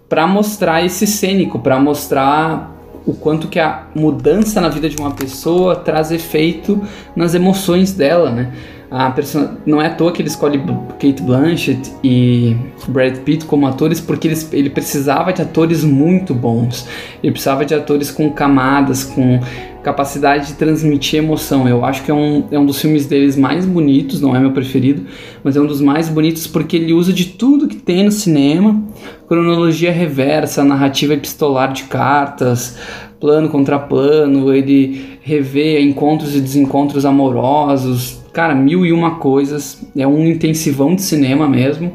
para 0.09 0.27
mostrar 0.27 0.85
esse 0.85 1.07
cênico, 1.07 1.59
para 1.59 1.81
mostrar 1.81 2.76
o 3.07 3.15
quanto 3.15 3.49
que 3.49 3.61
a 3.61 3.85
mudança 3.95 4.61
na 4.61 4.69
vida 4.69 4.89
de 4.89 4.97
uma 4.97 5.13
pessoa 5.13 5.77
traz 5.77 6.11
efeito 6.11 6.83
nas 7.15 7.35
emoções 7.35 7.93
dela, 7.93 8.31
né? 8.31 8.53
A 8.91 9.11
person... 9.11 9.57
Não 9.65 9.81
é 9.83 9.87
à 9.87 9.95
toa 9.95 10.13
que 10.13 10.23
ele 10.23 10.29
escolhe 10.29 10.59
Kate 10.93 11.23
Blanchett 11.23 11.93
e 12.05 12.57
Brad 12.89 13.17
Pitt 13.19 13.45
como 13.45 13.67
atores, 13.67 14.01
porque 14.01 14.29
eles, 14.29 14.53
ele 14.53 14.71
precisava 14.71 15.33
de 15.33 15.43
atores 15.43 15.83
muito 15.83 16.35
bons. 16.35 16.87
Ele 17.23 17.33
precisava 17.33 17.65
de 17.65 17.75
atores 17.75 18.11
com 18.11 18.31
camadas, 18.31 19.05
com 19.05 19.41
capacidade 19.87 20.49
de 20.49 20.55
transmitir 20.55 21.21
emoção. 21.21 21.69
Eu 21.69 21.85
acho 21.85 22.03
que 22.03 22.11
é 22.11 22.15
um, 22.15 22.49
é 22.51 22.59
um 22.59 22.67
dos 22.67 22.81
filmes 22.81 23.07
deles 23.07 23.37
mais 23.37 23.65
bonitos, 23.65 24.21
não 24.21 24.35
é 24.35 24.41
meu 24.41 24.51
preferido, 24.51 25.07
mas 25.45 25.57
é 25.57 25.61
um 25.61 25.67
dos 25.67 25.81
mais 25.81 26.09
bonitos 26.09 26.45
porque 26.49 26.77
ele 26.77 26.93
usa 26.93 27.13
de 27.13 27.27
tudo 27.27 27.69
que 27.69 27.77
tem 27.77 28.03
no 28.03 28.11
cinema, 28.11 28.83
cronologia 29.29 29.93
reversa, 29.93 30.65
narrativa 30.65 31.15
epistolar 31.15 31.73
de 31.73 31.85
cartas, 31.85 32.77
plano 33.21 33.49
contra 33.49 33.79
plano, 33.79 34.53
ele 34.53 35.19
revê 35.23 35.81
encontros 35.81 36.35
e 36.35 36.41
desencontros 36.41 37.07
amorosos, 37.07 38.21
cara, 38.33 38.57
mil 38.57 38.85
e 38.85 38.93
uma 38.93 39.21
coisas, 39.21 39.87
é 39.97 40.05
um 40.05 40.27
intensivão 40.27 40.97
de 40.97 41.03
cinema 41.03 41.49
mesmo. 41.49 41.93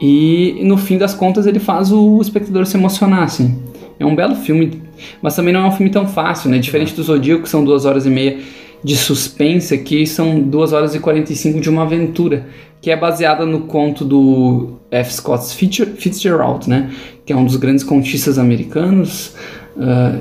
E 0.00 0.58
no 0.64 0.76
fim 0.76 0.98
das 0.98 1.14
contas 1.14 1.46
ele 1.46 1.60
faz 1.60 1.92
o 1.92 2.20
espectador 2.20 2.66
se 2.66 2.76
emocionar, 2.76 3.22
assim. 3.22 3.56
É 4.00 4.06
um 4.06 4.16
belo 4.16 4.34
filme, 4.34 4.82
mas 5.22 5.34
também 5.36 5.52
não 5.52 5.64
é 5.64 5.66
um 5.68 5.72
filme 5.72 5.90
tão 5.90 6.06
fácil, 6.06 6.50
né? 6.50 6.58
Diferente 6.58 6.94
do 6.94 7.02
Zodíaco, 7.02 7.42
que 7.44 7.48
são 7.48 7.64
duas 7.64 7.84
horas 7.84 8.06
e 8.06 8.10
meia 8.10 8.38
de 8.82 8.96
suspense, 8.96 9.74
aqui 9.74 10.06
são 10.06 10.38
duas 10.40 10.72
horas 10.72 10.94
e 10.94 11.00
45 11.00 11.60
de 11.60 11.68
uma 11.68 11.82
aventura, 11.82 12.46
que 12.80 12.90
é 12.90 12.96
baseada 12.96 13.44
no 13.44 13.62
conto 13.62 14.04
do 14.04 14.74
F. 14.90 15.12
Scott 15.14 15.52
Fitzger- 15.54 15.94
Fitzgerald, 15.96 16.68
né? 16.70 16.90
Que 17.26 17.32
é 17.32 17.36
um 17.36 17.44
dos 17.44 17.56
grandes 17.56 17.82
contistas 17.84 18.38
americanos. 18.38 19.34
ah, 19.78 20.20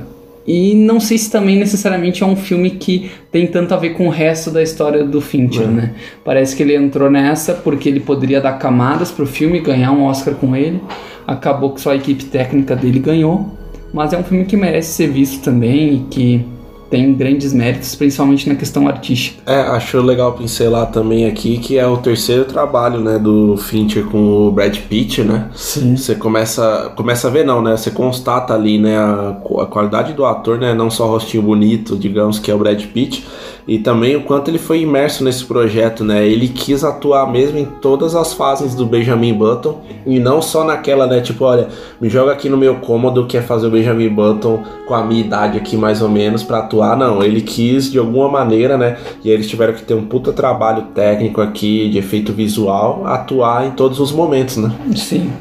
e 0.49 0.73
não 0.75 0.97
sei 1.01 1.17
se 1.17 1.29
também 1.29 1.57
necessariamente 1.57 2.23
é 2.23 2.25
um 2.25 2.35
filme 2.37 2.69
que 2.69 3.11
tem 3.29 3.45
tanto 3.47 3.73
a 3.73 3.77
ver 3.77 3.89
com 3.95 4.07
o 4.07 4.09
resto 4.09 4.49
da 4.49 4.63
história 4.63 5.03
do 5.03 5.19
Fincher, 5.19 5.67
né? 5.67 5.93
Parece 6.23 6.55
que 6.55 6.63
ele 6.63 6.73
entrou 6.73 7.11
nessa 7.11 7.53
porque 7.53 7.89
ele 7.89 7.99
poderia 7.99 8.39
dar 8.39 8.53
camadas 8.53 9.11
pro 9.11 9.27
filme, 9.27 9.59
ganhar 9.59 9.91
um 9.91 10.03
Oscar 10.05 10.35
com 10.35 10.55
ele. 10.55 10.79
Acabou 11.27 11.71
que 11.73 11.81
só 11.81 11.91
a 11.91 11.95
equipe 11.97 12.23
técnica 12.23 12.77
dele 12.77 12.99
ganhou. 12.99 13.56
Mas 13.93 14.13
é 14.13 14.17
um 14.17 14.23
filme 14.23 14.45
que 14.45 14.58
merece 14.58 14.93
ser 14.93 15.08
visto 15.08 15.43
também 15.43 15.95
e 15.95 16.00
que 16.10 16.45
tem 16.89 17.13
grandes 17.13 17.54
méritos, 17.54 17.95
principalmente 17.95 18.47
na 18.47 18.56
questão 18.56 18.88
artística. 18.88 19.41
É, 19.45 19.60
acho 19.60 20.00
legal 20.02 20.34
pincelar 20.34 20.89
também 20.89 21.26
aqui 21.26 21.58
que 21.58 21.78
é 21.78 21.86
o 21.86 21.97
terceiro 21.97 22.45
trabalho, 22.45 23.00
né, 23.00 23.19
do 23.19 23.58
Fincher 23.58 24.06
com 24.06 24.47
o 24.47 24.52
Brad 24.52 24.78
Pitt, 24.78 25.21
né? 25.21 25.50
Sim. 25.54 25.97
Você 25.97 26.15
começa, 26.15 26.91
começa 26.95 27.28
a 27.28 27.32
ver 27.32 27.45
não, 27.45 27.62
né? 27.62 27.76
Você 27.76 27.91
constata 27.91 28.54
ali, 28.54 28.78
né, 28.78 28.97
a, 28.97 29.38
a 29.62 29.65
qualidade 29.65 30.13
do 30.13 30.26
ator, 30.26 30.58
né, 30.60 30.73
não 30.73 30.89
só 30.89 31.08
o 31.08 31.12
rostinho 31.12 31.43
bonito, 31.43 31.97
digamos 31.97 32.39
que 32.39 32.50
é 32.50 32.56
o 32.56 32.60
Brad 32.60 32.82
Pitt, 32.86 33.26
e 33.67 33.77
também 33.80 34.15
o 34.15 34.23
quanto 34.23 34.49
ele 34.49 34.58
foi 34.58 34.82
imerso 34.82 35.23
nesse 35.23 35.43
projeto, 35.43 36.03
né? 36.03 36.25
Ele 36.25 36.47
quis 36.47 36.84
atuar 36.84 37.30
mesmo 37.32 37.58
em 37.58 37.65
todas 37.65 38.15
as 38.15 38.34
fases 38.34 38.73
do 38.73 38.86
Benjamin 38.86 39.34
Button 39.34 39.82
e 40.06 40.19
não 40.19 40.41
só 40.41 40.63
naquela, 40.63 41.06
né, 41.06 41.19
tipo, 41.19 41.43
olha, 41.43 41.67
me 41.99 42.10
joga 42.10 42.32
aqui 42.32 42.47
no 42.47 42.58
meu 42.58 42.75
cômodo 42.75 43.25
que 43.25 43.38
é 43.38 43.41
fazer 43.41 43.67
o 43.67 43.71
Benjamin 43.71 44.10
Button 44.10 44.63
com 44.88 44.93
a 44.93 45.03
minha 45.03 45.21
idade 45.21 45.58
aqui 45.58 45.75
mais 45.75 46.01
ou 46.01 46.08
menos 46.08 46.43
pra 46.43 46.60
atuar, 46.60 46.95
não, 46.95 47.21
ele 47.21 47.41
quis 47.41 47.91
de 47.91 47.99
alguma 47.99 48.30
maneira, 48.30 48.77
né? 48.77 48.97
E 49.23 49.30
eles 49.30 49.49
tiveram 49.49 49.73
que 49.73 49.84
ter 49.84 49.93
um 49.93 50.06
puta 50.06 50.32
trabalho 50.32 50.84
técnico 50.95 51.41
aqui 51.41 51.89
de 51.89 51.97
efeito 51.97 52.32
visual, 52.32 53.06
atuar 53.06 53.67
em 53.67 53.71
todos 53.71 53.99
os 53.99 54.12
momentos, 54.12 54.58
né? 54.58 54.71
Sim. 54.95 55.32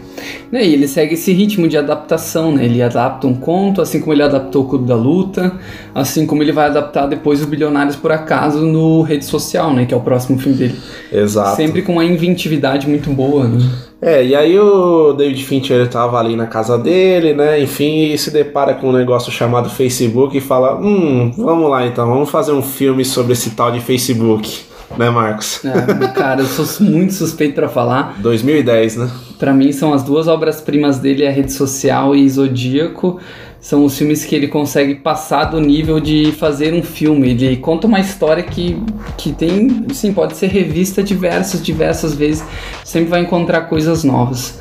Né, 0.50 0.64
E 0.64 0.74
ele 0.74 0.88
segue 0.88 1.14
esse 1.14 1.32
ritmo 1.32 1.68
de 1.68 1.76
adaptação, 1.76 2.52
né? 2.52 2.64
Ele 2.64 2.82
adapta 2.82 3.26
um 3.26 3.34
conto, 3.34 3.80
assim 3.80 4.00
como 4.00 4.12
ele 4.12 4.22
adaptou 4.22 4.64
o 4.64 4.68
Clube 4.68 4.86
da 4.86 4.94
Luta, 4.94 5.52
assim 5.94 6.26
como 6.26 6.42
ele 6.42 6.52
vai 6.52 6.66
adaptar 6.66 7.06
depois 7.06 7.42
o 7.42 7.46
Bilionários 7.46 7.96
por 7.96 8.12
Acaso 8.12 8.64
no 8.64 9.02
Rede 9.02 9.24
Social, 9.24 9.72
né? 9.72 9.84
Que 9.84 9.94
é 9.94 9.96
o 9.96 10.00
próximo 10.00 10.38
filme 10.38 10.56
dele. 10.56 10.76
Exato. 11.12 11.56
Sempre 11.56 11.82
com 11.82 11.92
uma 11.92 12.04
inventividade 12.04 12.88
muito 12.88 13.10
boa, 13.10 13.44
né? 13.44 13.58
É, 14.00 14.24
e 14.24 14.34
aí 14.34 14.58
o 14.58 15.14
David 15.14 15.42
Fincher 15.42 15.78
ele 15.78 15.88
tava 15.88 16.18
ali 16.18 16.36
na 16.36 16.46
casa 16.46 16.76
dele, 16.76 17.32
né? 17.32 17.60
Enfim, 17.60 18.12
e 18.12 18.18
se 18.18 18.30
depara 18.30 18.74
com 18.74 18.90
um 18.90 18.92
negócio 18.92 19.32
chamado 19.32 19.70
Facebook 19.70 20.36
e 20.36 20.40
fala: 20.40 20.78
Hum, 20.78 21.32
vamos 21.36 21.70
lá 21.70 21.86
então, 21.86 22.06
vamos 22.06 22.28
fazer 22.28 22.52
um 22.52 22.62
filme 22.62 23.04
sobre 23.04 23.32
esse 23.32 23.50
tal 23.50 23.72
de 23.72 23.80
Facebook, 23.80 24.64
né, 24.96 25.10
Marcos? 25.10 25.62
É, 25.64 26.08
cara, 26.08 26.42
eu 26.42 26.46
sou 26.46 26.86
muito 26.86 27.12
suspeito 27.14 27.54
pra 27.54 27.68
falar. 27.68 28.16
2010, 28.18 28.96
né? 28.96 29.10
Pra 29.38 29.52
mim 29.52 29.72
são 29.72 29.92
as 29.92 30.02
duas 30.02 30.28
obras-primas 30.28 30.98
dele, 30.98 31.26
a 31.26 31.30
Rede 31.30 31.52
Social 31.52 32.14
e 32.14 32.28
Zodíaco. 32.28 33.20
São 33.60 33.84
os 33.84 33.98
filmes 33.98 34.24
que 34.24 34.34
ele 34.34 34.46
consegue 34.46 34.94
passar 34.94 35.46
do 35.46 35.60
nível 35.60 35.98
de 35.98 36.30
fazer 36.32 36.72
um 36.72 36.82
filme. 36.82 37.30
Ele 37.30 37.56
conta 37.56 37.86
uma 37.86 37.98
história 37.98 38.42
que, 38.42 38.80
que 39.16 39.32
tem, 39.32 39.86
sim, 39.92 40.12
pode 40.12 40.36
ser 40.36 40.46
revista 40.48 41.02
diversas, 41.02 41.62
diversas 41.62 42.14
vezes. 42.14 42.44
Sempre 42.84 43.10
vai 43.10 43.20
encontrar 43.22 43.62
coisas 43.62 44.04
novas. 44.04 44.60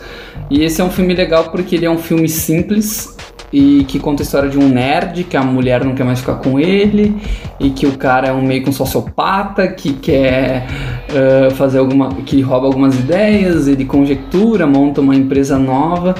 E 0.49 0.63
esse 0.63 0.81
é 0.81 0.83
um 0.83 0.89
filme 0.89 1.13
legal 1.13 1.51
porque 1.51 1.75
ele 1.75 1.85
é 1.85 1.89
um 1.89 1.97
filme 1.97 2.27
simples 2.27 3.15
e 3.55 3.85
que 3.85 3.99
conta 3.99 4.21
a 4.21 4.25
história 4.25 4.49
de 4.49 4.57
um 4.57 4.67
nerd 4.67 5.23
que 5.23 5.37
a 5.37 5.41
mulher 5.41 5.85
não 5.85 5.95
quer 5.95 6.03
mais 6.03 6.19
ficar 6.19 6.35
com 6.35 6.59
ele 6.59 7.15
e 7.57 7.69
que 7.69 7.87
o 7.87 7.97
cara 7.97 8.27
é 8.27 8.33
um 8.33 8.41
meio 8.41 8.61
que 8.61 8.69
um 8.69 8.73
sociopata 8.73 9.65
que 9.69 9.93
quer 9.93 10.67
uh, 11.09 11.55
fazer 11.55 11.79
alguma 11.79 12.09
que 12.25 12.41
rouba 12.41 12.67
algumas 12.67 12.99
ideias 12.99 13.69
ele 13.69 13.85
conjectura 13.85 14.67
monta 14.67 14.99
uma 14.99 15.15
empresa 15.15 15.57
nova 15.57 16.15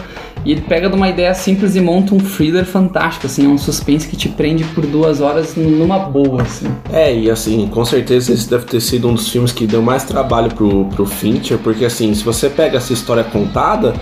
e 0.45 0.51
ele 0.53 0.61
pega 0.61 0.88
de 0.88 0.95
uma 0.95 1.09
ideia 1.09 1.33
simples 1.33 1.75
e 1.75 1.81
monta 1.81 2.13
um 2.13 2.19
thriller 2.19 2.65
fantástico, 2.65 3.25
assim, 3.25 3.45
é 3.45 3.49
um 3.49 3.57
suspense 3.57 4.07
que 4.07 4.15
te 4.15 4.29
prende 4.29 4.63
por 4.63 4.86
duas 4.86 5.19
horas 5.19 5.55
numa 5.55 5.97
boa, 5.97 6.43
assim. 6.43 6.67
É, 6.93 7.11
e 7.11 7.31
assim, 7.31 7.67
com 7.67 7.83
certeza 7.83 8.31
esse 8.31 8.47
deve 8.47 8.65
ter 8.65 8.79
sido 8.79 9.07
um 9.07 9.15
dos 9.15 9.27
filmes 9.27 9.51
que 9.51 9.65
deu 9.65 9.81
mais 9.81 10.03
trabalho 10.03 10.53
pro, 10.53 10.86
pro 10.86 11.03
Fincher, 11.03 11.57
porque 11.57 11.83
assim, 11.83 12.13
se 12.13 12.23
você 12.23 12.47
pega 12.47 12.77
essa 12.77 12.93
história 12.93 13.23
contada, 13.23 13.95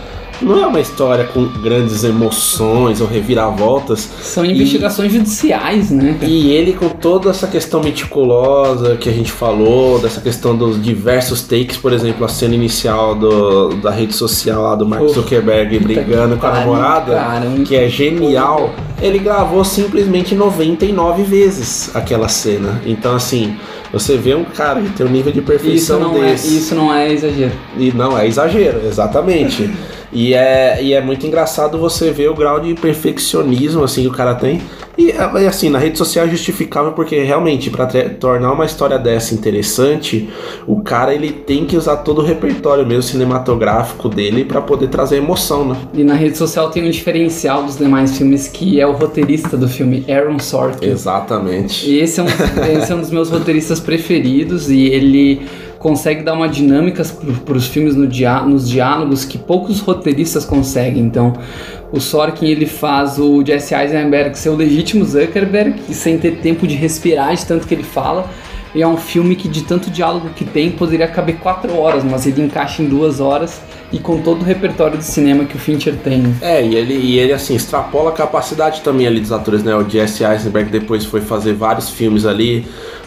não 0.43 0.63
é 0.63 0.67
uma 0.67 0.79
história 0.79 1.25
com 1.25 1.45
grandes 1.61 2.03
emoções 2.03 3.01
ou 3.01 3.07
reviravoltas. 3.07 3.99
São 4.21 4.45
investigações 4.45 5.11
e, 5.13 5.17
judiciais, 5.17 5.91
né? 5.91 6.17
E 6.21 6.51
ele 6.51 6.73
com 6.73 6.89
toda 6.89 7.29
essa 7.29 7.47
questão 7.47 7.81
meticulosa 7.81 8.95
que 8.97 9.09
a 9.09 9.11
gente 9.11 9.31
falou, 9.31 9.99
dessa 9.99 10.21
questão 10.21 10.55
dos 10.55 10.81
diversos 10.81 11.41
takes, 11.41 11.77
por 11.77 11.93
exemplo, 11.93 12.25
a 12.25 12.29
cena 12.29 12.55
inicial 12.55 13.15
do, 13.15 13.69
da 13.75 13.91
rede 13.91 14.13
social 14.13 14.63
lá 14.63 14.75
do 14.75 14.85
Mark 14.85 15.07
Zuckerberg 15.07 15.79
brigando 15.79 16.37
com 16.37 16.47
a 16.47 16.51
namorada, 16.51 17.21
que 17.65 17.75
é 17.75 17.87
genial. 17.87 18.73
Ele 19.01 19.19
gravou 19.19 19.63
simplesmente 19.63 20.35
99 20.35 21.23
vezes 21.23 21.93
aquela 21.95 22.27
cena. 22.27 22.81
Então, 22.85 23.15
assim, 23.15 23.55
você 23.93 24.17
vê 24.17 24.33
um 24.33 24.43
cara 24.43 24.81
que 24.81 24.89
tem 24.89 25.05
um 25.05 25.09
nível 25.09 25.31
de 25.31 25.41
perfeição 25.41 25.99
isso 25.99 26.09
não 26.09 26.19
desse. 26.19 26.47
É, 26.47 26.57
isso 26.57 26.75
não 26.75 26.93
é 26.93 27.13
exagero. 27.13 27.51
E 27.77 27.91
não 27.91 28.17
é 28.17 28.27
exagero, 28.27 28.81
exatamente. 28.85 29.69
E 30.15 30.35
é, 30.35 30.77
e 30.79 30.93
é 30.93 31.01
muito 31.01 31.25
engraçado 31.25 31.79
você 31.79 32.11
ver 32.11 32.29
o 32.29 32.35
grau 32.35 32.59
de 32.59 32.75
perfeccionismo 32.75 33.83
assim 33.83 34.03
que 34.03 34.09
o 34.09 34.11
cara 34.11 34.35
tem. 34.35 34.61
E 34.97 35.11
assim, 35.47 35.69
na 35.69 35.79
rede 35.79 35.97
social 35.97 36.25
é 36.25 36.29
justificável 36.29 36.91
porque 36.91 37.23
realmente 37.23 37.69
para 37.69 37.87
tornar 38.19 38.51
uma 38.51 38.65
história 38.65 38.99
dessa 38.99 39.33
interessante, 39.33 40.29
o 40.67 40.81
cara 40.81 41.13
ele 41.13 41.31
tem 41.31 41.65
que 41.65 41.75
usar 41.75 41.97
todo 41.97 42.21
o 42.21 42.23
repertório 42.23 42.85
mesmo 42.85 43.03
cinematográfico 43.03 44.07
dele 44.07 44.45
para 44.45 44.61
poder 44.61 44.89
trazer 44.89 45.17
emoção, 45.17 45.67
né? 45.67 45.77
E 45.93 46.03
na 46.03 46.13
rede 46.13 46.37
social 46.37 46.69
tem 46.69 46.85
um 46.85 46.91
diferencial 46.91 47.63
dos 47.63 47.77
demais 47.77 48.17
filmes 48.17 48.47
que 48.47 48.79
é 48.79 48.85
o 48.85 48.91
roteirista 48.91 49.57
do 49.57 49.67
filme, 49.67 50.05
Aaron 50.07 50.37
Sorkin. 50.39 50.85
Exatamente. 50.85 51.89
E 51.89 51.99
esse 51.99 52.19
é 52.19 52.23
um, 52.23 52.27
esse 52.77 52.91
é 52.91 52.95
um 52.95 52.99
dos 52.99 53.11
meus 53.11 53.29
roteiristas 53.29 53.79
preferidos 53.79 54.69
e 54.69 54.85
ele 54.85 55.41
consegue 55.83 56.23
dar 56.23 56.33
uma 56.33 56.47
dinâmica 56.47 57.03
para 57.43 57.57
os 57.57 57.67
filmes 57.67 57.93
no 57.93 58.07
dia, 58.07 58.39
nos 58.41 58.69
diálogos 58.69 59.25
que 59.25 59.37
poucos 59.37 59.81
roteiristas 59.81 60.45
conseguem. 60.45 61.03
Então, 61.03 61.33
o 61.93 62.01
Sorkin 62.01 62.47
ele 62.47 62.65
faz 62.65 63.19
o 63.19 63.45
Jesse 63.45 63.75
Eisenberg 63.75 64.35
ser 64.35 64.49
o 64.49 64.55
legítimo 64.55 65.05
Zuckerberg 65.05 65.79
e 65.87 65.93
sem 65.93 66.17
ter 66.17 66.37
tempo 66.37 66.65
de 66.65 66.73
respirar 66.73 67.35
de 67.35 67.45
tanto 67.45 67.67
que 67.67 67.73
ele 67.75 67.83
fala. 67.83 68.27
E 68.73 68.81
é 68.81 68.87
um 68.87 68.97
filme 68.97 69.35
que, 69.35 69.47
de 69.47 69.61
tanto 69.61 69.91
diálogo 69.91 70.29
que 70.35 70.43
tem, 70.43 70.71
poderia 70.71 71.07
caber 71.07 71.35
quatro 71.35 71.77
horas, 71.77 72.03
mas 72.03 72.25
ele 72.25 72.41
encaixa 72.41 72.81
em 72.81 72.87
duas 72.87 73.19
horas 73.19 73.61
e 73.91 73.99
com 73.99 74.19
todo 74.19 74.41
o 74.41 74.43
repertório 74.43 74.97
de 74.97 75.03
cinema 75.03 75.45
que 75.45 75.55
o 75.55 75.59
Fincher 75.59 75.95
tem. 76.03 76.35
É, 76.41 76.65
e 76.65 76.73
ele, 76.73 76.95
e 76.95 77.19
ele 77.19 77.31
assim, 77.31 77.53
extrapola 77.53 78.09
a 78.09 78.13
capacidade 78.13 78.81
também 78.81 79.05
ali 79.05 79.19
dos 79.19 79.31
atores, 79.31 79.61
né? 79.63 79.75
O 79.75 79.87
Jesse 79.87 80.23
Eisenberg 80.23 80.71
depois 80.71 81.05
foi 81.05 81.21
fazer 81.21 81.53
vários 81.53 81.91
filmes 81.91 82.25
ali. 82.25 82.65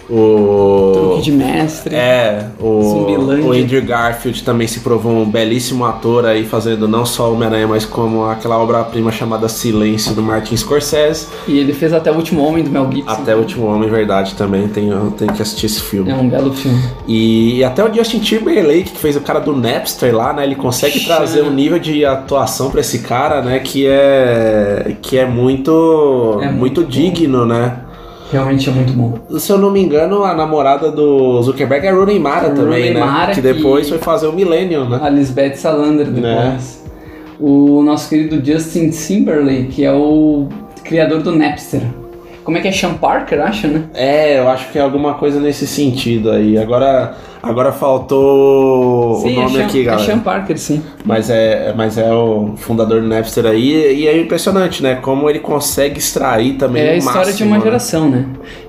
O. 0.09 0.93
Truque 0.95 1.23
de 1.23 1.33
mestre. 1.33 1.95
É, 1.95 2.47
o, 2.61 3.07
o 3.47 3.53
Andrew 3.53 3.83
Garfield 3.83 4.43
também 4.43 4.67
se 4.67 4.81
provou 4.81 5.13
um 5.13 5.25
belíssimo 5.25 5.85
ator 5.85 6.25
aí, 6.25 6.45
fazendo 6.45 6.87
não 6.87 7.05
só 7.05 7.33
Homem-Aranha, 7.33 7.67
mas 7.67 7.85
como 7.85 8.25
aquela 8.25 8.59
obra-prima 8.59 9.11
chamada 9.11 9.49
Silêncio 9.49 10.15
do 10.15 10.23
Martin 10.23 10.57
Scorsese. 10.57 11.27
E 11.49 11.59
ele 11.59 11.73
fez 11.73 11.93
até 11.93 12.11
o 12.11 12.15
último 12.15 12.45
homem 12.45 12.63
do 12.63 12.71
Mel 12.71 12.89
Gibson. 12.91 13.11
Até 13.11 13.35
o 13.35 13.39
último 13.39 13.67
homem, 13.67 13.89
verdade, 13.89 14.35
também. 14.35 14.69
Tenho, 14.69 15.11
tenho 15.13 15.33
que 15.33 15.43
assistir 15.43 15.67
esse 15.67 15.81
filme. 15.81 16.11
É 16.11 16.15
um 16.15 16.29
belo 16.29 16.53
filme. 16.53 16.81
E, 17.09 17.57
e 17.57 17.65
até 17.65 17.85
o 17.85 17.93
Justin 17.93 18.21
Timberlake, 18.21 18.91
que 18.93 18.99
fez 18.99 19.17
o 19.17 19.21
cara 19.21 19.41
do 19.41 19.57
Napster 19.57 20.15
lá, 20.15 20.33
né? 20.33 20.45
Ele 20.45 20.55
consegue 20.55 21.01
Chama. 21.01 21.17
trazer 21.17 21.43
um 21.43 21.51
nível 21.51 21.79
de 21.79 22.05
atuação 22.05 22.71
pra 22.71 22.81
esse 22.81 23.01
cara, 23.01 23.43
né? 23.43 23.59
Que 23.59 23.87
é. 23.87 24.97
que 25.03 25.19
é 25.19 25.27
muito. 25.27 26.39
É 26.41 26.47
muito, 26.47 26.81
muito 26.81 26.85
digno, 26.85 27.45
né? 27.45 27.79
Realmente 28.31 28.68
é 28.68 28.72
muito 28.72 28.93
bom. 28.93 29.39
Se 29.39 29.53
eu 29.53 29.59
não 29.59 29.70
me 29.70 29.81
engano, 29.81 30.24
a 30.24 30.35
namorada 30.35 30.91
do 30.91 31.41
Zuckerberg 31.43 31.87
é 31.87 31.91
a 31.91 31.95
Rooney 31.95 32.18
Mara 32.18 32.51
também, 32.51 32.64
Rooney 32.64 32.95
né? 32.95 33.01
Mara 33.01 33.33
que 33.33 33.41
depois 33.41 33.89
foi 33.89 33.99
fazer 33.99 34.27
o 34.27 34.33
Millennium, 34.33 34.89
né? 34.89 34.99
A 35.01 35.09
Lisbeth 35.09 35.57
Salander 35.57 36.07
depois. 36.07 36.24
Né? 36.24 36.59
O 37.39 37.83
nosso 37.83 38.09
querido 38.09 38.45
Justin 38.45 38.91
Timberlake, 38.91 39.66
que 39.66 39.85
é 39.85 39.93
o 39.93 40.49
criador 40.83 41.22
do 41.22 41.31
Napster. 41.33 41.83
Como 42.47 42.59
é 42.59 42.61
que 42.61 42.69
é? 42.69 42.73
Sean 42.73 42.95
Parker, 42.95 43.41
acho, 43.41 43.67
né? 43.67 43.83
É, 43.93 44.39
eu 44.39 44.49
acho 44.49 44.71
que 44.71 44.79
é 44.79 44.81
alguma 44.81 45.15
coisa 45.15 45.41
nesse 45.41 45.67
sentido 45.67 46.31
aí. 46.31 46.57
Agora, 46.57 47.17
agora 47.43 47.73
faltou 47.73 49.21
o 49.21 49.29
é 49.29 49.33
nome 49.33 49.51
Sean, 49.51 49.67
aqui, 49.67 49.81
é 49.81 49.83
galera. 49.83 50.07
Sean 50.07 50.21
Parker, 50.21 50.57
sim. 50.57 50.81
Mas 51.05 51.29
é, 51.29 51.75
mas 51.77 51.99
é 51.99 52.09
o 52.13 52.55
fundador 52.57 53.01
do 53.01 53.09
Napster 53.09 53.47
aí, 53.47 53.97
e 53.97 54.07
é 54.07 54.17
impressionante, 54.17 54.81
né? 54.81 54.95
Como 55.03 55.29
ele 55.29 55.41
consegue 55.41 55.99
extrair 55.99 56.53
também 56.53 56.85
É 56.85 56.91
a 56.91 56.97
história 56.97 57.33
de 57.33 57.43
uma 57.43 57.59
né? 57.59 57.65
geração, 57.65 58.09
né? 58.09 58.25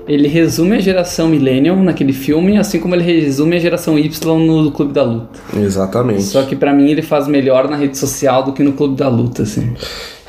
Ele 0.08 0.26
resume 0.26 0.74
a 0.74 0.80
geração 0.80 1.28
Millennial 1.28 1.76
naquele 1.76 2.12
filme, 2.12 2.58
assim 2.58 2.80
como 2.80 2.96
ele 2.96 3.04
resume 3.04 3.54
a 3.54 3.60
geração 3.60 3.96
Y 3.96 4.38
no 4.44 4.72
Clube 4.72 4.92
da 4.92 5.04
Luta. 5.04 5.38
Exatamente. 5.56 6.24
Só 6.24 6.42
que 6.42 6.56
pra 6.56 6.72
mim 6.72 6.90
ele 6.90 7.02
faz 7.02 7.28
melhor 7.28 7.68
na 7.68 7.76
rede 7.76 7.96
social 7.96 8.42
do 8.42 8.52
que 8.52 8.64
no 8.64 8.72
Clube 8.72 8.96
da 8.96 9.08
Luta, 9.08 9.44
assim. 9.44 9.72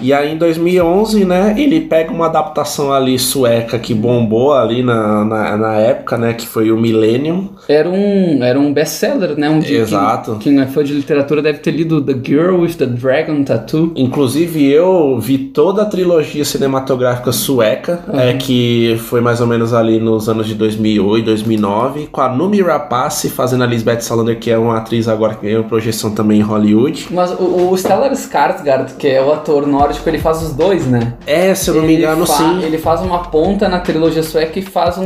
E 0.02 0.14
aí 0.14 0.34
em 0.34 0.38
2011, 0.38 1.26
né, 1.26 1.56
ele 1.58 1.82
pega 1.82 2.12
uma 2.12 2.26
adaptação 2.28 2.92
ali 2.94 3.18
sueca 3.20 3.78
que 3.80 3.94
bombou 3.94 4.54
ali 4.54 4.82
na, 4.84 5.26
na, 5.26 5.58
na 5.58 5.74
época, 5.76 6.18
né, 6.18 6.34
que 6.34 6.48
foi 6.48 6.72
o 6.72 6.78
Millennium. 6.78 7.50
Era 7.68 7.90
um, 7.90 8.44
era 8.44 8.60
um 8.60 8.72
best-seller, 8.74 9.38
né? 9.38 9.50
Um 9.50 9.60
de- 9.60 9.76
Exato. 9.76 10.38
Quem, 10.40 10.54
quem 10.56 10.62
é 10.62 10.68
fã 10.68 10.84
de 10.84 10.94
literatura 10.94 11.42
deve 11.42 11.60
ter 11.60 11.72
lido 11.72 12.02
The 12.02 12.16
Girl 12.24 12.62
with 12.62 12.76
the 12.76 12.86
Dragon 12.86 13.44
Tattoo. 13.44 13.92
Inclusive 13.96 14.66
eu 14.72 15.20
vi 15.20 15.38
toda 15.38 15.82
a 15.84 15.86
trilogia 15.86 16.44
cinematográfica 16.46 17.32
sueca, 17.32 18.04
é 18.14 18.34
que 18.34 18.98
foi 19.06 19.22
mais 19.22 19.42
ou 19.42 19.48
menos 19.48 19.74
ali 19.74 20.00
nos 20.00 20.28
anos 20.30 20.48
de 20.48 20.56
2008, 20.56 21.26
2009, 21.26 22.08
com 22.12 22.22
a 22.22 22.30
Numi 22.30 22.62
Rapace 22.62 23.30
fazendo 23.30 23.64
a 23.64 23.68
Lisbeth 23.68 24.02
Salander, 24.02 24.40
que 24.40 24.50
é 24.52 24.58
uma 24.58 24.78
atriz 24.78 25.08
agora 25.08 25.36
que 25.36 25.46
ganhou 25.48 25.64
projeção 25.64 26.12
também 26.12 26.40
em 26.40 26.44
Hollywood. 26.44 27.08
Mas 27.12 27.32
o, 27.32 27.70
o 27.72 27.78
Stellar 27.78 28.12
Skarsgård, 28.14 28.94
que 28.98 29.08
é 29.08 29.22
o 29.24 29.32
ator 29.32 29.68
nórdico, 29.90 30.08
ele 30.08 30.20
faz 30.20 30.42
os 30.44 30.54
dois, 30.54 30.86
né? 30.86 31.14
É, 31.26 31.54
se 31.56 31.70
eu 31.70 31.76
não 31.76 31.82
me 31.82 31.94
Ele 31.94 32.04
engano, 32.04 32.26
fa- 32.26 32.34
sim. 32.34 32.64
Ele 32.64 32.78
faz 32.78 33.02
uma 33.02 33.20
ponta 33.20 33.68
na 33.68 33.80
trilogia 33.80 34.22
sueca 34.24 34.60
e 34.60 34.62
faz 34.62 34.98
um 34.98 35.06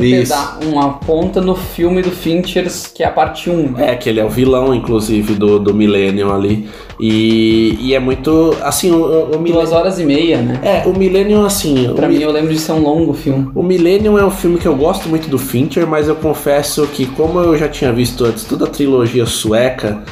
uma 0.70 0.94
ponta 0.94 1.40
no 1.42 1.56
filme 1.56 2.02
do 2.02 2.12
Fincher, 2.12 2.68
que 2.94 3.02
é 3.04 3.08
a 3.08 3.12
parte 3.12 3.50
1. 3.50 3.80
É, 3.80 3.96
que 3.96 4.10
ele 4.10 4.20
é 4.20 4.26
o 4.26 4.30
vilão, 4.30 4.74
inclusive, 4.74 5.34
do, 5.36 5.60
do 5.60 5.74
Millennium 5.74 6.34
ali. 6.34 6.68
E, 7.00 7.78
e 7.80 7.94
é 7.96 8.00
muito. 8.00 8.56
Assim, 8.62 8.92
o, 8.92 9.04
o 9.04 9.26
Duas 9.28 9.40
Millennium. 9.42 9.74
horas 9.74 10.00
e 10.00 10.06
meia, 10.06 10.42
né? 10.42 10.60
É, 10.64 10.88
o 10.88 10.98
Millennium, 10.98 11.46
assim. 11.46 11.92
Pra 11.96 12.08
Mi- 12.08 12.18
mim, 12.18 12.24
eu 12.24 12.32
lembro 12.32 12.54
de 12.54 12.60
ser 12.60 12.74
um 12.74 12.82
longo 12.82 13.14
filme. 13.14 13.50
O 13.56 13.64
Millennium 13.64 14.18
é 14.18 14.26
um 14.26 14.32
filme 14.32 14.58
que 14.58 14.68
eu 14.68 14.76
gosto 14.76 15.08
muito 15.10 15.30
do 15.30 15.40
Fincher, 15.40 15.88
mas 15.88 16.08
eu 16.08 16.16
confesso 16.16 16.86
que, 16.88 17.06
como 17.08 17.40
eu 17.40 17.58
já 17.58 17.68
tinha 17.68 17.92
visto 17.92 18.26
antes 18.26 18.44
toda 18.44 18.66
a 18.66 18.70
trilogia 18.70 19.26
sueca, 19.26 20.04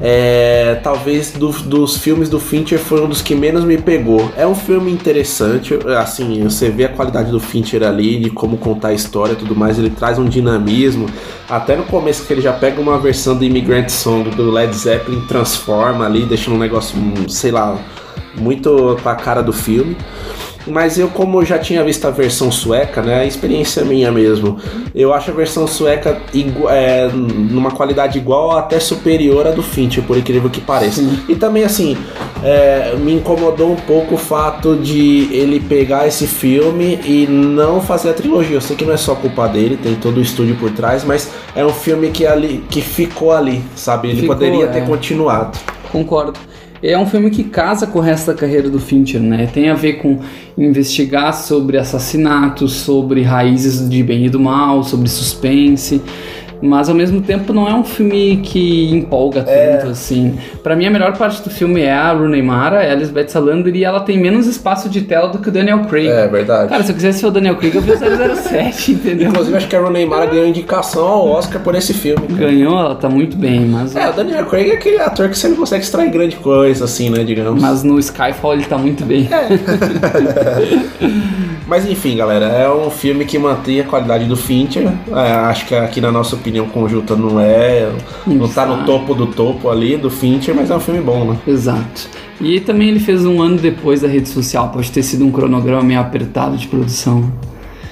é, 0.00 0.78
talvez 0.82 1.32
do- 1.32 1.50
dos 1.50 1.96
filmes 1.96 2.28
do 2.28 2.38
Fincher 2.38 2.78
foi 2.78 3.00
um 3.02 3.08
dos 3.08 3.20
que 3.20 3.34
menos 3.34 3.64
me 3.64 3.76
pegou. 3.78 4.30
É 4.36 4.46
um 4.46 4.54
filme 4.54 4.92
interessante, 4.92 5.74
assim, 5.98 6.42
você 6.44 6.70
vê 6.70 6.84
a 6.84 6.88
qualidade 6.88 7.30
do 7.30 7.40
Fincher 7.40 7.82
ali, 7.82 8.18
de 8.20 8.30
como 8.30 8.56
contar 8.56 8.88
a 8.88 8.92
história 8.94 9.32
e 9.32 9.36
tudo 9.36 9.56
mais, 9.56 9.78
ele 9.78 9.90
traz 9.90 10.18
um 10.18 10.24
dinamismo. 10.24 11.06
Até 11.48 11.74
no 11.76 11.84
começo 11.84 12.24
que 12.26 12.32
ele 12.32 12.40
já 12.42 12.52
pega 12.52 12.80
uma 12.80 12.98
versão 12.98 13.36
do 13.36 13.44
Immigrant 13.44 13.88
Song 13.88 14.30
do 14.30 14.50
Led 14.50 14.74
Zeppelin, 14.74 15.20
transforma 15.26 16.04
ali, 16.06 16.24
deixa 16.24 16.50
um 16.50 16.58
negócio, 16.58 16.96
hum, 16.98 17.28
sei 17.28 17.50
lá, 17.50 17.76
muito 18.36 18.96
com 19.02 19.08
a 19.08 19.14
cara 19.16 19.42
do 19.42 19.52
filme. 19.52 19.96
Mas 20.68 20.98
eu, 20.98 21.08
como 21.08 21.44
já 21.44 21.58
tinha 21.58 21.82
visto 21.82 22.06
a 22.06 22.10
versão 22.10 22.50
sueca, 22.50 23.02
né? 23.02 23.20
A 23.20 23.24
experiência 23.24 23.80
é 23.80 23.84
minha 23.84 24.12
mesmo. 24.12 24.58
Eu 24.94 25.12
acho 25.12 25.30
a 25.30 25.34
versão 25.34 25.66
sueca 25.66 26.20
é, 26.70 27.08
numa 27.08 27.70
qualidade 27.70 28.18
igual 28.18 28.50
ou 28.50 28.58
até 28.58 28.78
superior 28.78 29.46
à 29.46 29.50
do 29.50 29.62
Fincher, 29.62 30.02
por 30.04 30.16
incrível 30.16 30.50
que 30.50 30.60
pareça. 30.60 31.02
E 31.28 31.34
também, 31.34 31.64
assim, 31.64 31.96
é, 32.42 32.94
me 32.96 33.14
incomodou 33.14 33.72
um 33.72 33.76
pouco 33.76 34.14
o 34.14 34.18
fato 34.18 34.76
de 34.76 35.28
ele 35.32 35.60
pegar 35.60 36.06
esse 36.06 36.26
filme 36.26 36.98
e 37.04 37.26
não 37.26 37.80
fazer 37.80 38.10
a 38.10 38.14
trilogia. 38.14 38.56
Eu 38.56 38.60
sei 38.60 38.76
que 38.76 38.84
não 38.84 38.92
é 38.92 38.96
só 38.96 39.14
culpa 39.14 39.46
dele, 39.48 39.76
tem 39.76 39.94
todo 39.94 40.18
o 40.18 40.22
estúdio 40.22 40.56
por 40.56 40.70
trás, 40.70 41.04
mas 41.04 41.30
é 41.54 41.64
um 41.64 41.72
filme 41.72 42.10
que, 42.10 42.26
ali, 42.26 42.64
que 42.70 42.80
ficou 42.80 43.32
ali, 43.32 43.62
sabe? 43.74 44.08
Ele 44.08 44.20
Ficou, 44.20 44.36
poderia 44.36 44.68
ter 44.68 44.80
é. 44.80 44.86
continuado. 44.86 45.58
Concordo. 45.90 46.38
É 46.82 46.96
um 46.96 47.06
filme 47.06 47.30
que 47.30 47.44
casa 47.44 47.86
com 47.86 47.98
o 47.98 48.02
resto 48.02 48.28
da 48.28 48.34
carreira 48.34 48.70
do 48.70 48.78
Fincher, 48.78 49.20
né? 49.20 49.48
Tem 49.52 49.68
a 49.68 49.74
ver 49.74 49.94
com 49.94 50.20
investigar 50.56 51.34
sobre 51.34 51.76
assassinatos, 51.76 52.72
sobre 52.72 53.22
raízes 53.22 53.88
de 53.88 54.02
bem 54.02 54.26
e 54.26 54.30
do 54.30 54.38
mal, 54.38 54.84
sobre 54.84 55.08
suspense. 55.08 56.00
Mas 56.60 56.88
ao 56.88 56.94
mesmo 56.94 57.20
tempo 57.20 57.52
não 57.52 57.68
é 57.68 57.74
um 57.74 57.84
filme 57.84 58.38
que 58.42 58.90
empolga 58.92 59.42
tanto 59.44 59.90
assim. 59.92 60.36
Pra 60.62 60.74
mim 60.74 60.86
a 60.86 60.90
melhor 60.90 61.16
parte 61.16 61.40
do 61.42 61.50
filme 61.50 61.80
é 61.82 61.92
a 61.92 62.12
Rooney 62.12 62.42
Mara, 62.42 62.82
é 62.82 62.90
a 62.90 62.92
Elizabeth 62.94 63.28
Salander 63.28 63.74
e 63.76 63.84
ela 63.84 64.00
tem 64.00 64.18
menos 64.18 64.46
espaço 64.46 64.88
de 64.88 65.02
tela 65.02 65.28
do 65.28 65.38
que 65.38 65.48
o 65.48 65.52
Daniel 65.52 65.80
Craig. 65.84 66.08
É 66.08 66.26
verdade. 66.26 66.68
Cara, 66.68 66.82
se 66.82 66.90
eu 66.90 66.96
quisesse 66.96 67.22
ver 67.22 67.28
o 67.28 67.30
Daniel 67.30 67.56
Craig, 67.56 67.74
eu 67.76 67.80
vi 67.82 67.92
o 67.92 67.96
007, 67.96 68.92
entendeu? 68.92 69.28
Inclusive, 69.28 69.56
acho 69.56 69.68
que 69.68 69.76
a 69.76 69.80
Rooney 69.80 70.04
Mara 70.06 70.26
ganhou 70.26 70.46
indicação 70.46 71.06
ao 71.06 71.28
Oscar 71.28 71.62
por 71.62 71.74
esse 71.74 71.94
filme. 71.94 72.26
cara. 72.26 72.38
Ganhou, 72.50 72.78
ela 72.78 72.94
tá 72.94 73.08
muito 73.08 73.36
bem, 73.36 73.60
mas, 73.60 73.94
É, 73.94 74.08
o 74.08 74.12
Daniel 74.12 74.44
Craig 74.46 74.70
é 74.70 74.74
aquele 74.74 74.98
ator 75.00 75.28
que 75.28 75.38
você 75.38 75.48
não 75.48 75.56
consegue 75.56 75.84
extrair 75.84 76.10
grande 76.10 76.36
coisa, 76.36 76.84
assim, 76.86 77.08
né, 77.10 77.22
digamos. 77.24 77.62
mas 77.62 77.82
no 77.82 77.98
Skyfall 77.98 78.54
ele 78.54 78.64
tá 78.64 78.76
muito 78.78 79.04
bem. 79.04 79.28
Mas 81.68 81.86
enfim, 81.86 82.16
galera, 82.16 82.46
é 82.46 82.70
um 82.72 82.90
filme 82.90 83.26
que 83.26 83.38
mantém 83.38 83.80
a 83.80 83.84
qualidade 83.84 84.24
do 84.24 84.36
Fincher. 84.36 84.90
É, 85.12 85.32
acho 85.32 85.66
que 85.66 85.74
aqui 85.74 86.00
na 86.00 86.10
nossa 86.10 86.34
opinião 86.34 86.66
conjunta 86.66 87.14
não 87.14 87.38
é. 87.38 87.92
Não 88.26 88.48
tá 88.48 88.64
no 88.64 88.86
topo 88.86 89.14
do 89.14 89.26
topo 89.26 89.68
ali 89.68 89.98
do 89.98 90.08
Fincher, 90.08 90.54
mas 90.54 90.70
é 90.70 90.74
um 90.74 90.80
filme 90.80 91.02
bom, 91.02 91.32
né? 91.32 91.38
Exato. 91.46 92.08
E 92.40 92.58
também 92.60 92.88
ele 92.88 93.00
fez 93.00 93.26
um 93.26 93.42
ano 93.42 93.58
depois 93.58 94.00
da 94.00 94.08
rede 94.08 94.30
social, 94.30 94.70
pode 94.70 94.90
ter 94.90 95.02
sido 95.02 95.26
um 95.26 95.30
cronograma 95.30 95.82
meio 95.82 96.00
apertado 96.00 96.56
de 96.56 96.66
produção. 96.66 97.30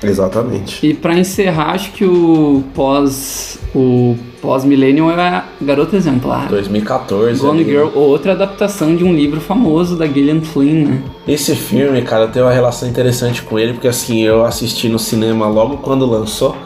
Exatamente. 0.03 0.87
E 0.87 0.95
pra 0.95 1.17
encerrar, 1.17 1.71
acho 1.71 1.93
que 1.93 2.05
o 2.05 2.63
pós 2.75 3.59
o 3.75 4.17
pós 4.41 4.65
Millennium 4.65 5.11
é 5.11 5.15
a 5.15 5.45
Garota 5.61 5.97
Exemplar. 5.97 6.49
2014. 6.49 7.41
Gone 7.41 7.63
ali. 7.63 7.71
Girl, 7.71 7.89
outra 7.95 8.33
adaptação 8.33 8.95
de 8.95 9.05
um 9.05 9.15
livro 9.15 9.41
famoso 9.41 9.97
da 9.97 10.07
Gillian 10.07 10.41
Flynn, 10.41 10.87
né? 10.87 11.03
Esse 11.27 11.55
filme, 11.55 12.01
cara, 12.03 12.25
eu 12.25 12.29
tenho 12.29 12.45
uma 12.45 12.53
relação 12.53 12.89
interessante 12.89 13.43
com 13.43 13.59
ele, 13.59 13.75
porque 13.75 13.89
assim, 13.89 14.23
eu 14.23 14.45
assisti 14.45 14.89
no 14.89 14.99
cinema 14.99 15.47
logo 15.49 15.79
quando 15.79 16.07
lançou. 16.07 16.57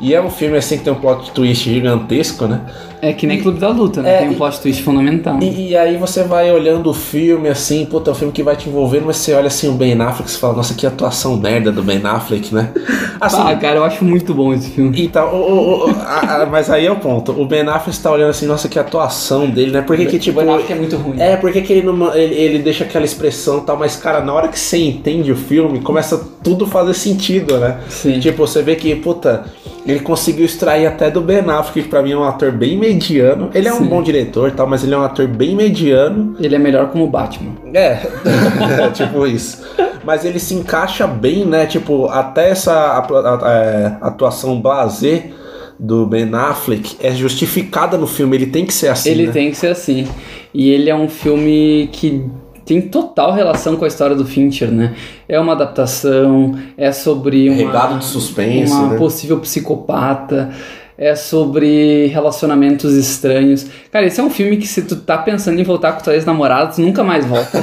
E 0.00 0.14
é 0.14 0.22
um 0.22 0.30
filme 0.30 0.56
assim 0.56 0.78
que 0.78 0.84
tem 0.84 0.92
um 0.92 0.96
plot 0.96 1.32
twist 1.32 1.68
gigantesco, 1.68 2.46
né? 2.46 2.60
É 3.00 3.12
que 3.12 3.26
nem 3.26 3.40
Clube 3.40 3.58
da 3.60 3.68
Luta, 3.68 4.02
né? 4.02 4.14
É, 4.14 4.18
Tem 4.18 4.28
um 4.30 4.34
plot 4.34 4.60
twist 4.60 4.82
fundamental. 4.82 5.38
E, 5.40 5.68
e 5.70 5.76
aí 5.76 5.96
você 5.96 6.24
vai 6.24 6.50
olhando 6.50 6.90
o 6.90 6.94
filme 6.94 7.48
assim, 7.48 7.84
puta, 7.86 8.10
é 8.10 8.12
um 8.12 8.14
filme 8.16 8.32
que 8.32 8.42
vai 8.42 8.56
te 8.56 8.68
envolvendo, 8.68 9.06
mas 9.06 9.16
você 9.18 9.34
olha 9.34 9.46
assim 9.46 9.68
o 9.68 9.72
Ben 9.72 9.92
Affleck 10.00 10.28
e 10.28 10.32
você 10.32 10.38
fala, 10.38 10.54
nossa, 10.54 10.74
que 10.74 10.86
atuação 10.86 11.36
merda 11.36 11.70
do 11.70 11.82
Ben 11.82 12.00
Affleck, 12.04 12.52
né? 12.54 12.70
Assim, 13.20 13.40
Ah, 13.44 13.56
cara, 13.56 13.78
eu 13.78 13.84
acho 13.84 14.04
muito 14.04 14.32
bom 14.32 14.52
esse 14.54 14.70
filme. 14.70 15.02
Então, 15.02 15.28
o- 15.34 15.36
o- 15.36 15.86
o- 15.86 15.90
a- 15.90 16.42
a- 16.42 16.46
mas 16.46 16.70
aí 16.70 16.86
é 16.86 16.90
o 16.92 16.96
ponto. 16.96 17.32
O 17.32 17.44
Ben 17.44 17.62
Affleck 17.68 17.90
está 17.90 18.12
olhando 18.12 18.30
assim, 18.30 18.46
nossa, 18.46 18.68
que 18.68 18.78
atuação 18.78 19.50
dele, 19.50 19.72
né? 19.72 19.80
Por 19.82 19.96
que, 19.96 20.18
tipo. 20.20 20.40
Ben 20.40 20.48
Affleck 20.48 20.72
é 20.72 20.76
muito 20.76 20.96
ruim. 20.96 21.20
É, 21.20 21.36
por 21.36 21.50
que, 21.50 21.58
ele, 21.72 21.82
não, 21.84 22.14
ele, 22.14 22.34
ele 22.36 22.58
deixa 22.60 22.84
aquela 22.84 23.04
expressão 23.04 23.58
e 23.58 23.60
tal, 23.62 23.76
mas, 23.76 23.96
cara, 23.96 24.20
na 24.20 24.32
hora 24.32 24.46
que 24.46 24.58
você 24.58 24.78
entende 24.78 25.32
o 25.32 25.36
filme, 25.36 25.80
começa 25.80 26.16
tudo 26.44 26.64
a 26.64 26.68
fazer 26.68 26.94
sentido, 26.94 27.58
né? 27.58 27.78
Sim. 27.88 28.20
Tipo, 28.20 28.46
você 28.46 28.62
vê 28.62 28.76
que, 28.76 28.94
puta, 28.94 29.46
ele 29.84 29.98
conseguiu 30.00 30.44
extrair 30.44 30.86
até 30.86 31.10
do 31.10 31.20
Ben 31.20 31.38
Affleck, 31.40 31.82
que 31.82 31.88
pra 31.88 32.00
mim 32.02 32.12
é 32.12 32.16
um 32.16 32.22
ator 32.24 32.52
bem 32.52 32.78
mediano. 32.88 33.50
Ele 33.54 33.68
é 33.68 33.72
um 33.72 33.78
Sim. 33.78 33.86
bom 33.86 34.02
diretor 34.02 34.48
e 34.48 34.52
tal, 34.52 34.66
mas 34.66 34.82
ele 34.82 34.94
é 34.94 34.98
um 34.98 35.02
ator 35.02 35.26
bem 35.28 35.54
mediano. 35.54 36.34
Ele 36.40 36.54
é 36.54 36.58
melhor 36.58 36.88
como 36.90 37.06
Batman. 37.06 37.52
É, 37.74 38.88
tipo 38.94 39.26
isso. 39.26 39.62
Mas 40.04 40.24
ele 40.24 40.38
se 40.38 40.54
encaixa 40.54 41.06
bem, 41.06 41.44
né? 41.44 41.66
Tipo, 41.66 42.06
até 42.06 42.50
essa 42.50 42.72
a- 42.72 43.00
a- 43.06 43.52
é, 43.52 43.96
atuação 44.00 44.60
blazer 44.60 45.32
do 45.78 46.06
Ben 46.06 46.28
Affleck 46.34 46.96
é 47.00 47.12
justificada 47.12 47.98
no 47.98 48.06
filme. 48.06 48.36
Ele 48.36 48.46
tem 48.46 48.64
que 48.64 48.72
ser 48.72 48.88
assim. 48.88 49.10
ele 49.10 49.26
né? 49.26 49.32
tem 49.32 49.50
que 49.50 49.56
ser 49.56 49.68
assim. 49.68 50.08
E 50.54 50.70
ele 50.70 50.88
é 50.88 50.94
um 50.96 51.08
filme 51.08 51.88
que 51.92 52.24
tem 52.64 52.80
total 52.80 53.32
relação 53.32 53.76
com 53.76 53.84
a 53.84 53.88
história 53.88 54.16
do 54.16 54.24
Fincher, 54.24 54.70
né? 54.70 54.94
É 55.28 55.38
uma 55.38 55.52
adaptação, 55.52 56.58
é 56.76 56.90
sobre 56.90 57.48
uma, 57.48 57.56
Regado 57.56 57.98
de 57.98 58.04
suspense, 58.06 58.72
uma 58.72 58.88
né? 58.88 58.98
possível 58.98 59.38
psicopata, 59.40 60.50
é 60.98 61.14
sobre 61.14 62.06
relacionamentos 62.08 62.92
estranhos. 62.94 63.66
Cara, 63.92 64.06
esse 64.06 64.20
é 64.20 64.22
um 64.22 64.28
filme 64.28 64.56
que 64.56 64.66
se 64.66 64.82
tu 64.82 64.96
tá 64.96 65.16
pensando 65.16 65.60
em 65.60 65.62
voltar 65.62 65.92
com 65.92 66.02
tua 66.02 66.14
ex-namorada, 66.14 66.72
tu 66.72 66.80
nunca 66.80 67.04
mais 67.04 67.24
volta. 67.24 67.62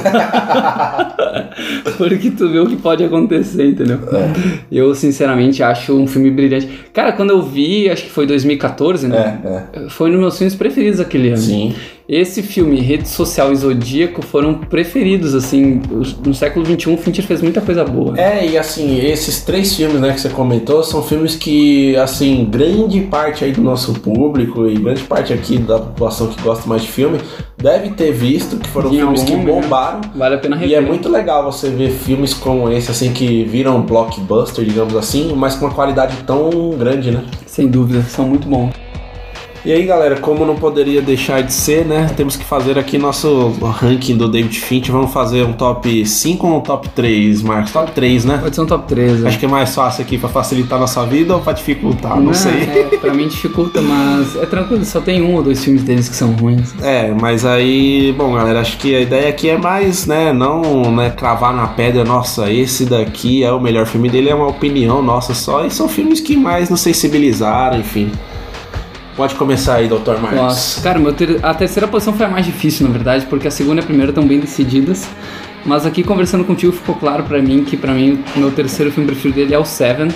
Porque 1.98 2.30
tu 2.30 2.48
vê 2.50 2.58
o 2.58 2.66
que 2.66 2.76
pode 2.76 3.04
acontecer, 3.04 3.68
entendeu? 3.68 3.98
É. 4.10 4.32
Eu, 4.72 4.94
sinceramente, 4.94 5.62
acho 5.62 5.94
um 5.94 6.06
filme 6.06 6.30
brilhante. 6.30 6.66
Cara, 6.94 7.12
quando 7.12 7.30
eu 7.30 7.42
vi, 7.42 7.90
acho 7.90 8.04
que 8.04 8.10
foi 8.10 8.26
2014, 8.26 9.06
né? 9.06 9.38
É, 9.74 9.88
Foi 9.90 10.08
um 10.08 10.12
dos 10.12 10.20
meus 10.20 10.38
filmes 10.38 10.54
preferidos 10.54 10.98
aquele 10.98 11.28
ano. 11.28 11.36
Sim. 11.36 11.74
Esse 12.08 12.40
filme, 12.40 12.78
Rede 12.80 13.08
Social 13.08 13.52
e 13.52 13.56
Zodíaco, 13.56 14.22
foram 14.22 14.54
preferidos, 14.54 15.34
assim. 15.34 15.80
No 16.24 16.32
século 16.32 16.64
XXI, 16.64 16.90
o 16.94 16.96
Fincher 16.96 17.24
fez 17.24 17.42
muita 17.42 17.60
coisa 17.60 17.84
boa. 17.84 18.16
É, 18.16 18.46
e 18.46 18.56
assim, 18.56 18.98
esses 19.04 19.42
três 19.42 19.74
filmes 19.74 20.00
né, 20.00 20.12
que 20.12 20.20
você 20.20 20.28
comentou 20.28 20.84
são 20.84 21.02
filmes 21.02 21.34
que, 21.34 21.96
assim, 21.96 22.46
grande 22.48 23.00
parte 23.00 23.44
aí 23.44 23.50
do 23.50 23.60
nosso 23.60 23.92
público 23.94 24.68
e 24.68 24.74
grande 24.74 25.02
parte 25.02 25.32
aqui 25.32 25.58
da 25.58 25.80
população 25.80 26.28
que 26.28 26.40
gosta 26.42 26.68
mais 26.68 26.82
de 26.82 26.88
filme 26.88 27.18
deve 27.56 27.90
ter 27.90 28.12
visto, 28.12 28.56
que 28.58 28.68
foram 28.68 28.92
Em 28.92 28.98
filmes 28.98 29.22
que 29.24 29.34
momento. 29.34 29.62
bombaram. 29.62 30.00
Vale 30.14 30.34
a 30.36 30.38
pena 30.38 30.56
E 30.56 30.60
rever. 30.60 30.76
é 30.78 30.80
muito 30.80 31.08
legal 31.08 31.50
você 31.50 31.70
ver 31.70 31.90
filmes 31.90 32.32
como 32.34 32.70
esse, 32.70 32.90
assim, 32.90 33.12
que 33.12 33.42
viram 33.44 33.80
blockbuster, 33.82 34.64
digamos 34.64 34.94
assim, 34.94 35.32
mas 35.34 35.54
com 35.56 35.64
uma 35.64 35.74
qualidade 35.74 36.16
tão 36.26 36.70
grande, 36.78 37.10
né? 37.10 37.24
Sem 37.46 37.66
dúvida, 37.66 38.02
são 38.02 38.28
muito 38.28 38.46
bons. 38.46 38.70
E 39.66 39.72
aí, 39.72 39.84
galera, 39.84 40.20
como 40.20 40.46
não 40.46 40.54
poderia 40.54 41.02
deixar 41.02 41.42
de 41.42 41.52
ser, 41.52 41.84
né? 41.84 42.08
Temos 42.16 42.36
que 42.36 42.44
fazer 42.44 42.78
aqui 42.78 42.96
nosso 42.98 43.48
ranking 43.60 44.16
do 44.16 44.28
David 44.28 44.60
Finch. 44.60 44.92
Vamos 44.92 45.12
fazer 45.12 45.42
um 45.42 45.52
top 45.52 46.06
5 46.06 46.46
ou 46.46 46.58
um 46.58 46.60
top 46.60 46.88
3, 46.90 47.42
Marcos? 47.42 47.72
Top 47.72 47.90
3, 47.90 48.24
né? 48.26 48.38
Pode 48.38 48.54
ser 48.54 48.62
um 48.62 48.66
top 48.66 48.86
3. 48.86 49.22
né? 49.22 49.28
Acho 49.28 49.40
que 49.40 49.44
é 49.44 49.48
mais 49.48 49.74
fácil 49.74 50.04
aqui 50.04 50.18
pra 50.18 50.28
facilitar 50.28 50.78
a 50.78 50.82
nossa 50.82 51.04
vida 51.04 51.34
ou 51.34 51.40
pra 51.40 51.52
dificultar, 51.52 52.20
não, 52.20 52.32
sei. 52.32 52.52
É, 52.52 52.96
pra 52.96 53.12
mim 53.12 53.26
dificulta, 53.26 53.82
mas 53.82 54.36
é 54.36 54.46
tranquilo, 54.46 54.84
só 54.84 55.00
tem 55.00 55.20
um 55.20 55.34
ou 55.34 55.42
dois 55.42 55.64
filmes 55.64 55.82
deles 55.82 56.08
que 56.08 56.14
são 56.14 56.30
ruins. 56.30 56.72
É, 56.80 57.12
mas 57.20 57.44
aí, 57.44 58.14
bom, 58.16 58.34
galera, 58.34 58.60
acho 58.60 58.78
que 58.78 58.94
a 58.94 59.00
ideia 59.00 59.28
aqui 59.28 59.48
é 59.48 59.58
mais, 59.58 60.06
né, 60.06 60.32
não 60.32 60.92
né, 60.94 61.10
cravar 61.10 61.52
na 61.52 61.66
pedra, 61.66 62.04
nossa, 62.04 62.52
esse 62.52 62.84
daqui 62.84 63.42
é 63.42 63.50
o 63.50 63.60
melhor 63.60 63.84
filme 63.84 64.08
dele, 64.08 64.28
é 64.28 64.34
uma 64.34 64.46
opinião 64.46 65.02
nossa 65.02 65.34
só, 65.34 65.66
e 65.66 65.72
são 65.72 65.88
filmes 65.88 66.20
que 66.20 66.36
mais 66.36 66.70
nos 66.70 66.82
sensibilizaram, 66.82 67.80
enfim. 67.80 68.12
Pode 69.16 69.34
começar 69.34 69.76
aí, 69.76 69.88
Dr. 69.88 70.18
Marcos. 70.20 70.32
Nossa, 70.32 70.80
cara, 70.82 70.98
ter- 71.12 71.38
a 71.42 71.54
terceira 71.54 71.88
posição 71.88 72.12
foi 72.12 72.26
a 72.26 72.28
mais 72.28 72.44
difícil, 72.44 72.86
na 72.86 72.92
verdade, 72.92 73.24
porque 73.26 73.48
a 73.48 73.50
segunda 73.50 73.80
e 73.80 73.82
a 73.82 73.86
primeira 73.86 74.10
estão 74.10 74.26
bem 74.26 74.38
decididas. 74.38 75.08
Mas 75.64 75.86
aqui 75.86 76.02
conversando 76.02 76.44
contigo 76.44 76.70
ficou 76.72 76.94
claro 76.94 77.24
pra 77.24 77.40
mim 77.40 77.64
que 77.64 77.76
pra 77.76 77.92
mim 77.92 78.22
o 78.36 78.38
meu 78.38 78.50
terceiro 78.50 78.92
filme 78.92 79.06
preferido 79.06 79.40
dele 79.40 79.54
é 79.54 79.58
o 79.58 79.64
Seven. 79.64 80.08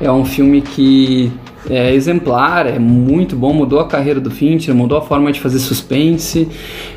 É 0.00 0.10
um 0.10 0.24
filme 0.24 0.62
que 0.62 1.30
é 1.68 1.92
exemplar, 1.92 2.66
é 2.66 2.78
muito 2.78 3.36
bom, 3.36 3.52
mudou 3.52 3.80
a 3.80 3.86
carreira 3.86 4.20
do 4.20 4.30
Fincher, 4.30 4.74
mudou 4.74 4.96
a 4.96 5.02
forma 5.02 5.30
de 5.30 5.40
fazer 5.40 5.58
suspense, 5.58 6.48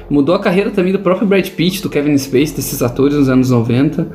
mudou 0.09 0.33
a 0.33 0.39
carreira 0.39 0.71
também 0.71 0.93
do 0.93 0.99
próprio 0.99 1.27
Brad 1.27 1.47
Pitt, 1.49 1.81
do 1.81 1.89
Kevin 1.89 2.17
Spacey, 2.17 2.55
desses 2.55 2.81
atores 2.81 3.15
nos 3.15 3.27
anos 3.27 3.49
90. 3.49 4.07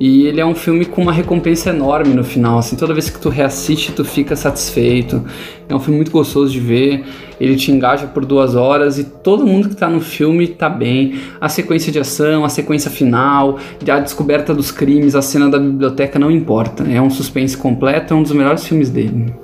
E 0.00 0.26
ele 0.26 0.40
é 0.40 0.46
um 0.46 0.54
filme 0.54 0.84
com 0.84 1.02
uma 1.02 1.12
recompensa 1.12 1.70
enorme 1.70 2.14
no 2.14 2.24
final, 2.24 2.58
assim, 2.58 2.74
toda 2.74 2.92
vez 2.92 3.08
que 3.08 3.20
tu 3.20 3.28
reassiste 3.28 3.92
tu 3.92 4.04
fica 4.04 4.34
satisfeito. 4.34 5.22
É 5.68 5.74
um 5.74 5.78
filme 5.78 5.96
muito 5.96 6.10
gostoso 6.10 6.52
de 6.52 6.58
ver, 6.58 7.04
ele 7.40 7.54
te 7.54 7.70
engaja 7.70 8.06
por 8.06 8.24
duas 8.24 8.56
horas 8.56 8.98
e 8.98 9.04
todo 9.04 9.46
mundo 9.46 9.68
que 9.68 9.76
tá 9.76 9.88
no 9.88 10.00
filme 10.00 10.48
tá 10.48 10.68
bem. 10.68 11.14
A 11.40 11.48
sequência 11.48 11.92
de 11.92 12.00
ação, 12.00 12.44
a 12.44 12.48
sequência 12.48 12.90
final, 12.90 13.58
a 13.88 14.00
descoberta 14.00 14.52
dos 14.52 14.72
crimes, 14.72 15.14
a 15.14 15.22
cena 15.22 15.48
da 15.48 15.58
biblioteca 15.58 16.18
não 16.18 16.30
importa. 16.30 16.82
É 16.82 17.00
um 17.00 17.10
suspense 17.10 17.56
completo, 17.56 18.12
é 18.12 18.16
um 18.16 18.22
dos 18.22 18.32
melhores 18.32 18.66
filmes 18.66 18.90
dele. 18.90 19.41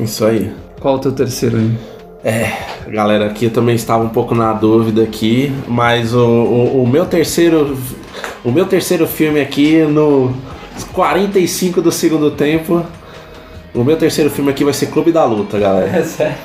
Isso 0.00 0.24
aí. 0.24 0.50
Qual 0.80 0.94
é 0.94 0.98
o 0.98 1.00
teu 1.00 1.12
terceiro 1.12 1.58
aí? 1.58 1.72
Galera, 2.88 3.26
aqui 3.26 3.46
eu 3.46 3.50
também 3.50 3.74
estava 3.74 4.02
um 4.02 4.08
pouco 4.08 4.34
na 4.34 4.52
dúvida 4.52 5.02
aqui, 5.02 5.52
mas 5.68 6.14
o, 6.14 6.26
o, 6.26 6.82
o 6.82 6.86
meu 6.86 7.06
terceiro 7.06 7.76
o 8.44 8.50
meu 8.50 8.66
terceiro 8.66 9.06
filme 9.06 9.40
aqui 9.40 9.82
no 9.82 10.34
45 10.92 11.82
do 11.82 11.92
segundo 11.92 12.30
tempo, 12.30 12.84
o 13.74 13.84
meu 13.84 13.96
terceiro 13.96 14.30
filme 14.30 14.50
aqui 14.50 14.64
vai 14.64 14.72
ser 14.72 14.86
Clube 14.86 15.12
da 15.12 15.24
Luta, 15.24 15.58
galera. 15.58 15.98
É 15.98 16.02
sério. 16.02 16.36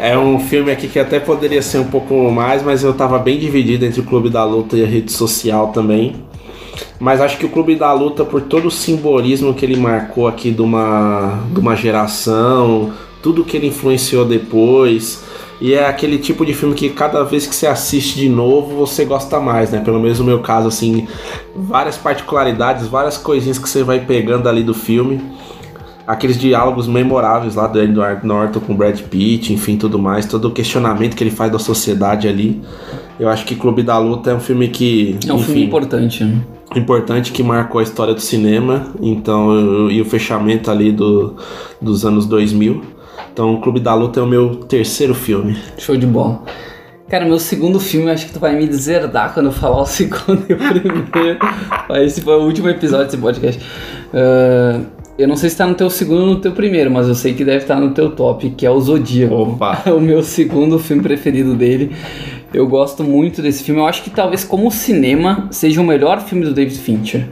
É 0.00 0.16
um 0.16 0.38
filme 0.38 0.70
aqui 0.70 0.88
que 0.88 0.98
até 0.98 1.18
poderia 1.18 1.60
ser 1.60 1.78
um 1.78 1.86
pouco 1.86 2.30
mais, 2.30 2.62
mas 2.62 2.82
eu 2.82 2.94
tava 2.94 3.18
bem 3.18 3.38
dividido 3.38 3.84
entre 3.84 4.00
o 4.00 4.04
Clube 4.04 4.30
da 4.30 4.44
Luta 4.44 4.76
e 4.76 4.84
a 4.84 4.86
rede 4.86 5.12
social 5.12 5.68
também. 5.68 6.14
Mas 6.98 7.20
acho 7.20 7.38
que 7.38 7.46
o 7.46 7.48
Clube 7.48 7.76
da 7.76 7.92
Luta, 7.92 8.24
por 8.24 8.40
todo 8.42 8.68
o 8.68 8.70
simbolismo 8.70 9.54
que 9.54 9.64
ele 9.64 9.76
marcou 9.76 10.26
aqui 10.26 10.50
de 10.50 10.62
uma, 10.62 11.40
de 11.52 11.60
uma 11.60 11.76
geração, 11.76 12.92
tudo 13.22 13.44
que 13.44 13.56
ele 13.56 13.68
influenciou 13.68 14.24
depois. 14.24 15.24
E 15.60 15.72
é 15.72 15.86
aquele 15.86 16.18
tipo 16.18 16.44
de 16.44 16.52
filme 16.52 16.74
que 16.74 16.90
cada 16.90 17.24
vez 17.24 17.46
que 17.46 17.54
você 17.54 17.66
assiste 17.66 18.16
de 18.16 18.28
novo, 18.28 18.76
você 18.76 19.04
gosta 19.04 19.40
mais, 19.40 19.70
né? 19.70 19.80
Pelo 19.80 19.98
menos 19.98 20.18
no 20.18 20.24
meu 20.24 20.40
caso, 20.40 20.68
assim, 20.68 21.08
várias 21.54 21.96
particularidades, 21.96 22.86
várias 22.86 23.16
coisinhas 23.16 23.58
que 23.58 23.68
você 23.68 23.82
vai 23.82 24.00
pegando 24.00 24.48
ali 24.48 24.62
do 24.62 24.74
filme. 24.74 25.20
Aqueles 26.06 26.38
diálogos 26.38 26.86
memoráveis 26.86 27.56
lá 27.56 27.66
do 27.66 27.82
Edward 27.82 28.24
Norton 28.24 28.60
com 28.60 28.76
Brad 28.76 29.00
Pitt, 29.00 29.52
enfim, 29.52 29.76
tudo 29.76 29.98
mais, 29.98 30.24
todo 30.24 30.48
o 30.48 30.50
questionamento 30.52 31.16
que 31.16 31.24
ele 31.24 31.32
faz 31.32 31.50
da 31.50 31.58
sociedade 31.58 32.28
ali. 32.28 32.62
Eu 33.18 33.28
acho 33.28 33.44
que 33.44 33.56
Clube 33.56 33.82
da 33.82 33.98
Luta 33.98 34.30
é 34.30 34.34
um 34.34 34.40
filme 34.40 34.68
que. 34.68 35.18
É 35.26 35.32
um 35.32 35.36
enfim, 35.36 35.46
filme 35.46 35.64
importante. 35.64 36.22
né? 36.22 36.42
Importante 36.78 37.32
que 37.32 37.42
marcou 37.42 37.80
a 37.80 37.82
história 37.82 38.14
do 38.14 38.20
cinema, 38.20 38.92
então 39.00 39.90
e 39.90 40.00
o 40.00 40.04
fechamento 40.04 40.70
ali 40.70 40.92
do, 40.92 41.36
dos 41.80 42.04
anos 42.04 42.26
2000. 42.26 42.82
Então, 43.32 43.54
o 43.54 43.60
Clube 43.60 43.80
da 43.80 43.94
Luta 43.94 44.20
é 44.20 44.22
o 44.22 44.26
meu 44.26 44.56
terceiro 44.56 45.14
filme. 45.14 45.58
Show 45.76 45.96
de 45.96 46.06
bola. 46.06 46.42
Cara, 47.08 47.24
meu 47.24 47.38
segundo 47.38 47.78
filme, 47.78 48.10
acho 48.10 48.26
que 48.26 48.32
tu 48.32 48.40
vai 48.40 48.56
me 48.56 48.66
deserdar 48.66 49.32
quando 49.32 49.46
eu 49.46 49.52
falar 49.52 49.82
o 49.82 49.84
segundo 49.86 50.44
e 50.48 50.54
o 50.54 50.56
primeiro. 50.56 51.38
Esse 52.02 52.20
foi 52.20 52.34
o 52.34 52.42
último 52.42 52.68
episódio 52.68 53.06
desse 53.06 53.18
podcast. 53.18 53.62
Ah, 54.12 54.80
eu 55.18 55.26
não 55.26 55.36
sei 55.36 55.48
se 55.48 55.56
tá 55.56 55.66
no 55.66 55.74
teu 55.74 55.88
segundo 55.88 56.20
ou 56.20 56.26
no 56.26 56.40
teu 56.40 56.52
primeiro, 56.52 56.90
mas 56.90 57.08
eu 57.08 57.14
sei 57.14 57.32
que 57.32 57.44
deve 57.44 57.58
estar 57.58 57.76
no 57.76 57.92
teu 57.92 58.10
top, 58.10 58.50
que 58.50 58.66
é 58.66 58.70
o 58.70 58.78
Zodíaco. 58.78 59.34
Opa. 59.34 59.82
o 59.92 60.00
meu 60.00 60.22
segundo 60.22 60.78
filme 60.78 61.02
preferido 61.02 61.54
dele. 61.54 61.92
Eu 62.54 62.66
gosto 62.66 63.02
muito 63.02 63.42
desse 63.42 63.64
filme. 63.64 63.80
Eu 63.80 63.86
acho 63.86 64.02
que 64.02 64.10
talvez 64.10 64.44
como 64.44 64.70
cinema 64.70 65.48
seja 65.50 65.80
o 65.80 65.84
melhor 65.84 66.20
filme 66.20 66.44
do 66.44 66.54
David 66.54 66.78
Fincher. 66.78 67.26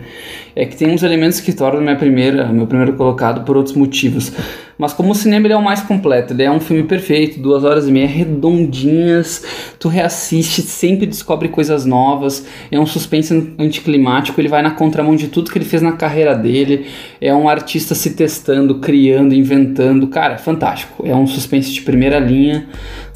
É 0.56 0.64
que 0.64 0.76
tem 0.76 0.90
uns 0.90 1.02
elementos 1.02 1.40
que 1.40 1.52
tornam 1.52 1.82
minha 1.82 1.96
primeira, 1.96 2.46
meu 2.46 2.66
primeiro 2.66 2.92
colocado 2.94 3.44
por 3.44 3.56
outros 3.56 3.74
motivos. 3.74 4.32
Mas 4.76 4.92
como 4.92 5.14
cinema 5.14 5.46
ele 5.46 5.54
é 5.54 5.56
o 5.56 5.62
mais 5.62 5.80
completo. 5.80 6.32
Ele 6.32 6.42
é 6.42 6.50
um 6.50 6.60
filme 6.60 6.82
perfeito, 6.82 7.40
duas 7.40 7.62
horas 7.64 7.88
e 7.88 7.92
meia 7.92 8.06
redondinhas. 8.06 9.44
Tu 9.78 9.88
reassiste, 9.88 10.62
sempre 10.62 11.06
descobre 11.06 11.48
coisas 11.48 11.84
novas. 11.84 12.46
É 12.70 12.78
um 12.78 12.86
suspense 12.86 13.54
anticlimático. 13.58 14.40
Ele 14.40 14.48
vai 14.48 14.62
na 14.62 14.72
contramão 14.72 15.14
de 15.14 15.28
tudo 15.28 15.50
que 15.50 15.58
ele 15.58 15.64
fez 15.64 15.80
na 15.80 15.92
carreira 15.92 16.34
dele. 16.34 16.86
É 17.20 17.32
um 17.34 17.48
artista 17.48 17.94
se 17.94 18.10
testando, 18.10 18.76
criando, 18.80 19.34
inventando. 19.34 20.08
Cara, 20.08 20.34
é 20.34 20.38
fantástico. 20.38 21.06
É 21.06 21.14
um 21.14 21.26
suspense 21.26 21.72
de 21.72 21.82
primeira 21.82 22.18
linha. 22.18 22.66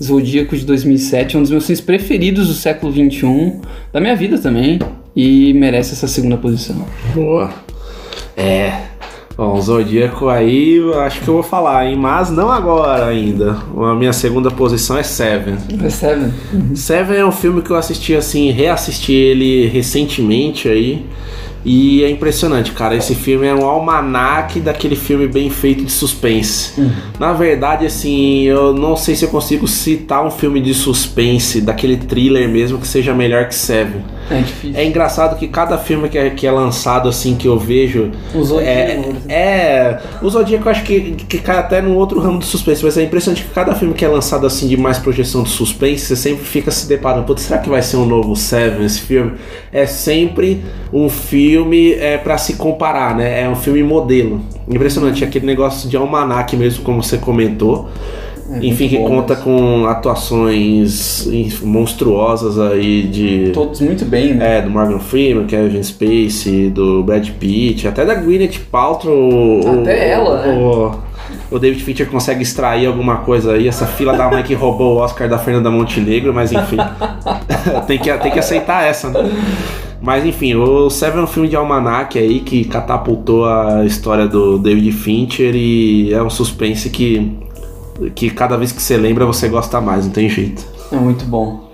Zodíaco 0.03 0.57
de 0.57 0.65
2007, 0.65 1.35
é 1.35 1.39
um 1.39 1.43
dos 1.43 1.51
meus 1.51 1.67
filmes 1.67 1.81
preferidos 1.81 2.47
do 2.47 2.55
século 2.55 2.93
XXI, 2.93 3.61
da 3.93 4.01
minha 4.01 4.15
vida 4.15 4.39
também, 4.39 4.79
e 5.19 5.53
merece 5.53 5.95
essa 5.95 6.07
segunda 6.07 6.37
posição. 6.37 6.77
Boa. 7.13 7.51
É. 8.37 8.83
Bom, 9.37 9.53
o 9.53 9.61
Zodíaco 9.61 10.29
aí, 10.29 10.81
acho 11.05 11.21
que 11.21 11.29
eu 11.29 11.35
vou 11.35 11.43
falar, 11.43 11.87
hein? 11.87 11.97
Mas 11.97 12.31
não 12.31 12.49
agora 12.49 13.07
ainda. 13.07 13.57
A 13.77 13.95
minha 13.97 14.13
segunda 14.13 14.49
posição 14.49 14.97
é 14.97 15.03
Seven. 15.03 15.57
Percebe? 15.77 16.33
Seven 16.77 17.17
é 17.19 17.27
um 17.27 17.33
filme 17.33 17.63
que 17.63 17.71
eu 17.71 17.77
assisti 17.77 18.15
assim, 18.15 18.53
reassisti 18.53 19.13
ele 19.13 19.67
recentemente 19.67 20.69
aí. 20.69 21.05
E 21.65 22.05
é 22.05 22.11
impressionante, 22.11 22.71
cara. 22.71 22.95
Esse 22.95 23.17
filme 23.17 23.45
é 23.45 23.55
um 23.55 23.67
almanaque 23.67 24.61
daquele 24.61 24.95
filme 24.95 25.27
bem 25.27 25.51
feito 25.51 25.85
de 25.85 25.91
suspense. 25.91 26.81
Na 27.19 27.33
verdade, 27.33 27.85
assim, 27.85 28.43
eu 28.45 28.73
não 28.73 28.95
sei 28.95 29.17
se 29.17 29.25
eu 29.25 29.29
consigo 29.29 29.67
citar 29.67 30.25
um 30.25 30.31
filme 30.31 30.61
de 30.61 30.73
suspense, 30.73 31.61
daquele 31.61 31.97
thriller 31.97 32.49
mesmo, 32.49 32.79
que 32.79 32.87
seja 32.87 33.13
melhor 33.13 33.49
que 33.49 33.55
Seven. 33.57 34.18
É 34.31 34.41
difícil. 34.41 34.79
É 34.79 34.85
engraçado 34.85 35.39
que 35.39 35.49
cada 35.49 35.79
filme 35.79 36.09
que 36.09 36.19
é, 36.19 36.31
que 36.31 36.47
é 36.47 36.51
lançado, 36.51 37.09
assim, 37.09 37.35
que 37.35 37.47
eu 37.49 37.59
vejo. 37.59 38.11
O 38.35 38.45
Zodíaco, 38.45 39.17
É, 39.29 39.35
é. 39.35 40.01
O 40.23 40.29
Zodíaco 40.29 40.67
eu 40.67 40.71
acho 40.71 40.85
que, 40.85 41.13
que 41.13 41.39
cai 41.39 41.59
até 41.59 41.81
no 41.81 41.95
outro 41.95 42.21
ramo 42.21 42.39
do 42.39 42.45
suspense, 42.45 42.85
mas 42.85 42.97
é 42.99 43.03
impressionante 43.03 43.45
que 43.45 43.51
cada 43.51 43.75
filme 43.75 43.95
que 43.95 44.05
é 44.05 44.09
lançado 44.09 44.47
assim 44.47 44.69
de 44.69 44.77
mais 44.77 44.99
projeção 44.99 45.43
de 45.43 45.51
suspense, 45.51 46.07
você 46.07 46.17
sempre 46.17 46.45
fica 46.45 46.71
se 46.71 46.87
deparando. 46.87 47.25
Putz, 47.25 47.43
será 47.43 47.59
que 47.59 47.69
vai 47.69 47.83
ser 47.83 47.97
um 47.97 48.05
novo 48.05 48.37
Seven 48.37 48.85
esse 48.85 49.01
filme? 49.01 49.33
É 49.73 49.87
sempre 49.87 50.63
um 50.93 51.09
filme 51.09 51.93
é, 51.93 52.19
para 52.19 52.37
se 52.39 52.55
comparar, 52.55 53.17
né? 53.17 53.43
É 53.43 53.49
um 53.49 53.57
filme 53.57 53.83
modelo. 53.83 54.41
Impressionante, 54.69 55.25
aquele 55.25 55.47
negócio 55.47 55.89
de 55.89 55.97
almanac 55.97 56.55
mesmo, 56.57 56.85
como 56.85 57.03
você 57.03 57.17
comentou. 57.19 57.89
É 58.51 58.65
Enfim, 58.67 58.89
que 58.89 58.97
conta 58.99 59.35
mesmo. 59.35 59.45
com 59.45 59.87
atuações 59.87 61.29
monstruosas 61.63 62.59
aí 62.59 63.03
de. 63.03 63.51
Todos 63.53 63.81
muito 63.81 64.05
bem, 64.05 64.35
né? 64.35 64.59
É, 64.59 64.63
do 64.63 64.71
Morgan 64.71 64.99
Freeman, 64.99 65.47
Kevin 65.47 65.83
Spacey, 65.83 66.71
do 66.71 67.03
Brad 67.03 67.29
Pitt, 67.31 67.87
até 67.87 68.05
da 68.05 68.15
Gwyneth 68.15 68.59
Paltrow. 68.71 69.61
o- 69.65 69.81
Até 69.83 70.11
ela, 70.11 70.47
né? 70.47 70.55
O, 70.59 70.93
o 71.51 71.59
David 71.59 71.83
Fincher 71.83 72.09
consegue 72.09 72.43
extrair 72.43 72.87
alguma 72.87 73.17
coisa 73.19 73.53
aí. 73.53 73.69
Essa 73.69 73.87
fila 73.87 74.17
da 74.17 74.29
mãe 74.31 74.43
que 74.43 74.55
roubou 74.55 74.95
o 74.95 74.99
Oscar 74.99 75.29
da 75.29 75.39
Fernanda 75.39 75.71
Montenegro, 75.71 76.33
mas 76.33 76.51
enfim. 76.53 76.79
tem, 77.87 77.99
que, 77.99 78.13
tem 78.19 78.31
que 78.33 78.39
aceitar 78.39 78.87
essa, 78.87 79.11
né? 79.11 79.31
Mas 80.01 80.25
enfim, 80.25 80.55
o 80.55 80.89
Seven 80.89 81.21
é 81.21 81.25
um 81.25 81.27
filme 81.27 81.49
de 81.49 81.57
almanac 81.57 82.17
aí 82.19 82.39
que 82.41 82.65
catapultou 82.65 83.45
a 83.45 83.85
história 83.85 84.29
do 84.29 84.57
David 84.59 84.93
Fincher 84.93 85.55
e 85.57 86.15
é 86.15 86.23
um 86.23 86.31
suspense 86.31 86.89
que, 86.89 87.33
que 88.15 88.31
cada 88.31 88.57
vez 88.57 88.73
que 88.73 88.81
você 88.83 88.97
lembra 88.97 89.27
você 89.27 89.49
gosta 89.49 89.81
mais, 89.81 90.05
não 90.07 90.13
tem 90.13 90.29
jeito. 90.29 90.65
É 90.93 90.97
muito 90.97 91.25
bom. 91.25 91.69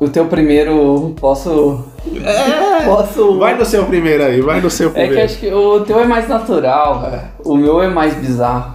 O 0.00 0.08
teu 0.08 0.26
primeiro, 0.26 1.14
posso. 1.20 1.84
É, 2.24 2.84
Posso. 2.84 3.38
Vai 3.38 3.56
no 3.56 3.64
seu 3.64 3.84
primeiro 3.84 4.24
aí, 4.24 4.40
vai 4.40 4.60
no 4.60 4.68
seu 4.68 4.88
É 4.88 4.92
primeiro. 4.92 5.14
que 5.14 5.20
acho 5.20 5.38
que 5.38 5.52
o 5.52 5.80
teu 5.80 6.00
é 6.00 6.04
mais 6.04 6.28
natural, 6.28 7.00
cara. 7.00 7.30
O 7.44 7.54
meu 7.56 7.80
é 7.80 7.86
mais 7.88 8.12
bizarro. 8.14 8.74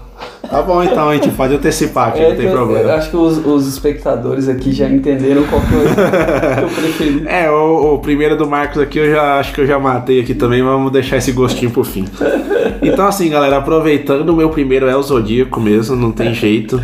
Tá 0.49 0.61
bom 0.61 0.81
então, 0.83 1.09
a 1.09 1.13
gente 1.15 1.29
pode 1.31 1.53
antecipar 1.55 2.09
aqui, 2.09 2.19
É 2.21 2.29
não 2.29 2.35
tem 2.35 2.45
eu- 2.45 2.51
Eu 2.51 2.57
problema. 2.57 2.93
acho 2.93 3.09
que 3.09 3.17
os, 3.17 3.37
os 3.45 3.67
espectadores 3.67 4.47
aqui 4.47 4.71
já 4.71 4.87
entenderam 4.89 5.43
qual 5.43 5.61
que 5.61 5.73
é 5.73 5.77
o 5.77 6.59
teu 6.67 6.69
preferido. 6.83 7.27
É, 7.27 7.49
o, 7.51 7.95
o 7.95 7.99
primeiro 7.99 8.37
do 8.37 8.47
Marcos 8.47 8.81
aqui 8.81 8.97
eu 8.99 9.11
já 9.11 9.39
acho 9.39 9.53
que 9.53 9.61
eu 9.61 9.67
já 9.67 9.77
matei 9.77 10.21
aqui 10.21 10.33
também, 10.33 10.61
mas 10.63 10.71
vamos 10.71 10.91
deixar 10.91 11.17
esse 11.17 11.31
gostinho 11.31 11.71
pro 11.71 11.83
fim. 11.83 12.05
Então 12.79 13.07
assim, 13.07 13.29
galera, 13.29 13.57
aproveitando, 13.57 14.29
o 14.29 14.35
meu 14.35 14.49
primeiro 14.49 14.87
é 14.87 14.95
o 14.95 15.01
Zodíaco 15.01 15.59
mesmo, 15.59 15.95
não 15.95 16.11
tem 16.11 16.33
jeito. 16.33 16.79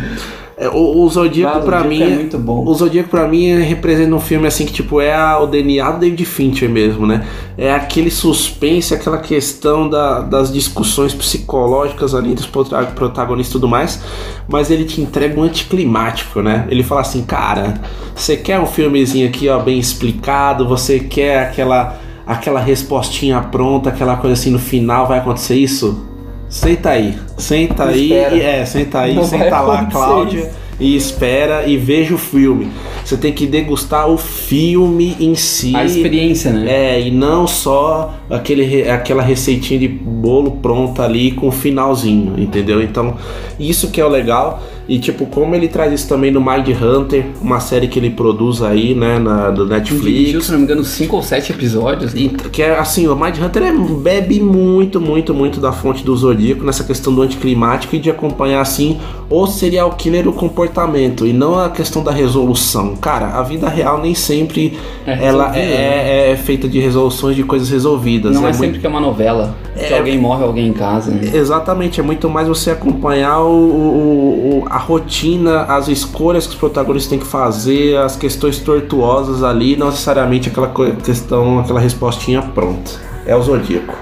É, 0.56 0.68
o, 0.68 1.00
o 1.02 1.08
Zodíaco 1.08 1.60
Zodíaco 1.62 1.88
mim 1.88 2.02
é 2.02 2.08
muito 2.14 2.38
bom. 2.38 2.64
O 2.64 2.74
Zodíaco 2.74 3.08
pra 3.08 3.26
mim 3.26 3.54
representa 3.58 4.14
um 4.14 4.20
filme 4.20 4.46
assim 4.46 4.64
que 4.64 4.72
tipo 4.72 5.00
é 5.00 5.12
a- 5.12 5.38
o 5.40 5.46
DNA 5.48 5.90
do 5.90 5.98
David 5.98 6.24
Fincher 6.24 6.70
mesmo, 6.70 7.04
né? 7.06 7.26
É 7.58 7.72
aquele 7.74 8.08
suspense, 8.10 8.94
aquela 8.94 9.18
questão 9.18 9.88
da- 9.88 10.20
das 10.20 10.52
discussões 10.52 11.12
psicológicas 11.12 12.14
ali 12.14 12.30
entre 12.30 12.44
os 12.44 12.50
prota- 12.50 12.84
protagonistas 12.94 13.50
e 13.50 13.52
tudo 13.52 13.66
mais, 13.68 14.00
mas 14.48 14.70
ele 14.70 14.84
te 14.84 15.00
entrega 15.00 15.38
um 15.40 15.42
anticlimático, 15.42 16.40
né? 16.40 16.66
Ele 16.70 16.84
fala 16.84 17.00
assim, 17.00 17.22
cara, 17.24 17.74
você 18.14 18.36
quer 18.36 18.60
um 18.60 18.66
filmezinho 18.66 19.26
aqui, 19.28 19.48
ó, 19.48 19.58
bem 19.58 19.78
explicado, 19.78 20.68
você 20.68 21.00
quer 21.00 21.40
aquela 21.48 21.98
aquela 22.26 22.58
respostinha 22.58 23.38
pronta, 23.40 23.90
aquela 23.90 24.16
coisa 24.16 24.32
assim 24.32 24.50
no 24.50 24.58
final 24.58 25.06
vai 25.06 25.18
acontecer 25.18 25.56
isso? 25.56 26.08
Senta 26.54 26.90
aí, 26.90 27.18
senta 27.36 27.84
aí, 27.86 28.10
e- 28.12 28.40
é, 28.40 28.64
senta 28.64 29.00
aí, 29.00 29.12
Não 29.16 29.24
senta 29.24 29.60
lá, 29.60 29.74
acontecer 29.80 29.90
Cláudia 29.90 30.38
isso. 30.38 30.50
e 30.78 30.94
espera 30.94 31.66
e 31.66 31.76
veja 31.76 32.14
o 32.14 32.18
filme. 32.18 32.68
Você 33.04 33.16
tem 33.16 33.32
que 33.32 33.44
degustar 33.44 34.08
o 34.08 34.16
filme 34.16 35.16
em 35.18 35.34
si. 35.34 35.74
A 35.74 35.84
experiência, 35.84 36.52
né? 36.52 36.94
É, 36.94 37.00
e 37.00 37.10
não 37.10 37.48
só 37.48 38.14
aquele, 38.30 38.88
aquela 38.88 39.20
receitinha 39.20 39.80
de 39.80 39.88
bolo 39.88 40.52
pronta 40.62 41.02
ali 41.02 41.32
com 41.32 41.48
o 41.48 41.52
finalzinho, 41.52 42.34
entendeu? 42.38 42.80
Então, 42.80 43.16
isso 43.58 43.90
que 43.90 44.00
é 44.00 44.04
o 44.04 44.08
legal. 44.08 44.62
E 44.86 44.98
tipo, 44.98 45.24
como 45.26 45.54
ele 45.54 45.66
traz 45.68 45.92
isso 45.92 46.06
também 46.08 46.30
no 46.30 46.40
Mind 46.40 46.68
Hunter, 46.80 47.24
uma 47.40 47.58
série 47.58 47.88
que 47.88 47.98
ele 47.98 48.10
produz 48.10 48.60
aí, 48.62 48.94
né, 48.94 49.18
na, 49.18 49.50
do 49.50 49.64
Dirigiu, 49.66 49.96
Netflix. 49.96 50.44
se 50.44 50.52
não 50.52 50.58
me 50.58 50.64
engano, 50.64 50.84
cinco 50.84 51.16
ou 51.16 51.22
sete 51.22 51.52
episódios. 51.52 52.12
né? 52.12 52.20
E 52.20 52.28
que 52.28 52.60
é 52.62 52.78
assim, 52.78 53.06
o 53.08 53.16
Mind 53.16 53.38
Hunter 53.38 53.62
é- 53.62 53.72
bebe 53.72 54.40
muito, 54.40 55.00
muito, 55.00 55.32
muito 55.32 55.58
da 55.60 55.72
fonte 55.72 56.04
do 56.04 56.14
Zodíaco 56.14 56.64
nessa 56.64 56.84
questão 56.84 57.14
do 57.14 57.22
anticlimático 57.22 57.96
e 57.96 57.98
de 57.98 58.10
acompanhar 58.10 58.60
assim 58.60 58.98
o 59.30 59.46
serial 59.46 59.90
killer, 59.92 60.28
o 60.28 60.32
comportamento, 60.34 61.26
e 61.26 61.32
não 61.32 61.58
a 61.58 61.70
questão 61.70 62.02
da 62.04 62.10
resolução. 62.12 62.94
Cara, 62.96 63.38
a 63.38 63.42
vida 63.42 63.68
real 63.68 64.00
nem 64.02 64.14
sempre 64.14 64.78
É 65.06 65.12
ela 65.24 65.48
resolvida, 65.50 65.74
é, 65.82 66.30
é 66.32 66.36
feita 66.36 66.68
de 66.68 66.78
resoluções 66.78 67.34
de 67.34 67.42
coisas 67.42 67.70
resolvidas. 67.70 68.34
Não 68.34 68.42
é, 68.42 68.48
muito- 68.48 68.56
sempre 68.60 68.78
que 68.80 68.86
é 68.86 68.88
uma 68.88 69.00
novela. 69.00 69.54
Que 69.74 69.92
É- 69.92 69.98
alguém 69.98 70.18
morre, 70.18 70.44
alguém 70.44 70.68
em 70.68 70.72
casa. 70.72 71.10
Né? 71.10 71.30
Exatamente, 71.34 71.98
é 71.98 72.02
muito 72.02 72.28
mais 72.28 72.46
você 72.46 72.70
acompanhar 72.70 73.40
o, 73.40 73.48
o- 73.48 74.60
o- 74.62 74.64
a 74.74 74.78
rotina, 74.78 75.62
as 75.62 75.86
escolhas 75.88 76.46
que 76.46 76.52
os 76.54 76.58
protagonistas 76.58 77.08
têm 77.10 77.18
que 77.20 77.26
fazer, 77.26 77.96
as 77.96 78.16
questões 78.16 78.58
tortuosas 78.58 79.42
ali, 79.44 79.76
não 79.76 79.86
necessariamente 79.86 80.48
aquela 80.48 80.72
questão, 81.04 81.60
aquela 81.60 81.78
respostinha 81.78 82.42
pronta. 82.42 82.90
É 83.24 83.36
o 83.36 83.42
Zodíaco. 83.42 83.94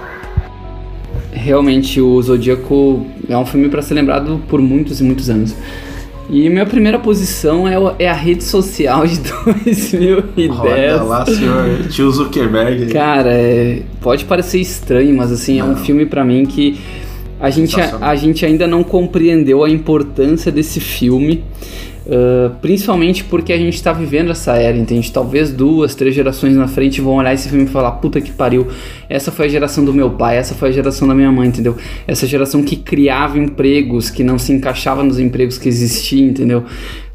Realmente, 1.31 1.99
o 2.01 2.21
Zodíaco 2.21 3.05
é 3.27 3.37
um 3.37 3.45
filme 3.45 3.69
pra 3.69 3.81
ser 3.81 3.93
lembrado 3.95 4.41
por 4.47 4.61
muitos 4.61 4.99
e 4.99 5.03
muitos 5.03 5.29
anos. 5.29 5.55
E 6.29 6.49
minha 6.49 6.65
primeira 6.65 6.97
posição 6.97 7.67
é, 7.67 7.77
o- 7.77 7.93
é 7.99 8.09
a 8.09 8.13
rede 8.13 8.43
social 8.43 9.05
de 9.05 9.19
2010. 9.65 10.49
Olha 10.59 11.03
lá, 11.03 11.25
senhor 11.25 11.87
tio 11.89 12.09
Zuckerberg. 12.11 12.87
Cara, 12.93 13.31
é- 13.33 13.81
pode 14.01 14.25
parecer 14.25 14.59
estranho, 14.59 15.15
mas 15.15 15.31
assim, 15.31 15.59
é 15.59 15.63
um 15.63 15.75
filme 15.75 16.05
pra 16.05 16.23
mim 16.23 16.45
que 16.45 16.79
a 17.43 17.49
gente, 17.49 17.77
a, 17.77 17.97
a 18.07 18.15
gente 18.15 18.45
ainda 18.45 18.65
não 18.65 18.85
compreendeu 18.85 19.65
a 19.65 19.69
importância 19.69 20.49
desse 20.49 20.79
filme. 20.79 21.43
Ah, 22.09 22.51
principalmente 22.61 23.23
porque 23.23 23.53
a 23.53 23.57
gente 23.57 23.81
tá 23.81 23.93
vivendo 23.93 24.31
essa 24.31 24.55
era, 24.57 24.77
entende? 24.77 25.11
Talvez 25.11 25.51
duas, 25.51 25.95
três 25.95 26.13
gerações 26.13 26.55
na 26.55 26.67
frente 26.67 26.99
vão 26.99 27.15
olhar 27.15 27.33
esse 27.33 27.49
filme 27.49 27.65
e 27.65 27.67
falar: 27.67 27.91
puta 27.93 28.19
que 28.19 28.31
pariu, 28.31 28.67
essa 29.09 29.31
foi 29.31 29.45
a 29.45 29.49
geração 29.49 29.85
do 29.85 29.93
meu 29.93 30.11
pai, 30.11 30.37
essa 30.37 30.53
foi 30.53 30.69
a 30.69 30.71
geração 30.71 31.07
da 31.07 31.15
minha 31.15 31.31
mãe, 31.31 31.47
entendeu? 31.47 31.77
Essa 32.07 32.27
geração 32.27 32.63
que 32.63 32.75
criava 32.75 33.37
empregos, 33.37 34.09
que 34.09 34.23
não 34.23 34.37
se 34.37 34.51
encaixava 34.51 35.03
nos 35.03 35.19
empregos 35.19 35.57
que 35.57 35.69
existiam, 35.69 36.29
entendeu? 36.29 36.63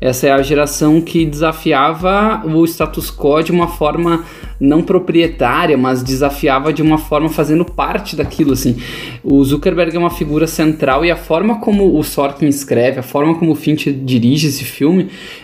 Essa 0.01 0.29
é 0.29 0.31
a 0.31 0.41
geração 0.43 1.01
que 1.01 1.27
desafiava 1.27 2.43
o 2.47 2.65
status 2.65 3.11
quo 3.11 3.43
de 3.43 3.51
uma 3.51 3.67
forma 3.67 4.25
não 4.61 4.81
proprietária, 4.81 5.77
mas 5.77 6.05
desafiava 6.05 6.73
de 6.73 6.83
uma 6.83 6.99
forma 6.99 7.29
fazendo 7.29 7.65
parte 7.65 8.15
daquilo, 8.15 8.53
assim. 8.53 8.77
O 9.25 9.43
Zuckerberg 9.45 9.97
é 9.97 9.99
uma 9.99 10.11
figura 10.11 10.47
central 10.47 11.05
e 11.05 11.11
a 11.11 11.17
forma 11.17 11.61
como 11.61 11.99
o 11.99 12.03
Sorkin 12.05 12.47
escreve, 12.47 13.01
a 13.01 13.03
forma 13.03 13.35
como 13.37 13.53
o 13.53 13.57
Fincher 13.57 13.93
dirige 13.93 14.47
esse 14.47 14.65
filme 14.65 14.78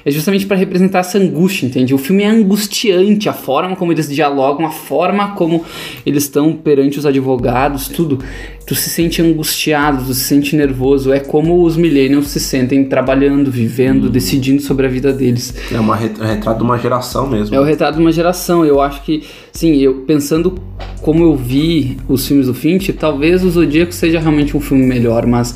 é 0.05 0.11
justamente 0.11 0.47
para 0.47 0.57
representar 0.57 1.01
essa 1.01 1.19
angústia, 1.19 1.67
entende? 1.67 1.95
O 1.95 1.99
filme 1.99 2.23
é 2.23 2.29
angustiante, 2.29 3.29
a 3.29 3.33
forma 3.33 3.77
como 3.77 3.93
eles 3.93 4.09
dialogam, 4.09 4.67
a 4.67 4.71
forma 4.71 5.33
como 5.35 5.65
eles 6.05 6.25
estão 6.25 6.53
perante 6.53 6.99
os 6.99 7.07
advogados, 7.07 7.89
tudo. 7.89 8.19
Tu 8.67 8.75
se 8.75 8.89
sente 8.89 9.21
angustiado, 9.21 10.05
tu 10.05 10.15
se 10.15 10.25
sente 10.25 10.57
nervoso, 10.57 11.13
é 11.13 11.21
como 11.21 11.63
os 11.63 11.77
millennials 11.77 12.29
se 12.29 12.41
sentem 12.41 12.85
trabalhando, 12.85 13.51
vivendo, 13.51 14.09
decidindo 14.09 14.63
sobre 14.63 14.87
a 14.87 14.89
vida 14.89 15.13
deles. 15.13 15.55
É 15.71 15.79
uma 15.79 15.95
é 15.97 16.23
um 16.23 16.27
retrato 16.27 16.59
de 16.59 16.65
uma 16.65 16.79
geração 16.79 17.29
mesmo. 17.29 17.55
É 17.55 17.61
o 17.61 17.65
retrato 17.65 17.97
de 17.97 18.01
uma 18.01 18.13
geração. 18.13 18.65
Eu 18.65 18.81
acho 18.81 19.03
que, 19.03 19.23
sim, 19.53 19.77
eu 19.77 20.03
pensando 20.07 20.59
como 21.03 21.23
eu 21.23 21.37
vi 21.37 21.99
os 22.09 22.27
filmes 22.27 22.47
do 22.47 22.55
Finch, 22.55 22.91
talvez 22.95 23.45
o 23.45 23.51
Zodíaco 23.51 23.93
seja 23.93 24.19
realmente 24.19 24.57
um 24.57 24.61
filme 24.61 24.87
melhor, 24.87 25.27
mas 25.27 25.55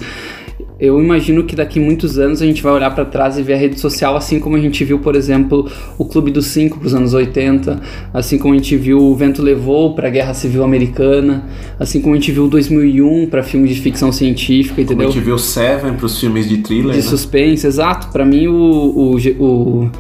eu 0.81 1.03
imagino 1.03 1.43
que 1.45 1.57
daqui 1.57 1.81
muitos 1.81 2.19
anos 2.19 2.41
a 2.41 2.47
gente 2.47 2.63
vai 2.63 2.73
olhar 2.73 2.95
pra 2.95 3.05
trás 3.05 3.37
e 3.37 3.43
ver 3.43 3.55
a 3.55 3.57
rede 3.57 3.81
social 3.81 4.17
assim 4.17 4.39
como 4.39 4.55
a 4.57 4.61
gente 4.61 4.85
viu, 4.85 4.99
por 5.01 5.17
exemplo, 5.17 5.69
o 5.99 6.05
Clube 6.05 6.31
dos 6.31 6.47
Cinco 6.47 6.79
pros 6.79 6.95
anos 6.95 7.15
80, 7.15 7.81
assim 8.15 8.39
como 8.39 8.55
a 8.55 8.57
gente 8.57 8.77
viu 8.77 8.99
o 8.99 9.15
Vento 9.17 9.43
Levou 9.43 9.95
pra 9.95 10.09
Guerra 10.09 10.35
Civil 10.35 10.63
Americana, 10.63 11.45
assim 11.81 12.01
como 12.01 12.15
a 12.15 12.17
gente 12.19 12.31
viu 12.31 12.45
o 12.45 12.49
2001 12.49 13.27
pra 13.27 13.43
filmes 13.43 13.75
de 13.75 13.81
ficção 13.81 14.13
científica, 14.13 14.75
Como 14.77 14.81
a 14.81 14.85
entendeu? 14.95 15.11
gente 15.13 15.25
viu 15.25 15.39
Seven 15.39 15.95
pros 15.95 16.19
filmes 16.21 16.49
de 16.49 16.59
thriller, 16.59 16.91
De 16.93 16.97
né? 16.99 17.03
suspense, 17.03 17.67
exato. 17.67 18.09
Pra 18.13 18.25
mim, 18.25 18.47
o, 18.47 18.55
o, 18.55 19.17
o, 19.39 19.91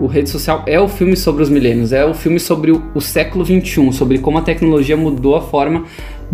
o 0.00 0.06
Rede 0.06 0.28
Social 0.30 0.64
é 0.66 0.80
o 0.80 0.88
filme 0.88 1.16
sobre 1.16 1.42
os 1.42 1.48
milênios, 1.48 1.92
é 1.92 2.04
o 2.04 2.12
filme 2.14 2.40
sobre 2.40 2.72
o, 2.72 2.82
o 2.94 3.00
século 3.00 3.44
XXI, 3.44 3.92
sobre 3.92 4.18
como 4.18 4.38
a 4.38 4.42
tecnologia 4.42 4.96
mudou 4.96 5.36
a 5.36 5.40
forma 5.40 5.84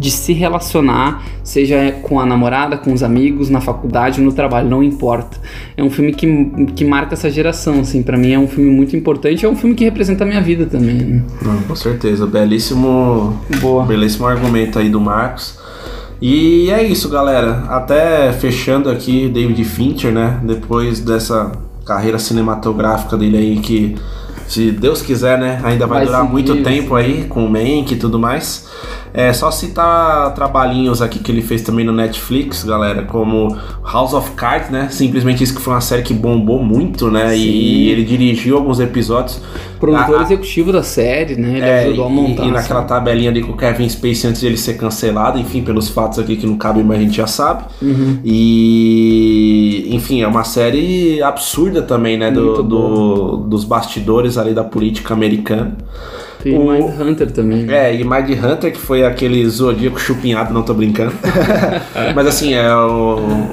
de 0.01 0.11
se 0.11 0.32
relacionar, 0.32 1.22
seja 1.44 1.92
com 2.03 2.18
a 2.18 2.24
namorada, 2.24 2.78
com 2.78 2.90
os 2.90 3.03
amigos, 3.03 3.51
na 3.51 3.61
faculdade, 3.61 4.18
no 4.18 4.32
trabalho, 4.32 4.66
não 4.68 4.82
importa. 4.82 5.36
É 5.76 5.84
um 5.84 5.90
filme 5.90 6.12
que, 6.12 6.26
que 6.74 6.86
marca 6.86 7.12
essa 7.12 7.30
geração, 7.30 7.80
assim, 7.80 8.03
pra 8.03 8.16
mim 8.16 8.32
é 8.32 8.38
um 8.38 8.48
filme 8.48 8.70
muito 8.70 8.96
importante, 8.96 9.44
é 9.44 9.48
um 9.48 9.55
filme 9.55 9.74
que 9.76 9.84
representa 9.84 10.24
a 10.24 10.26
minha 10.26 10.40
vida 10.40 10.64
também. 10.64 10.94
né? 10.94 11.22
Não, 11.42 11.61
com 11.62 11.76
certeza. 11.76 12.26
Belíssimo, 12.26 13.38
Boa. 13.61 13.84
belíssimo 13.84 14.26
argumento 14.26 14.78
aí 14.78 14.88
do 14.88 15.01
Marcos. 15.01 15.59
E 16.20 16.70
é 16.70 16.82
isso, 16.82 17.11
galera. 17.11 17.64
Até 17.68 18.32
fechando 18.32 18.88
aqui, 18.88 19.28
David 19.28 19.62
Fincher, 19.64 20.12
né? 20.12 20.40
Depois 20.42 21.01
dessa 21.01 21.53
carreira 21.84 22.18
cinematográfica 22.18 23.16
dele 23.18 23.36
aí 23.36 23.59
que, 23.59 23.96
se 24.46 24.70
Deus 24.70 25.03
quiser, 25.03 25.38
né? 25.38 25.61
Ainda 25.62 25.86
vai, 25.86 25.98
Vai 25.98 26.07
durar 26.07 26.20
seguir, 26.22 26.32
muito 26.32 26.57
tempo 26.62 26.94
aí 26.94 27.24
com 27.28 27.44
o 27.44 27.51
Mank 27.51 27.92
e 27.92 27.96
tudo 27.96 28.18
mais. 28.18 28.68
É 29.13 29.33
só 29.33 29.51
citar 29.51 30.33
trabalhinhos 30.35 31.03
aqui 31.03 31.19
que 31.19 31.33
ele 31.33 31.43
fez 31.43 31.63
também 31.63 31.85
no 31.85 31.93
Netflix, 31.93 32.63
galera, 32.65 33.03
como 33.03 33.57
House 33.85 34.15
of 34.15 34.31
Cards, 34.33 34.71
né? 34.71 34.89
Simplesmente 34.91 35.43
isso 35.43 35.55
que 35.55 35.61
foi 35.61 35.73
uma 35.75 35.81
série 35.81 36.03
que 36.03 36.15
bombou 36.15 36.63
muito, 36.63 37.11
né? 37.11 37.31
Sim. 37.31 37.37
E 37.37 37.89
ele 37.91 38.05
dirigiu 38.05 38.57
alguns 38.57 38.79
episódios. 38.81 39.41
Produtor 39.81 40.19
A- 40.19 40.23
executivo 40.23 40.71
da 40.73 40.83
série, 40.83 41.37
né? 41.37 41.57
Ele 41.57 41.61
é, 41.61 41.83
ajudou 41.87 42.07
a 42.07 42.11
e- 42.11 42.13
montar. 42.13 42.45
E, 42.45 42.49
a 42.49 42.53
naquela 42.53 42.83
tabelinha 42.83 43.31
ali 43.31 43.43
com 43.43 43.53
o 43.53 43.57
Kevin 43.57 43.89
Spacey 43.89 44.29
antes 44.31 44.41
de 44.43 44.47
ele 44.47 44.57
ser 44.59 44.75
cancelado, 44.75 45.39
enfim, 45.39 45.63
pelos 45.63 45.89
fatos 45.89 46.19
aqui 46.19 46.37
que 46.37 46.47
não 46.47 46.57
cabem, 46.57 46.85
mas 46.85 46.99
a 46.99 47.03
gente 47.03 47.17
já 47.17 47.27
sabe. 47.27 47.65
Uhum. 47.83 48.19
E, 48.25 49.89
enfim, 49.91 50.23
é 50.23 50.27
uma 50.29 50.45
série 50.45 51.23
absurda 51.23 51.83
também, 51.83 52.17
né? 52.19 52.31
Do, 52.31 52.63
do- 52.63 53.37
dos 53.49 53.65
bastidores 53.65 54.37
ali 54.39 54.53
da 54.55 54.63
política 54.65 55.15
americana. 55.15 55.77
Tem 56.43 56.57
o- 56.59 56.70
Mindhunter 56.70 57.30
também. 57.30 57.64
né? 57.64 57.91
É, 57.91 57.95
e 57.95 58.05
Mind 58.05 58.30
Hunter, 58.43 58.72
que 58.72 58.78
foi 58.78 59.05
aquele 59.05 59.47
zodíaco 59.49 59.99
chupinhado, 60.01 60.53
não 60.55 60.62
tô 60.62 60.72
brincando. 60.74 61.12
Mas 62.14 62.26
assim, 62.26 62.55
é, 62.55 62.74
o- 62.74 63.49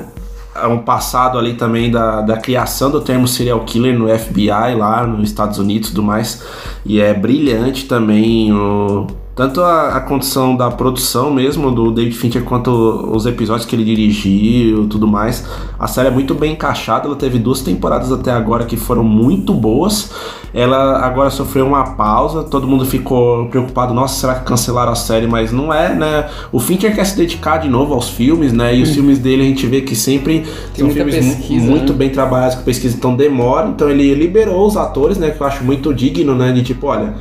é 0.56 0.66
um 0.68 0.80
passado 0.80 1.38
ali 1.38 1.54
também 1.54 1.92
da, 1.92 2.22
da 2.22 2.38
criação 2.38 2.90
do 2.90 3.02
termo 3.02 3.28
serial 3.28 3.60
killer 3.62 3.98
no 3.98 4.08
FBI 4.10 4.76
lá 4.76 5.06
nos 5.06 5.30
Estados 5.30 5.60
Unidos 5.60 5.90
e 5.90 5.92
tudo 5.92 6.04
mais. 6.04 6.44
E 6.86 7.00
é 7.00 7.14
brilhante 7.14 7.86
também 7.86 8.52
o. 8.54 9.08
Tanto 9.38 9.62
a, 9.62 9.90
a 9.90 10.00
condição 10.00 10.56
da 10.56 10.72
produção 10.72 11.30
mesmo 11.30 11.70
do 11.70 11.92
David 11.92 12.18
Fincher 12.18 12.44
quanto 12.44 12.72
os 12.72 13.28
episódios 13.28 13.68
que 13.68 13.76
ele 13.76 13.86
dirigiu 13.86 14.86
e 14.86 14.88
tudo 14.88 15.06
mais. 15.06 15.46
A 15.80 15.86
série 15.86 16.08
é 16.08 16.12
muito 16.12 16.34
bem 16.34 16.54
encaixada, 16.54 17.06
ela 17.06 17.16
teve 17.16 17.38
duas 17.38 17.62
temporadas 17.62 18.12
até 18.12 18.32
agora 18.32 18.66
que 18.66 18.76
foram 18.76 19.04
muito 19.04 19.54
boas. 19.54 20.12
Ela 20.52 21.06
agora 21.06 21.30
sofreu 21.30 21.68
uma 21.68 21.92
pausa, 21.92 22.46
todo 22.46 22.68
mundo 22.68 22.84
ficou 22.84 23.46
preocupado, 23.46 23.94
nossa, 23.94 24.20
será 24.20 24.36
que 24.40 24.44
cancelaram 24.44 24.92
a 24.92 24.96
série? 24.96 25.28
Mas 25.28 25.52
não 25.52 25.72
é, 25.72 25.94
né? 25.94 26.28
O 26.52 26.60
Fincher 26.60 26.96
quer 26.96 27.06
se 27.06 27.16
dedicar 27.16 27.58
de 27.58 27.70
novo 27.70 27.94
aos 27.94 28.10
filmes, 28.10 28.52
né? 28.52 28.76
E 28.76 28.82
os 28.82 28.90
filmes 28.96 29.20
dele 29.20 29.44
a 29.44 29.46
gente 29.46 29.68
vê 29.68 29.82
que 29.82 29.96
sempre 29.96 30.48
são 30.74 30.88
muita 30.88 31.06
filmes 31.06 31.16
pesquisa, 31.16 31.64
muito 31.64 31.94
né? 31.94 32.00
bem 32.00 32.10
trabalhados 32.10 32.56
com 32.56 32.64
pesquisa, 32.64 32.98
então 32.98 33.16
demora. 33.16 33.68
Então 33.68 33.88
ele 33.88 34.16
liberou 34.16 34.66
os 34.66 34.76
atores, 34.76 35.20
né? 35.20 35.30
Que 35.30 35.40
eu 35.40 35.46
acho 35.46 35.64
muito 35.64 35.94
digno, 35.94 36.34
né? 36.34 36.52
De 36.52 36.64
tipo, 36.64 36.88
olha, 36.88 37.14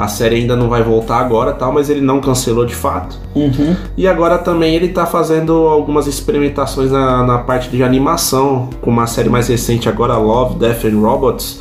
a 0.00 0.08
série 0.08 0.36
ainda 0.36 0.56
não 0.56 0.70
vai 0.70 0.82
voltar 0.82 1.18
agora 1.18 1.52
tal, 1.52 1.72
mas 1.72 1.90
ele 1.90 2.00
não 2.00 2.22
cancelou 2.22 2.64
de 2.64 2.74
fato. 2.74 3.18
Uhum. 3.34 3.76
E 3.98 4.08
agora 4.08 4.38
também 4.38 4.74
ele 4.74 4.88
tá 4.88 5.04
fazendo 5.04 5.52
algumas 5.52 6.06
experimentações 6.06 6.90
na, 6.90 7.22
na 7.22 7.38
parte 7.38 7.68
de 7.68 7.82
animação, 7.82 8.70
com 8.80 8.90
uma 8.90 9.06
série 9.06 9.28
mais 9.28 9.48
recente 9.48 9.90
agora, 9.90 10.16
Love, 10.16 10.58
Death 10.58 10.86
and 10.86 10.98
Robots, 10.98 11.60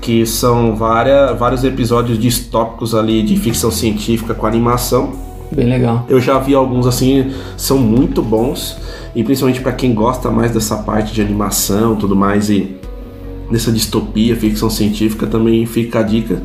que 0.00 0.24
são 0.24 0.76
várias, 0.76 1.36
vários 1.36 1.64
episódios 1.64 2.16
distópicos 2.16 2.94
ali 2.94 3.24
de 3.24 3.36
ficção 3.36 3.72
científica 3.72 4.34
com 4.34 4.46
animação. 4.46 5.10
Bem 5.50 5.66
legal. 5.66 6.06
Eu 6.08 6.20
já 6.20 6.38
vi 6.38 6.54
alguns 6.54 6.86
assim, 6.86 7.32
são 7.56 7.76
muito 7.76 8.22
bons, 8.22 8.78
e 9.16 9.24
principalmente 9.24 9.60
pra 9.60 9.72
quem 9.72 9.92
gosta 9.92 10.30
mais 10.30 10.52
dessa 10.52 10.76
parte 10.76 11.12
de 11.12 11.20
animação, 11.20 11.96
tudo 11.96 12.14
mais 12.14 12.48
e 12.48 12.79
dessa 13.50 13.72
distopia, 13.72 14.36
ficção 14.36 14.70
científica, 14.70 15.26
também 15.26 15.66
fica 15.66 16.00
a 16.00 16.02
dica. 16.02 16.40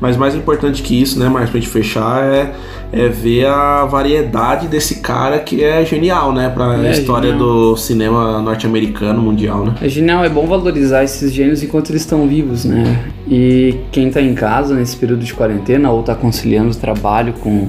Mas 0.00 0.16
mais 0.16 0.34
importante 0.34 0.82
que 0.82 1.00
isso, 1.00 1.18
né, 1.18 1.28
Marcos, 1.28 1.50
pra 1.50 1.60
gente 1.60 1.70
fechar, 1.70 2.22
é, 2.24 2.52
é 2.92 3.08
ver 3.08 3.46
a 3.46 3.84
variedade 3.84 4.66
desse 4.66 4.96
cara 4.96 5.38
que 5.38 5.62
é 5.64 5.84
genial, 5.84 6.32
né, 6.32 6.48
pra 6.48 6.76
É, 6.84 6.90
história 6.92 7.30
genial. 7.30 7.48
do 7.48 7.76
cinema 7.76 8.42
norte-americano, 8.42 9.22
mundial, 9.22 9.64
né? 9.64 9.74
É 9.80 9.88
genial, 9.88 10.24
é 10.24 10.28
bom 10.28 10.46
valorizar 10.46 11.04
esses 11.04 11.32
gênios 11.32 11.62
enquanto 11.62 11.90
eles 11.90 12.02
estão 12.02 12.26
vivos, 12.26 12.64
né? 12.64 13.04
E 13.26 13.76
quem 13.92 14.10
tá 14.10 14.20
em 14.20 14.34
casa 14.34 14.74
nesse 14.74 14.96
período 14.96 15.24
de 15.24 15.32
quarentena 15.32 15.90
ou 15.90 16.02
tá 16.02 16.14
conciliando 16.14 16.70
o 16.72 16.76
trabalho 16.76 17.32
com, 17.34 17.68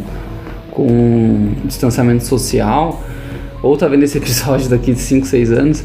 com 0.72 1.52
distanciamento 1.64 2.26
social, 2.26 3.02
ou 3.64 3.78
tá 3.78 3.88
vendo 3.88 4.04
esse 4.04 4.18
episódio 4.18 4.68
daqui 4.70 4.94
de 4.94 5.00
5, 5.00 5.26
6 5.26 5.52
anos, 5.52 5.84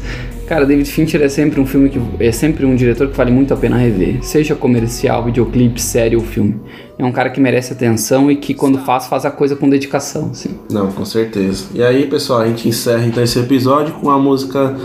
cara, 0.51 0.65
David 0.65 0.91
Fincher 0.91 1.21
é 1.21 1.29
sempre 1.29 1.61
um 1.61 1.65
filme 1.65 1.87
que 1.87 1.97
é 2.19 2.29
sempre 2.29 2.65
um 2.65 2.75
diretor 2.75 3.07
que 3.07 3.15
vale 3.15 3.31
muito 3.31 3.53
a 3.53 3.57
pena 3.57 3.77
rever, 3.77 4.21
seja 4.21 4.53
comercial, 4.53 5.23
videoclipe, 5.23 5.81
série 5.81 6.17
ou 6.17 6.21
filme. 6.21 6.59
É 6.99 7.05
um 7.05 7.11
cara 7.13 7.29
que 7.29 7.39
merece 7.39 7.71
atenção 7.71 8.29
e 8.29 8.35
que 8.35 8.53
quando 8.53 8.77
faz, 8.79 9.07
faz 9.07 9.23
a 9.25 9.31
coisa 9.31 9.55
com 9.55 9.69
dedicação, 9.69 10.31
assim. 10.31 10.49
Não, 10.69 10.91
com 10.91 11.05
certeza. 11.05 11.67
E 11.73 11.81
aí, 11.81 12.05
pessoal, 12.05 12.41
a 12.41 12.47
gente 12.47 12.67
encerra 12.67 13.05
então 13.05 13.23
esse 13.23 13.39
episódio 13.39 13.93
com 13.93 14.09
a 14.09 14.19
música 14.19 14.75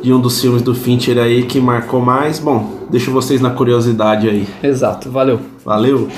de 0.00 0.12
um 0.12 0.20
dos 0.20 0.40
filmes 0.40 0.62
do 0.62 0.76
Fincher 0.76 1.18
aí 1.18 1.42
que 1.42 1.58
marcou 1.58 2.00
mais. 2.00 2.38
Bom, 2.38 2.86
deixo 2.88 3.10
vocês 3.10 3.40
na 3.40 3.50
curiosidade 3.50 4.28
aí. 4.28 4.46
Exato, 4.62 5.10
valeu. 5.10 5.40
Valeu! 5.64 6.08